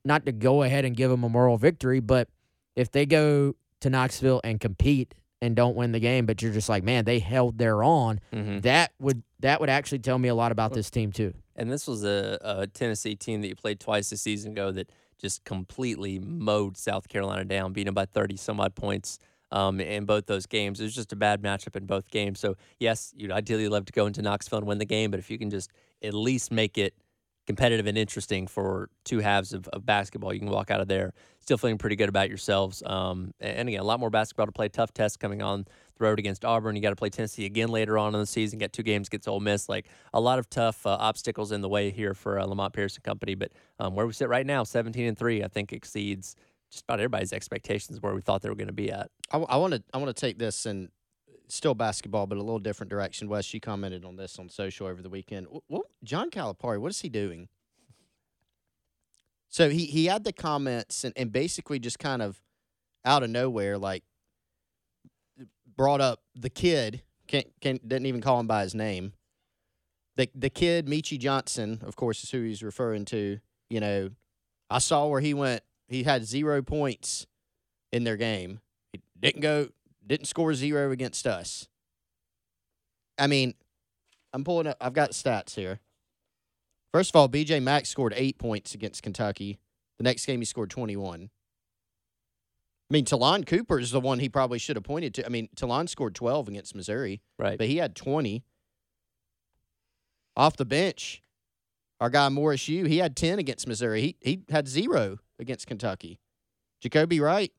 Not 0.06 0.26
to 0.26 0.32
go 0.32 0.64
ahead 0.64 0.86
and 0.86 0.96
give 0.96 1.12
them 1.12 1.24
a 1.24 1.30
moral 1.30 1.58
victory, 1.58 2.00
but 2.00 2.30
if 2.76 2.92
they 2.92 3.06
go 3.06 3.56
to 3.82 3.90
Knoxville 3.90 4.40
and 4.44 4.60
compete 4.60 5.14
and 5.42 5.58
don't 5.58 5.76
win 5.76 5.92
the 5.92 6.00
game, 6.00 6.26
but 6.26 6.42
you're 6.42 6.54
just 6.54 6.70
like, 6.70 6.84
man, 6.84 7.04
they 7.04 7.20
held 7.20 7.58
their 7.58 7.84
own. 7.84 8.22
Mm-hmm. 8.32 8.62
That 8.62 8.94
would 9.00 9.24
that 9.42 9.60
would 9.60 9.70
actually 9.70 10.00
tell 10.00 10.18
me 10.18 10.30
a 10.30 10.36
lot 10.36 10.54
about 10.54 10.74
this 10.74 10.90
team 10.90 11.12
too. 11.12 11.34
And 11.58 11.70
this 11.70 11.86
was 11.86 12.06
a, 12.06 12.40
a 12.42 12.68
Tennessee 12.68 13.16
team 13.16 13.42
that 13.42 13.50
you 13.50 13.56
played 13.56 13.82
twice 13.82 14.10
this 14.10 14.22
season 14.22 14.54
ago 14.54 14.72
that 14.72 14.90
just 15.20 15.44
completely 15.44 16.18
mowed 16.18 16.78
South 16.78 17.10
Carolina 17.10 17.44
down, 17.44 17.74
beating 17.74 17.88
them 17.88 17.94
by 17.94 18.06
30 18.06 18.38
some 18.38 18.60
odd 18.60 18.74
points 18.74 19.20
um, 19.52 19.80
in 19.80 20.06
both 20.06 20.26
those 20.26 20.46
games. 20.46 20.80
It 20.80 20.86
was 20.86 20.96
just 20.96 21.14
a 21.14 21.16
bad 21.16 21.42
matchup 21.42 21.76
in 21.76 21.86
both 21.86 22.10
games. 22.10 22.40
So, 22.40 22.56
yes, 22.80 23.14
you'd 23.16 23.32
ideally 23.32 23.68
love 23.68 23.86
to 23.86 23.94
go 23.94 24.08
into 24.08 24.22
Knoxville 24.22 24.60
and 24.60 24.68
win 24.68 24.80
the 24.80 24.86
game, 24.86 25.12
but 25.12 25.20
if 25.20 25.30
you 25.30 25.38
can 25.38 25.50
just 25.50 25.70
at 26.04 26.14
least 26.14 26.52
make 26.52 26.78
it 26.78 26.94
competitive 27.46 27.88
and 27.88 27.98
interesting 27.98 28.48
for 28.48 28.90
two 29.04 29.20
halves 29.20 29.54
of, 29.54 29.68
of 29.70 29.86
basketball, 29.86 30.34
you 30.34 30.40
can 30.40 30.50
walk 30.50 30.72
out 30.72 30.80
of 30.80 30.88
there 30.88 31.14
still 31.44 31.58
feeling 31.58 31.78
pretty 31.78 31.98
good 31.98 32.10
about 32.10 32.30
yourselves. 32.30 32.82
Um, 32.86 33.34
and 33.40 33.68
again, 33.68 33.82
a 33.82 33.84
lot 33.84 34.00
more 34.00 34.10
basketball 34.10 34.46
to 34.46 34.52
play. 34.52 34.70
Tough 34.70 34.94
test 34.94 35.20
coming 35.20 35.42
on 35.42 35.66
the 35.98 36.06
road 36.06 36.18
against 36.18 36.46
Auburn. 36.46 36.76
You 36.76 36.82
got 36.82 36.92
to 36.92 36.96
play 36.96 37.10
Tennessee 37.10 37.46
again 37.46 37.68
later 37.68 37.98
on 37.98 38.16
in 38.16 38.20
the 38.20 38.26
season. 38.26 38.60
Get 38.60 38.72
two 38.72 38.82
games 38.82 39.08
against 39.08 39.28
Ole 39.28 39.42
Miss. 39.42 39.68
Like 39.68 39.88
a 40.14 40.22
lot 40.22 40.40
of 40.40 40.50
tough 40.50 40.88
uh, 40.88 40.98
obstacles 41.00 41.52
in 41.52 41.62
the 41.62 41.70
way 41.70 41.92
here 41.92 42.14
for 42.14 42.40
uh, 42.40 42.46
Lamont 42.46 42.74
Paris 42.74 42.96
and 42.96 43.04
Company. 43.04 43.36
But 43.36 43.52
um, 43.78 43.94
where 43.94 44.08
we 44.08 44.14
sit 44.14 44.30
right 44.30 44.46
now, 44.46 44.64
17 44.64 45.06
and 45.06 45.18
three, 45.18 45.44
I 45.44 45.48
think 45.50 45.74
exceeds 45.74 46.36
just 46.72 46.86
about 46.86 47.00
everybody's 47.00 47.34
expectations 47.34 48.02
where 48.02 48.16
we 48.16 48.22
thought 48.22 48.42
they 48.42 48.50
were 48.50 48.56
going 48.56 48.68
to 48.68 48.74
be 48.74 48.92
at. 48.92 49.12
I 49.32 49.58
want 49.58 49.74
to 49.74 49.84
I 49.94 49.98
want 49.98 50.16
to 50.16 50.20
take 50.20 50.40
this 50.40 50.66
and 50.66 50.90
still 51.48 51.74
basketball, 51.76 52.28
but 52.28 52.38
a 52.38 52.42
little 52.42 52.60
different 52.60 52.90
direction. 52.90 53.28
Wes, 53.30 53.54
you 53.54 53.60
commented 53.60 54.06
on 54.06 54.16
this 54.16 54.40
on 54.40 54.50
social 54.50 54.88
over 54.88 55.02
the 55.02 55.10
weekend. 55.10 55.48
Wh- 55.48 55.72
What 55.72 55.86
John 56.04 56.30
Calipari? 56.30 56.80
What 56.80 56.92
is 56.92 57.02
he 57.02 57.10
doing? 57.10 57.48
So 59.50 59.70
he 59.70 59.86
he 59.86 60.06
had 60.06 60.24
the 60.24 60.34
comments 60.34 61.04
and, 61.04 61.14
and 61.16 61.32
basically 61.32 61.80
just 61.80 62.00
kind 62.00 62.22
of 62.22 62.42
out 63.06 63.22
of 63.24 63.30
nowhere, 63.30 63.78
like 63.78 64.04
brought 65.76 66.02
up 66.02 66.22
the 66.36 66.50
kid. 66.50 67.04
Can't 67.28 67.48
can't, 67.62 67.88
didn't 67.88 68.06
even 68.08 68.22
call 68.22 68.40
him 68.40 68.48
by 68.48 68.64
his 68.64 68.74
name. 68.76 69.14
The 70.16 70.30
the 70.36 70.50
kid 70.50 70.88
Meechie 70.88 71.20
Johnson, 71.20 71.82
of 71.86 71.96
course, 71.96 72.24
is 72.24 72.32
who 72.32 72.42
he's 72.42 72.64
referring 72.64 73.06
to. 73.06 73.40
You 73.70 73.80
know, 73.80 74.10
I 74.70 74.80
saw 74.80 75.08
where 75.08 75.22
he 75.22 75.34
went. 75.34 75.62
He 75.88 76.04
had 76.04 76.26
zero 76.26 76.62
points 76.62 77.28
in 77.92 78.04
their 78.04 78.18
game. 78.18 78.60
He 78.92 79.02
didn't 79.20 79.42
go, 79.42 79.70
didn't 80.06 80.26
score 80.28 80.54
zero 80.54 80.92
against 80.92 81.26
us. 81.28 81.68
I 83.18 83.28
mean, 83.28 83.54
I'm 84.34 84.44
pulling 84.44 84.68
up. 84.68 84.78
I've 84.82 84.94
got 84.94 85.12
stats 85.12 85.56
here. 85.56 85.80
First 86.92 87.12
of 87.12 87.16
all, 87.16 87.30
BJ 87.30 87.62
Mack 87.62 87.86
scored 87.86 88.14
eight 88.16 88.38
points 88.38 88.74
against 88.76 89.04
Kentucky. 89.04 89.60
The 89.98 90.04
next 90.04 90.26
game, 90.26 90.40
he 90.42 90.46
scored 90.46 90.70
21. 90.70 91.30
I 92.90 92.94
mean, 92.94 93.06
Ta'Lon 93.06 93.44
Cooper 93.46 93.80
is 93.80 93.92
the 93.92 94.00
one 94.00 94.20
he 94.20 94.30
probably 94.30 94.60
should 94.60 94.76
have 94.76 94.84
pointed 94.84 95.14
to. 95.16 95.26
I 95.26 95.30
mean, 95.30 95.50
Ta'Lon 95.56 95.88
scored 95.88 96.14
12 96.16 96.48
against 96.50 96.76
Missouri, 96.76 97.22
Right. 97.40 97.58
but 97.58 97.68
he 97.68 97.78
had 97.78 97.96
20. 97.96 98.44
Off 100.36 100.58
the 100.58 100.66
bench, 100.66 101.22
our 102.00 102.10
guy 102.10 102.28
Morris 102.30 102.68
Yu, 102.68 102.86
he 102.86 102.98
had 102.98 103.16
10 103.16 103.40
against 103.40 103.68
Missouri. 103.68 104.02
He 104.02 104.16
he 104.22 104.44
had 104.50 104.68
zero 104.68 105.20
against 105.40 105.68
Kentucky. 105.68 106.20
Jacobi 106.84 107.22
Wright, 107.22 107.52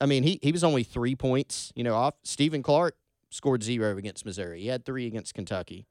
I 0.00 0.06
mean, 0.06 0.22
he, 0.22 0.38
he 0.42 0.52
was 0.52 0.64
only 0.64 0.82
three 0.82 1.14
points, 1.14 1.72
you 1.74 1.84
know, 1.84 1.94
off. 1.94 2.14
Stephen 2.22 2.62
Clark 2.62 2.96
scored 3.30 3.62
zero 3.62 3.96
against 3.96 4.24
Missouri. 4.24 4.62
He 4.62 4.68
had 4.68 4.84
three 4.84 5.06
against 5.06 5.34
Kentucky. 5.34 5.86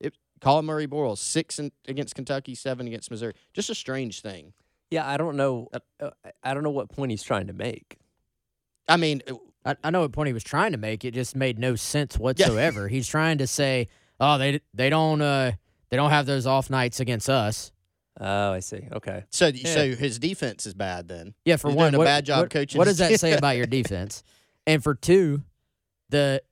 It, 0.00 0.14
Collin 0.40 0.66
Murray 0.66 0.86
Boyle, 0.86 1.16
six 1.16 1.58
in, 1.58 1.72
against 1.88 2.14
Kentucky, 2.14 2.54
seven 2.54 2.86
against 2.86 3.10
Missouri. 3.10 3.34
Just 3.52 3.70
a 3.70 3.74
strange 3.74 4.20
thing. 4.20 4.52
Yeah, 4.90 5.08
I 5.08 5.16
don't 5.16 5.36
know. 5.36 5.68
Uh, 6.00 6.10
I 6.42 6.54
don't 6.54 6.62
know 6.62 6.70
what 6.70 6.88
point 6.88 7.10
he's 7.10 7.22
trying 7.22 7.46
to 7.46 7.52
make. 7.52 7.98
I 8.88 8.96
mean, 8.96 9.22
I, 9.64 9.76
I 9.82 9.90
know 9.90 10.02
what 10.02 10.12
point 10.12 10.28
he 10.28 10.32
was 10.32 10.44
trying 10.44 10.72
to 10.72 10.78
make. 10.78 11.04
It 11.04 11.14
just 11.14 11.34
made 11.34 11.58
no 11.58 11.74
sense 11.74 12.18
whatsoever. 12.18 12.88
He's 12.88 13.08
trying 13.08 13.38
to 13.38 13.46
say, 13.46 13.88
"Oh, 14.20 14.38
they 14.38 14.60
they 14.74 14.90
don't 14.90 15.20
uh 15.20 15.52
they 15.88 15.96
don't 15.96 16.10
have 16.10 16.26
those 16.26 16.46
off 16.46 16.70
nights 16.70 17.00
against 17.00 17.30
us." 17.30 17.72
Oh, 18.20 18.52
I 18.52 18.60
see. 18.60 18.86
Okay. 18.92 19.24
so 19.30 19.50
so 19.52 19.92
his 19.94 20.18
defense 20.18 20.66
is 20.66 20.74
bad 20.74 21.08
then. 21.08 21.34
Yeah, 21.44 21.56
for 21.56 21.68
He's 21.68 21.76
one, 21.76 21.86
doing 21.92 21.94
a 21.96 21.98
what, 21.98 22.04
bad 22.04 22.24
job 22.24 22.40
what- 22.42 22.50
coaching 22.50 22.78
What 22.78 22.84
does 22.84 22.98
that 22.98 23.18
say 23.18 23.32
about 23.32 23.56
your 23.56 23.66
defense? 23.80 24.22
And 24.66 24.82
for 24.82 24.94
two, 24.94 25.42
the 26.10 26.42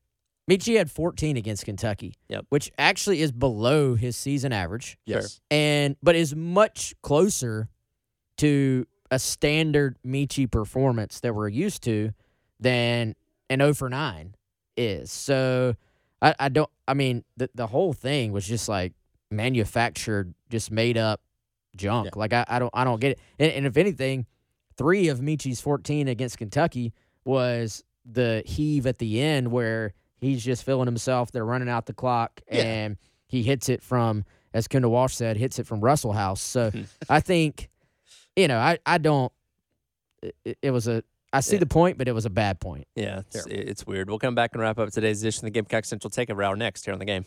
Meechie 0.50 0.76
had 0.76 0.90
14 0.90 1.36
against 1.36 1.64
Kentucky, 1.64 2.14
Yep. 2.28 2.46
which 2.48 2.72
actually 2.76 3.22
is 3.22 3.30
below 3.30 3.94
his 3.94 4.16
season 4.16 4.52
average, 4.52 4.98
Yes. 5.06 5.40
and 5.50 5.96
but 6.02 6.16
is 6.16 6.34
much 6.34 6.94
closer 7.02 7.68
to 8.38 8.86
a 9.10 9.18
standard 9.20 9.96
Meechie 10.04 10.50
performance 10.50 11.20
that 11.20 11.34
we're 11.34 11.48
used 11.48 11.82
to 11.84 12.10
than 12.58 13.14
an 13.50 13.60
0 13.60 13.74
for 13.74 13.88
9 13.88 14.34
is. 14.76 15.12
So 15.12 15.76
I, 16.20 16.34
I 16.40 16.48
don't. 16.48 16.70
I 16.88 16.94
mean, 16.94 17.22
the 17.36 17.48
the 17.54 17.66
whole 17.68 17.92
thing 17.92 18.32
was 18.32 18.46
just 18.46 18.68
like 18.68 18.94
manufactured, 19.30 20.34
just 20.50 20.70
made 20.70 20.96
up 20.96 21.20
junk. 21.76 22.16
Like 22.16 22.32
I, 22.32 22.44
I 22.48 22.58
don't 22.58 22.70
I 22.74 22.84
don't 22.84 23.00
get 23.00 23.12
it. 23.12 23.20
And, 23.38 23.52
and 23.52 23.66
if 23.66 23.76
anything, 23.76 24.26
three 24.76 25.08
of 25.08 25.20
Meechie's 25.20 25.60
14 25.60 26.08
against 26.08 26.38
Kentucky 26.38 26.92
was 27.24 27.84
the 28.04 28.42
heave 28.46 28.86
at 28.86 28.98
the 28.98 29.20
end 29.20 29.50
where 29.52 29.94
he's 30.18 30.44
just 30.44 30.64
feeling 30.64 30.86
himself. 30.86 31.30
They're 31.32 31.44
running 31.44 31.68
out 31.68 31.86
the 31.86 31.92
clock, 31.92 32.40
Yeah. 32.50 32.62
and 32.64 32.96
he 33.28 33.42
hits 33.42 33.68
it 33.68 33.82
from, 33.82 34.24
as 34.52 34.66
Kendall 34.68 34.90
Walsh 34.90 35.14
said, 35.14 35.36
hits 35.36 35.58
it 35.58 35.66
from 35.66 35.80
Russell 35.80 36.12
House. 36.12 36.40
So 36.42 36.70
I 37.08 37.20
think, 37.20 37.70
you 38.36 38.48
know, 38.48 38.58
I 38.58 38.78
I 38.86 38.98
don't. 38.98 39.32
It, 40.44 40.58
it 40.62 40.70
was 40.70 40.88
a. 40.88 41.02
I 41.32 41.40
see 41.40 41.56
Yeah. 41.56 41.60
the 41.60 41.66
point, 41.66 41.96
but 41.96 42.08
it 42.08 42.12
was 42.12 42.26
a 42.26 42.30
bad 42.30 42.60
point. 42.60 42.86
Yeah, 42.94 43.20
it's, 43.32 43.46
it's 43.46 43.86
weird. 43.86 44.08
We'll 44.10 44.18
come 44.18 44.34
back 44.34 44.50
and 44.52 44.60
wrap 44.60 44.78
up 44.78 44.90
today's 44.90 45.22
edition 45.22 45.46
of 45.46 45.52
the 45.52 45.58
Gamecock 45.60 45.84
Central 45.86 46.10
Takeover 46.10 46.44
Hour 46.44 46.56
next 46.56 46.84
here 46.84 46.92
on 46.92 46.98
the 46.98 47.06
game. 47.06 47.24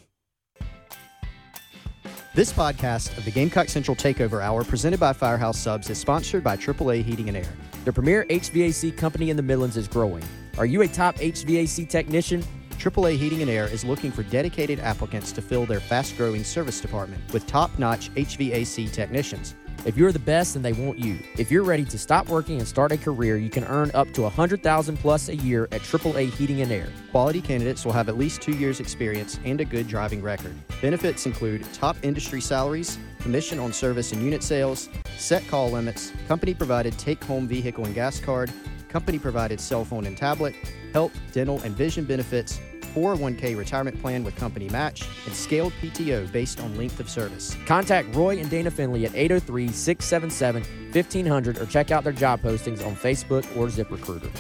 This 2.35 2.51
podcast 2.51 3.17
of 3.17 3.23
the 3.23 3.31
Gamecock 3.31 3.69
Central 3.69 3.95
Takeover 3.95 4.43
Hour, 4.43 4.65
presented 4.65 4.99
by 4.99 5.13
Firehouse 5.13 5.57
Subs, 5.57 5.89
is 5.89 5.97
sponsored 5.97 6.43
by 6.43 6.57
AAA 6.57 7.01
Heating 7.01 7.29
and 7.29 7.37
Air. 7.37 7.53
The 7.85 7.93
premier 7.93 8.25
HVAC 8.29 8.97
company 8.97 9.29
in 9.29 9.37
the 9.37 9.41
Midlands 9.41 9.77
is 9.77 9.87
growing. 9.87 10.21
Are 10.57 10.65
you 10.65 10.81
a 10.81 10.87
top 10.89 11.15
HVAC 11.15 11.87
technician? 11.87 12.43
AAA 12.71 13.15
Heating 13.15 13.41
and 13.41 13.49
Air 13.49 13.67
is 13.67 13.85
looking 13.85 14.11
for 14.11 14.23
dedicated 14.23 14.81
applicants 14.81 15.31
to 15.31 15.41
fill 15.41 15.65
their 15.65 15.79
fast 15.79 16.17
growing 16.17 16.43
service 16.43 16.81
department 16.81 17.23
with 17.31 17.47
top 17.47 17.79
notch 17.79 18.13
HVAC 18.15 18.91
technicians. 18.91 19.55
If 19.85 19.95
you're 19.95 20.11
the 20.11 20.17
best, 20.17 20.55
then 20.55 20.63
they 20.63 20.73
want 20.73 20.97
you. 20.97 21.19
If 21.37 21.51
you're 21.51 21.63
ready 21.63 21.85
to 21.85 21.99
stop 21.99 22.27
working 22.27 22.57
and 22.57 22.67
start 22.67 22.91
a 22.91 22.97
career, 22.97 23.37
you 23.37 23.51
can 23.51 23.63
earn 23.65 23.91
up 23.93 24.11
to 24.13 24.23
100000 24.23 24.97
plus 24.97 25.29
a 25.29 25.35
year 25.35 25.67
at 25.71 25.81
AAA 25.81 26.31
Heating 26.31 26.61
and 26.61 26.71
Air. 26.71 26.89
Quality 27.11 27.39
candidates 27.39 27.85
will 27.85 27.91
have 27.91 28.09
at 28.09 28.17
least 28.17 28.41
two 28.41 28.53
years' 28.53 28.79
experience 28.79 29.39
and 29.45 29.61
a 29.61 29.65
good 29.65 29.87
driving 29.87 30.23
record. 30.23 30.55
Benefits 30.81 31.27
include 31.27 31.71
top 31.71 31.97
industry 32.01 32.41
salaries, 32.41 32.97
commission 33.19 33.59
on 33.59 33.71
service 33.71 34.11
and 34.11 34.23
unit 34.23 34.41
sales, 34.41 34.89
set 35.17 35.47
call 35.47 35.69
limits, 35.69 36.11
company 36.27 36.55
provided 36.55 36.97
take 36.97 37.23
home 37.23 37.47
vehicle 37.47 37.85
and 37.85 37.93
gas 37.93 38.19
card, 38.19 38.51
company 38.89 39.19
provided 39.19 39.59
cell 39.59 39.85
phone 39.85 40.07
and 40.07 40.17
tablet, 40.17 40.55
health, 40.93 41.11
dental, 41.31 41.61
and 41.61 41.75
vision 41.75 42.05
benefits, 42.05 42.59
401k 42.95 43.57
retirement 43.57 43.99
plan 44.01 44.23
with 44.23 44.35
company 44.35 44.69
match, 44.69 45.07
and 45.25 45.35
scaled 45.35 45.73
PTO 45.81 46.31
based 46.31 46.59
on 46.61 46.77
length 46.77 46.99
of 46.99 47.09
service. 47.09 47.55
Contact 47.65 48.15
Roy 48.15 48.39
and 48.39 48.49
Dana 48.49 48.71
Finley 48.71 49.05
at 49.05 49.13
803 49.13 49.67
677 49.67 50.63
1500 50.93 51.57
or 51.57 51.65
check 51.65 51.91
out 51.91 52.03
their 52.03 52.13
job 52.13 52.41
postings 52.41 52.85
on 52.85 52.95
Facebook 52.95 53.45
or 53.57 53.67
ZipRecruiter. 53.67 54.31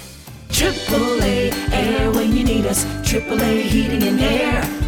AAA 0.49 1.51
Air 1.73 2.11
when 2.11 2.33
you 2.33 2.45
need 2.45 2.65
us. 2.65 2.85
AAA 3.03 3.61
Heating 3.63 4.03
and 4.03 4.21
Air. 4.21 4.85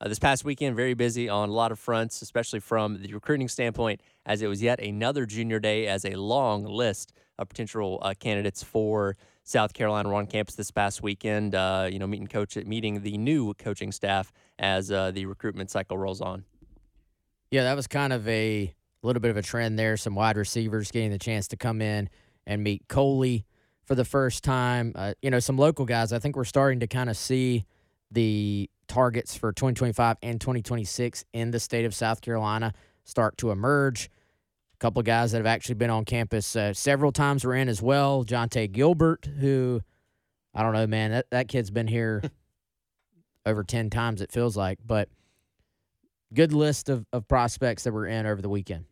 Uh, 0.00 0.08
this 0.08 0.18
past 0.18 0.44
weekend, 0.44 0.74
very 0.74 0.94
busy 0.94 1.28
on 1.28 1.48
a 1.48 1.52
lot 1.52 1.70
of 1.70 1.78
fronts, 1.78 2.22
especially 2.22 2.58
from 2.58 3.02
the 3.02 3.12
recruiting 3.12 3.46
standpoint, 3.46 4.00
as 4.26 4.42
it 4.42 4.48
was 4.48 4.60
yet 4.60 4.80
another 4.80 5.26
junior 5.26 5.60
day 5.60 5.86
as 5.86 6.04
a 6.04 6.16
long 6.16 6.64
list 6.64 7.12
of 7.38 7.48
potential 7.48 8.00
uh, 8.02 8.14
candidates 8.18 8.64
for 8.64 9.16
South 9.44 9.74
Carolina 9.74 10.08
were 10.08 10.14
on 10.14 10.26
campus 10.26 10.54
this 10.54 10.70
past 10.70 11.02
weekend. 11.02 11.54
Uh, 11.54 11.88
you 11.90 11.98
know, 11.98 12.06
meeting 12.06 12.26
coach, 12.26 12.56
meeting 12.56 13.02
the 13.02 13.18
new 13.18 13.54
coaching 13.54 13.92
staff 13.92 14.32
as 14.58 14.90
uh, 14.90 15.10
the 15.10 15.26
recruitment 15.26 15.70
cycle 15.70 15.98
rolls 15.98 16.20
on. 16.20 16.44
Yeah, 17.50 17.64
that 17.64 17.76
was 17.76 17.86
kind 17.86 18.12
of 18.12 18.26
a 18.28 18.72
little 19.02 19.20
bit 19.20 19.30
of 19.30 19.36
a 19.36 19.42
trend 19.42 19.78
there. 19.78 19.96
Some 19.96 20.14
wide 20.14 20.36
receivers 20.36 20.90
getting 20.90 21.10
the 21.10 21.18
chance 21.18 21.48
to 21.48 21.56
come 21.56 21.82
in 21.82 22.08
and 22.46 22.62
meet 22.62 22.88
Coley 22.88 23.44
for 23.84 23.94
the 23.94 24.04
first 24.04 24.44
time. 24.44 24.92
Uh, 24.94 25.14
you 25.22 25.30
know, 25.30 25.40
some 25.40 25.58
local 25.58 25.84
guys. 25.84 26.12
I 26.12 26.18
think 26.18 26.36
we're 26.36 26.44
starting 26.44 26.80
to 26.80 26.86
kind 26.86 27.10
of 27.10 27.16
see 27.16 27.64
the 28.10 28.70
targets 28.88 29.36
for 29.36 29.52
2025 29.52 30.18
and 30.22 30.40
2026 30.40 31.24
in 31.32 31.50
the 31.50 31.58
state 31.58 31.84
of 31.84 31.94
South 31.94 32.20
Carolina 32.20 32.72
start 33.04 33.36
to 33.38 33.50
emerge. 33.50 34.10
Couple 34.82 34.98
of 34.98 35.06
guys 35.06 35.30
that 35.30 35.38
have 35.38 35.46
actually 35.46 35.76
been 35.76 35.90
on 35.90 36.04
campus 36.04 36.56
uh, 36.56 36.74
several 36.74 37.12
times 37.12 37.44
were 37.44 37.54
in 37.54 37.68
as 37.68 37.80
well. 37.80 38.24
Jonte 38.24 38.72
Gilbert, 38.72 39.26
who 39.38 39.80
I 40.52 40.64
don't 40.64 40.72
know, 40.72 40.88
man, 40.88 41.12
that, 41.12 41.26
that 41.30 41.46
kid's 41.46 41.70
been 41.70 41.86
here 41.86 42.20
over 43.46 43.62
10 43.62 43.90
times, 43.90 44.20
it 44.20 44.32
feels 44.32 44.56
like. 44.56 44.80
But 44.84 45.08
good 46.34 46.52
list 46.52 46.88
of, 46.88 47.06
of 47.12 47.28
prospects 47.28 47.84
that 47.84 47.92
were 47.92 48.08
in 48.08 48.26
over 48.26 48.42
the 48.42 48.48
weekend. 48.48 48.86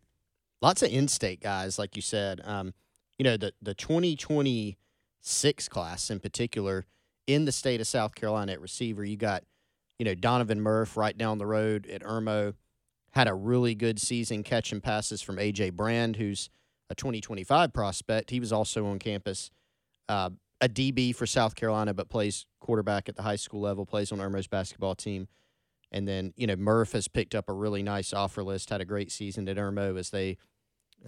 Lots 0.62 0.80
of 0.82 0.92
in-state 0.92 1.40
guys, 1.40 1.76
like 1.76 1.96
you 1.96 2.02
said. 2.02 2.40
Um, 2.44 2.72
you 3.18 3.24
know, 3.24 3.36
the 3.36 3.52
the 3.60 3.74
2026 3.74 5.68
class 5.68 6.08
in 6.08 6.20
particular 6.20 6.86
in 7.26 7.46
the 7.46 7.52
state 7.52 7.80
of 7.80 7.88
South 7.88 8.14
Carolina 8.14 8.52
at 8.52 8.60
receiver, 8.60 9.04
you 9.04 9.16
got, 9.16 9.42
you 9.98 10.04
know, 10.04 10.14
Donovan 10.14 10.60
Murph 10.60 10.96
right 10.96 11.18
down 11.18 11.38
the 11.38 11.46
road 11.46 11.88
at 11.88 12.04
Irmo 12.04 12.54
had 13.12 13.28
a 13.28 13.34
really 13.34 13.74
good 13.74 14.00
season 14.00 14.42
catching 14.42 14.80
passes 14.80 15.20
from 15.22 15.36
AJ 15.36 15.72
Brand, 15.72 16.16
who's 16.16 16.48
a 16.88 16.94
2025 16.94 17.72
prospect. 17.72 18.30
He 18.30 18.40
was 18.40 18.52
also 18.52 18.86
on 18.86 18.98
campus, 18.98 19.50
uh, 20.08 20.30
a 20.60 20.68
DB 20.68 21.14
for 21.14 21.26
South 21.26 21.54
Carolina, 21.54 21.94
but 21.94 22.08
plays 22.08 22.46
quarterback 22.60 23.08
at 23.08 23.16
the 23.16 23.22
high 23.22 23.36
school 23.36 23.60
level, 23.60 23.86
plays 23.86 24.12
on 24.12 24.18
Irmo's 24.18 24.46
basketball 24.46 24.94
team. 24.94 25.28
And 25.92 26.06
then, 26.06 26.32
you 26.36 26.46
know, 26.46 26.56
Murph 26.56 26.92
has 26.92 27.08
picked 27.08 27.34
up 27.34 27.48
a 27.48 27.52
really 27.52 27.82
nice 27.82 28.12
offer 28.12 28.42
list, 28.42 28.70
had 28.70 28.80
a 28.80 28.84
great 28.84 29.10
season 29.10 29.48
at 29.48 29.56
Irmo 29.56 29.98
as 29.98 30.10
they 30.10 30.36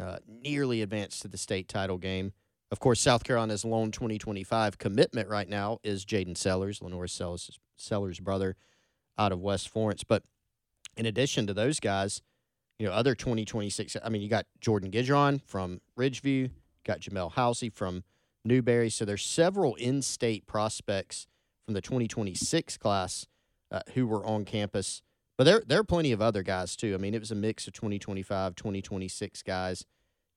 uh, 0.01 0.17
nearly 0.27 0.83
advanced 0.83 1.23
to 1.23 1.29
the 1.29 1.39
state 1.39 1.69
title 1.69 1.99
game. 1.99 2.33
Of 2.71 2.81
course, 2.81 3.01
South 3.01 3.23
Carolina's 3.23 3.65
lone 3.65 3.91
2025 3.91 4.79
commitment 4.79 5.29
right 5.29 5.49
now 5.49 5.79
is 5.85 6.05
Jaden 6.07 6.37
Sellers, 6.37 6.81
LaNorris 6.81 7.11
Sellers, 7.11 7.59
Sellers' 7.77 8.19
brother 8.19 8.57
out 9.19 9.31
of 9.31 9.41
West 9.41 9.69
Florence. 9.69 10.05
But 10.05 10.23
in 10.97 11.07
addition 11.07 11.47
to 11.47 11.55
those 11.55 11.81
guys, 11.81 12.23
you 12.79 12.87
know, 12.87 12.93
other 12.93 13.15
2026, 13.15 13.97
I 14.03 14.09
mean, 14.09 14.23
you 14.23 14.29
got 14.29 14.47
Jordan 14.61 14.91
Gidron 14.91 15.41
from 15.47 15.81
Ridgeview, 15.99 16.51
got 16.85 17.01
Jamel 17.01 17.33
Housey 17.33 17.73
from 17.73 18.05
Newberry. 18.45 18.91
So 18.91 19.05
there's 19.05 19.25
several 19.25 19.75
in 19.77 20.03
state 20.03 20.47
prospects 20.47 21.27
from 21.65 21.75
the 21.75 21.81
2026 21.81 22.77
class 22.79 23.27
uh, 23.71 23.81
who 23.95 24.07
were 24.07 24.25
on 24.27 24.45
campus. 24.45 25.03
But 25.39 25.45
there, 25.45 25.63
there 25.67 25.81
are 25.81 25.85
plenty 25.85 26.13
of 26.13 26.21
other 26.21 26.43
guys, 26.43 26.77
too. 26.77 26.95
I 26.95 26.99
mean, 26.99 27.15
it 27.15 27.21
was 27.21 27.31
a 27.31 27.37
mix 27.37 27.67
of 27.67 27.73
2025, 27.73 28.55
2026 28.55 29.43
guys. 29.43 29.87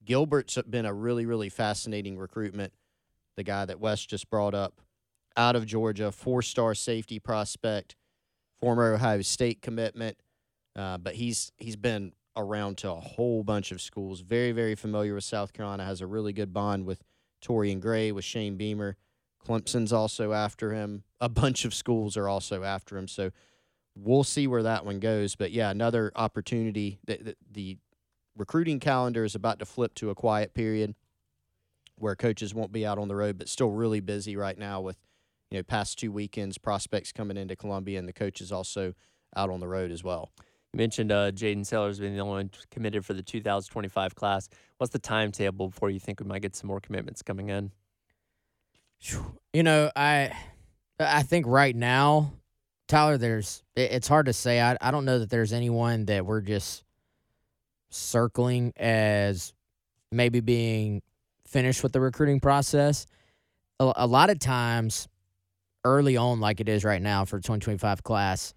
Gilbert's 0.06 0.58
been 0.70 0.86
a 0.86 0.94
really, 0.94 1.26
really 1.26 1.50
fascinating 1.50 2.18
recruitment. 2.18 2.74
The 3.36 3.44
guy 3.44 3.66
that 3.66 3.80
West 3.80 4.10
just 4.10 4.30
brought 4.30 4.54
up 4.54 4.82
out 5.36 5.56
of 5.56 5.66
Georgia, 5.66 6.12
four 6.12 6.42
star 6.42 6.74
safety 6.76 7.20
prospect, 7.20 7.96
former 8.60 8.94
Ohio 8.94 9.22
State 9.22 9.62
commitment. 9.62 10.18
Uh, 10.76 10.98
but 10.98 11.16
he's 11.16 11.52
he's 11.58 11.76
been 11.76 12.14
around 12.38 12.78
to 12.80 12.92
a 12.92 12.96
whole 12.96 13.44
bunch 13.44 13.72
of 13.72 13.82
schools. 13.82 14.20
Very, 14.20 14.52
very 14.52 14.76
familiar 14.76 15.16
with 15.16 15.24
South 15.24 15.54
Carolina. 15.54 15.86
Has 15.86 16.02
a 16.02 16.08
really 16.08 16.34
good 16.34 16.54
bond 16.54 16.86
with 16.86 17.04
Torrian 17.42 17.80
Gray, 17.80 18.12
with 18.12 18.26
Shane 18.26 18.58
Beamer. 18.58 18.98
Clemson's 19.46 19.94
also 19.94 20.34
after 20.34 20.74
him. 20.74 21.04
A 21.22 21.30
bunch 21.30 21.66
of 21.66 21.74
schools 21.74 22.18
are 22.18 22.28
also 22.28 22.64
after 22.64 22.98
him. 22.98 23.08
So 23.08 23.32
we'll 23.96 24.24
see 24.24 24.48
where 24.48 24.64
that 24.64 24.86
one 24.86 25.00
goes. 25.00 25.36
But 25.36 25.52
yeah, 25.52 25.70
another 25.70 26.12
opportunity. 26.16 27.00
The, 27.06 27.18
the, 27.18 27.36
the 27.52 27.78
recruiting 28.36 28.80
calendar 28.80 29.24
is 29.24 29.36
about 29.36 29.60
to 29.60 29.66
flip 29.66 29.94
to 29.96 30.10
a 30.10 30.16
quiet 30.16 30.54
period 30.54 30.96
where 31.98 32.16
coaches 32.16 32.54
won't 32.54 32.72
be 32.72 32.86
out 32.86 32.98
on 32.98 33.08
the 33.08 33.16
road, 33.16 33.38
but 33.38 33.48
still 33.48 33.70
really 33.70 34.02
busy 34.02 34.36
right 34.36 34.58
now 34.58 34.82
with 34.82 34.98
you 35.50 35.58
know 35.58 35.64
past 35.64 35.98
two 35.98 36.12
weekends, 36.12 36.58
prospects 36.58 37.12
coming 37.12 37.38
into 37.38 37.56
Columbia, 37.56 38.00
and 38.00 38.08
the 38.08 38.14
coaches 38.14 38.52
also 38.52 38.94
out 39.36 39.50
on 39.50 39.60
the 39.60 39.68
road 39.68 39.92
as 39.92 40.04
well. 40.04 40.32
You 40.76 40.80
mentioned 40.80 41.10
uh, 41.10 41.32
Jaden 41.32 41.66
Sellers 41.66 42.02
being 42.02 42.16
the 42.16 42.20
only 42.20 42.34
one 42.34 42.50
committed 42.70 43.06
for 43.06 43.14
the 43.14 43.24
2025 43.24 44.14
class. 44.14 44.50
What's 44.78 44.92
the 44.92 45.00
timetable 45.00 45.70
before 45.70 45.90
you 45.90 46.02
think 46.02 46.20
we 46.20 46.26
might 46.26 46.42
get 46.42 46.54
some 46.54 46.68
more 46.68 46.82
commitments 46.82 47.22
coming 47.22 47.48
in? 47.48 47.72
You 49.54 49.64
know, 49.64 49.90
I 49.96 50.34
I 51.00 51.24
think 51.24 51.48
right 51.48 51.74
now, 51.74 52.34
Tyler, 52.90 53.18
there's 53.18 53.64
it- 53.78 53.94
it's 53.94 54.10
hard 54.10 54.26
to 54.26 54.34
say. 54.34 54.60
I 54.60 54.76
I 54.82 54.92
don't 54.92 55.06
know 55.06 55.20
that 55.20 55.30
there's 55.30 55.54
anyone 55.54 56.08
that 56.08 56.26
we're 56.26 56.42
just 56.42 56.84
circling 57.90 58.74
as 58.76 59.54
maybe 60.12 60.42
being 60.42 61.02
finished 61.48 61.84
with 61.84 61.94
the 61.94 62.02
recruiting 62.02 62.42
process. 62.42 63.06
A, 63.80 63.94
a 63.96 64.08
lot 64.08 64.30
of 64.30 64.40
times, 64.40 65.08
early 65.86 66.18
on, 66.18 66.42
like 66.42 66.60
it 66.60 66.68
is 66.68 66.84
right 66.84 67.02
now 67.02 67.24
for 67.24 67.38
2025 67.38 68.04
class, 68.04 68.54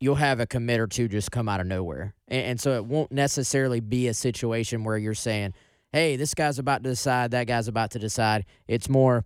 you'll 0.00 0.14
have 0.16 0.40
a 0.40 0.46
commit 0.46 0.80
or 0.80 0.86
two 0.86 1.08
just 1.08 1.30
come 1.30 1.48
out 1.48 1.60
of 1.60 1.66
nowhere, 1.66 2.14
and, 2.28 2.42
and 2.42 2.60
so 2.60 2.72
it 2.72 2.84
won't 2.84 3.12
necessarily 3.12 3.80
be 3.80 4.08
a 4.08 4.14
situation 4.14 4.84
where 4.84 4.98
you're 4.98 5.14
saying, 5.14 5.54
"Hey, 5.92 6.16
this 6.16 6.34
guy's 6.34 6.58
about 6.58 6.82
to 6.84 6.90
decide, 6.90 7.30
that 7.32 7.46
guy's 7.46 7.68
about 7.68 7.90
to 7.92 7.98
decide." 7.98 8.44
It's 8.68 8.88
more 8.88 9.24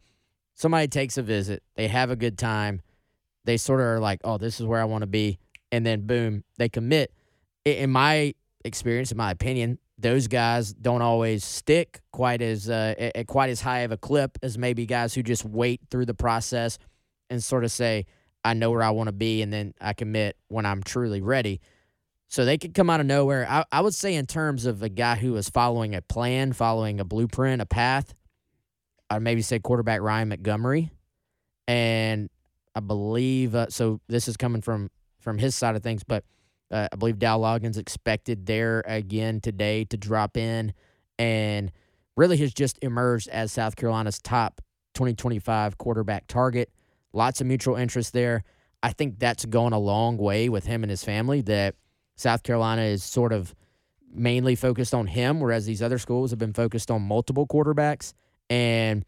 somebody 0.54 0.88
takes 0.88 1.18
a 1.18 1.22
visit, 1.22 1.62
they 1.76 1.88
have 1.88 2.10
a 2.10 2.16
good 2.16 2.38
time, 2.38 2.82
they 3.44 3.56
sort 3.56 3.80
of 3.80 3.86
are 3.86 4.00
like, 4.00 4.20
"Oh, 4.24 4.38
this 4.38 4.60
is 4.60 4.66
where 4.66 4.80
I 4.80 4.84
want 4.84 5.02
to 5.02 5.06
be," 5.08 5.38
and 5.72 5.84
then 5.84 6.06
boom, 6.06 6.44
they 6.58 6.68
commit. 6.68 7.12
In 7.64 7.90
my 7.90 8.34
experience, 8.64 9.10
in 9.10 9.18
my 9.18 9.30
opinion, 9.30 9.78
those 9.98 10.28
guys 10.28 10.72
don't 10.72 11.02
always 11.02 11.44
stick 11.44 12.00
quite 12.12 12.40
as 12.40 12.70
uh, 12.70 12.94
at 12.98 13.26
quite 13.26 13.50
as 13.50 13.60
high 13.60 13.80
of 13.80 13.90
a 13.90 13.96
clip 13.96 14.38
as 14.42 14.56
maybe 14.56 14.86
guys 14.86 15.14
who 15.14 15.22
just 15.22 15.44
wait 15.44 15.80
through 15.90 16.06
the 16.06 16.14
process 16.14 16.78
and 17.30 17.42
sort 17.42 17.64
of 17.64 17.72
say, 17.72 18.06
"I 18.48 18.54
know 18.54 18.70
where 18.70 18.82
I 18.82 18.90
want 18.90 19.08
to 19.08 19.12
be," 19.12 19.42
and 19.42 19.52
then 19.52 19.74
I 19.80 19.92
commit 19.92 20.36
when 20.48 20.66
I'm 20.66 20.82
truly 20.82 21.20
ready. 21.20 21.60
So 22.28 22.44
they 22.44 22.58
could 22.58 22.74
come 22.74 22.90
out 22.90 23.00
of 23.00 23.06
nowhere. 23.06 23.46
I, 23.48 23.64
I 23.72 23.80
would 23.80 23.94
say, 23.94 24.14
in 24.14 24.26
terms 24.26 24.66
of 24.66 24.82
a 24.82 24.88
guy 24.88 25.16
who 25.16 25.34
is 25.36 25.48
following 25.48 25.94
a 25.94 26.02
plan, 26.02 26.52
following 26.52 27.00
a 27.00 27.04
blueprint, 27.04 27.62
a 27.62 27.66
path, 27.66 28.14
I'd 29.08 29.22
maybe 29.22 29.42
say 29.42 29.58
quarterback 29.58 30.02
Ryan 30.02 30.28
Montgomery, 30.28 30.90
and 31.66 32.28
I 32.74 32.80
believe 32.80 33.54
uh, 33.54 33.68
so. 33.70 34.00
This 34.08 34.28
is 34.28 34.36
coming 34.36 34.60
from 34.60 34.90
from 35.20 35.38
his 35.38 35.54
side 35.54 35.76
of 35.76 35.82
things, 35.82 36.04
but 36.04 36.24
uh, 36.70 36.88
I 36.92 36.96
believe 36.96 37.18
Dowell 37.18 37.42
Loggins 37.42 37.78
expected 37.78 38.46
there 38.46 38.82
again 38.86 39.40
today 39.40 39.84
to 39.86 39.96
drop 39.96 40.36
in, 40.36 40.74
and 41.18 41.72
really 42.16 42.36
has 42.38 42.52
just 42.52 42.78
emerged 42.82 43.28
as 43.28 43.52
South 43.52 43.76
Carolina's 43.76 44.20
top 44.20 44.60
2025 44.94 45.78
quarterback 45.78 46.26
target. 46.26 46.70
Lots 47.12 47.40
of 47.40 47.46
mutual 47.46 47.76
interest 47.76 48.12
there. 48.12 48.44
I 48.82 48.92
think 48.92 49.18
that's 49.18 49.44
gone 49.44 49.72
a 49.72 49.78
long 49.78 50.16
way 50.16 50.48
with 50.48 50.66
him 50.66 50.84
and 50.84 50.90
his 50.90 51.04
family. 51.04 51.40
That 51.42 51.74
South 52.16 52.42
Carolina 52.42 52.82
is 52.82 53.02
sort 53.02 53.32
of 53.32 53.54
mainly 54.12 54.54
focused 54.54 54.94
on 54.94 55.06
him, 55.06 55.40
whereas 55.40 55.66
these 55.66 55.82
other 55.82 55.98
schools 55.98 56.30
have 56.30 56.38
been 56.38 56.52
focused 56.52 56.90
on 56.90 57.02
multiple 57.02 57.46
quarterbacks. 57.46 58.14
And 58.50 59.04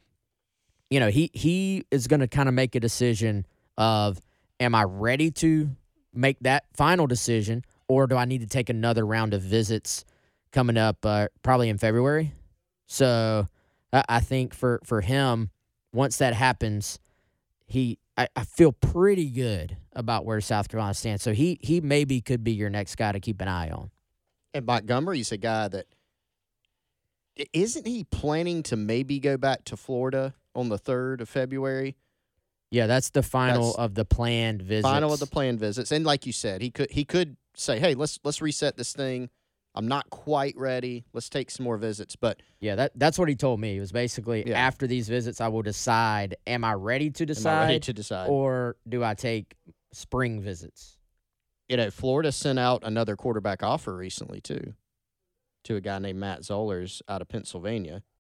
you 0.90 0.98
know, 0.98 1.08
he 1.08 1.30
he 1.32 1.84
is 1.90 2.06
going 2.06 2.20
to 2.20 2.28
kind 2.28 2.48
of 2.48 2.54
make 2.54 2.74
a 2.74 2.80
decision 2.80 3.46
of, 3.78 4.20
am 4.58 4.74
I 4.74 4.82
ready 4.82 5.30
to 5.30 5.70
make 6.12 6.38
that 6.40 6.64
final 6.74 7.06
decision, 7.06 7.64
or 7.88 8.06
do 8.06 8.16
I 8.16 8.24
need 8.24 8.40
to 8.40 8.46
take 8.46 8.68
another 8.68 9.06
round 9.06 9.32
of 9.32 9.40
visits 9.40 10.04
coming 10.52 10.76
up, 10.76 11.06
uh, 11.06 11.28
probably 11.42 11.68
in 11.68 11.78
February? 11.78 12.34
So 12.86 13.46
I, 13.92 14.04
I 14.08 14.20
think 14.20 14.52
for 14.52 14.80
for 14.84 15.00
him, 15.00 15.50
once 15.92 16.16
that 16.18 16.34
happens, 16.34 16.98
he 17.70 17.98
I, 18.16 18.28
I 18.36 18.44
feel 18.44 18.72
pretty 18.72 19.30
good 19.30 19.76
about 19.94 20.24
where 20.24 20.40
South 20.40 20.68
Carolina 20.68 20.94
stands. 20.94 21.22
So 21.22 21.32
he 21.32 21.58
he 21.62 21.80
maybe 21.80 22.20
could 22.20 22.44
be 22.44 22.52
your 22.52 22.68
next 22.68 22.96
guy 22.96 23.12
to 23.12 23.20
keep 23.20 23.40
an 23.40 23.48
eye 23.48 23.70
on. 23.70 23.90
And 24.52 24.66
Montgomery's 24.66 25.32
a 25.32 25.36
guy 25.36 25.68
that 25.68 25.86
isn't 27.52 27.86
he 27.86 28.04
planning 28.04 28.62
to 28.64 28.76
maybe 28.76 29.18
go 29.18 29.36
back 29.36 29.64
to 29.66 29.76
Florida 29.76 30.34
on 30.54 30.68
the 30.68 30.78
third 30.78 31.20
of 31.20 31.28
February? 31.28 31.96
Yeah, 32.70 32.86
that's 32.86 33.10
the 33.10 33.22
final 33.22 33.68
That's 33.68 33.78
of 33.78 33.94
the 33.94 34.04
planned 34.04 34.62
visits. 34.62 34.86
Final 34.86 35.12
of 35.12 35.20
the 35.20 35.26
planned 35.26 35.58
visits. 35.58 35.90
And 35.90 36.04
like 36.04 36.26
you 36.26 36.32
said, 36.32 36.62
he 36.62 36.70
could 36.70 36.90
he 36.90 37.04
could 37.04 37.36
say, 37.54 37.78
Hey, 37.78 37.94
let's 37.94 38.18
let's 38.24 38.42
reset 38.42 38.76
this 38.76 38.92
thing. 38.92 39.30
I'm 39.74 39.86
not 39.86 40.10
quite 40.10 40.54
ready. 40.56 41.04
Let's 41.12 41.28
take 41.28 41.50
some 41.50 41.64
more 41.64 41.76
visits. 41.76 42.16
But 42.16 42.42
Yeah, 42.60 42.74
that 42.74 42.92
that's 42.96 43.18
what 43.18 43.28
he 43.28 43.36
told 43.36 43.60
me. 43.60 43.76
It 43.76 43.80
was 43.80 43.92
basically 43.92 44.48
Yeah. 44.48 44.58
after 44.58 44.86
these 44.86 45.08
visits, 45.08 45.40
I 45.40 45.48
will 45.48 45.62
decide: 45.62 46.34
am 46.46 46.64
I 46.64 46.72
ready 46.74 47.10
to 47.10 47.22
am 47.22 47.26
I 47.26 47.34
decide, 47.34 47.66
ready 47.66 47.80
to 47.80 47.92
decide? 47.92 48.28
or 48.28 48.76
do 48.88 49.04
I 49.04 49.14
take 49.14 49.54
spring 49.92 50.40
visits? 50.40 50.96
you 51.68 51.76
know, 51.76 51.88
Florida 51.88 52.32
sent 52.32 52.58
out 52.58 52.82
another 52.82 53.14
quarterback 53.14 53.62
offer 53.62 53.94
recently 53.96 54.40
too, 54.40 54.74
to 55.62 55.76
a 55.76 55.80
guy 55.80 56.00
named 56.00 56.18
Matt 56.18 56.40
Zollers 56.40 57.00
out 57.08 57.22
of 57.22 57.28
Pennsylvania. 57.28 58.02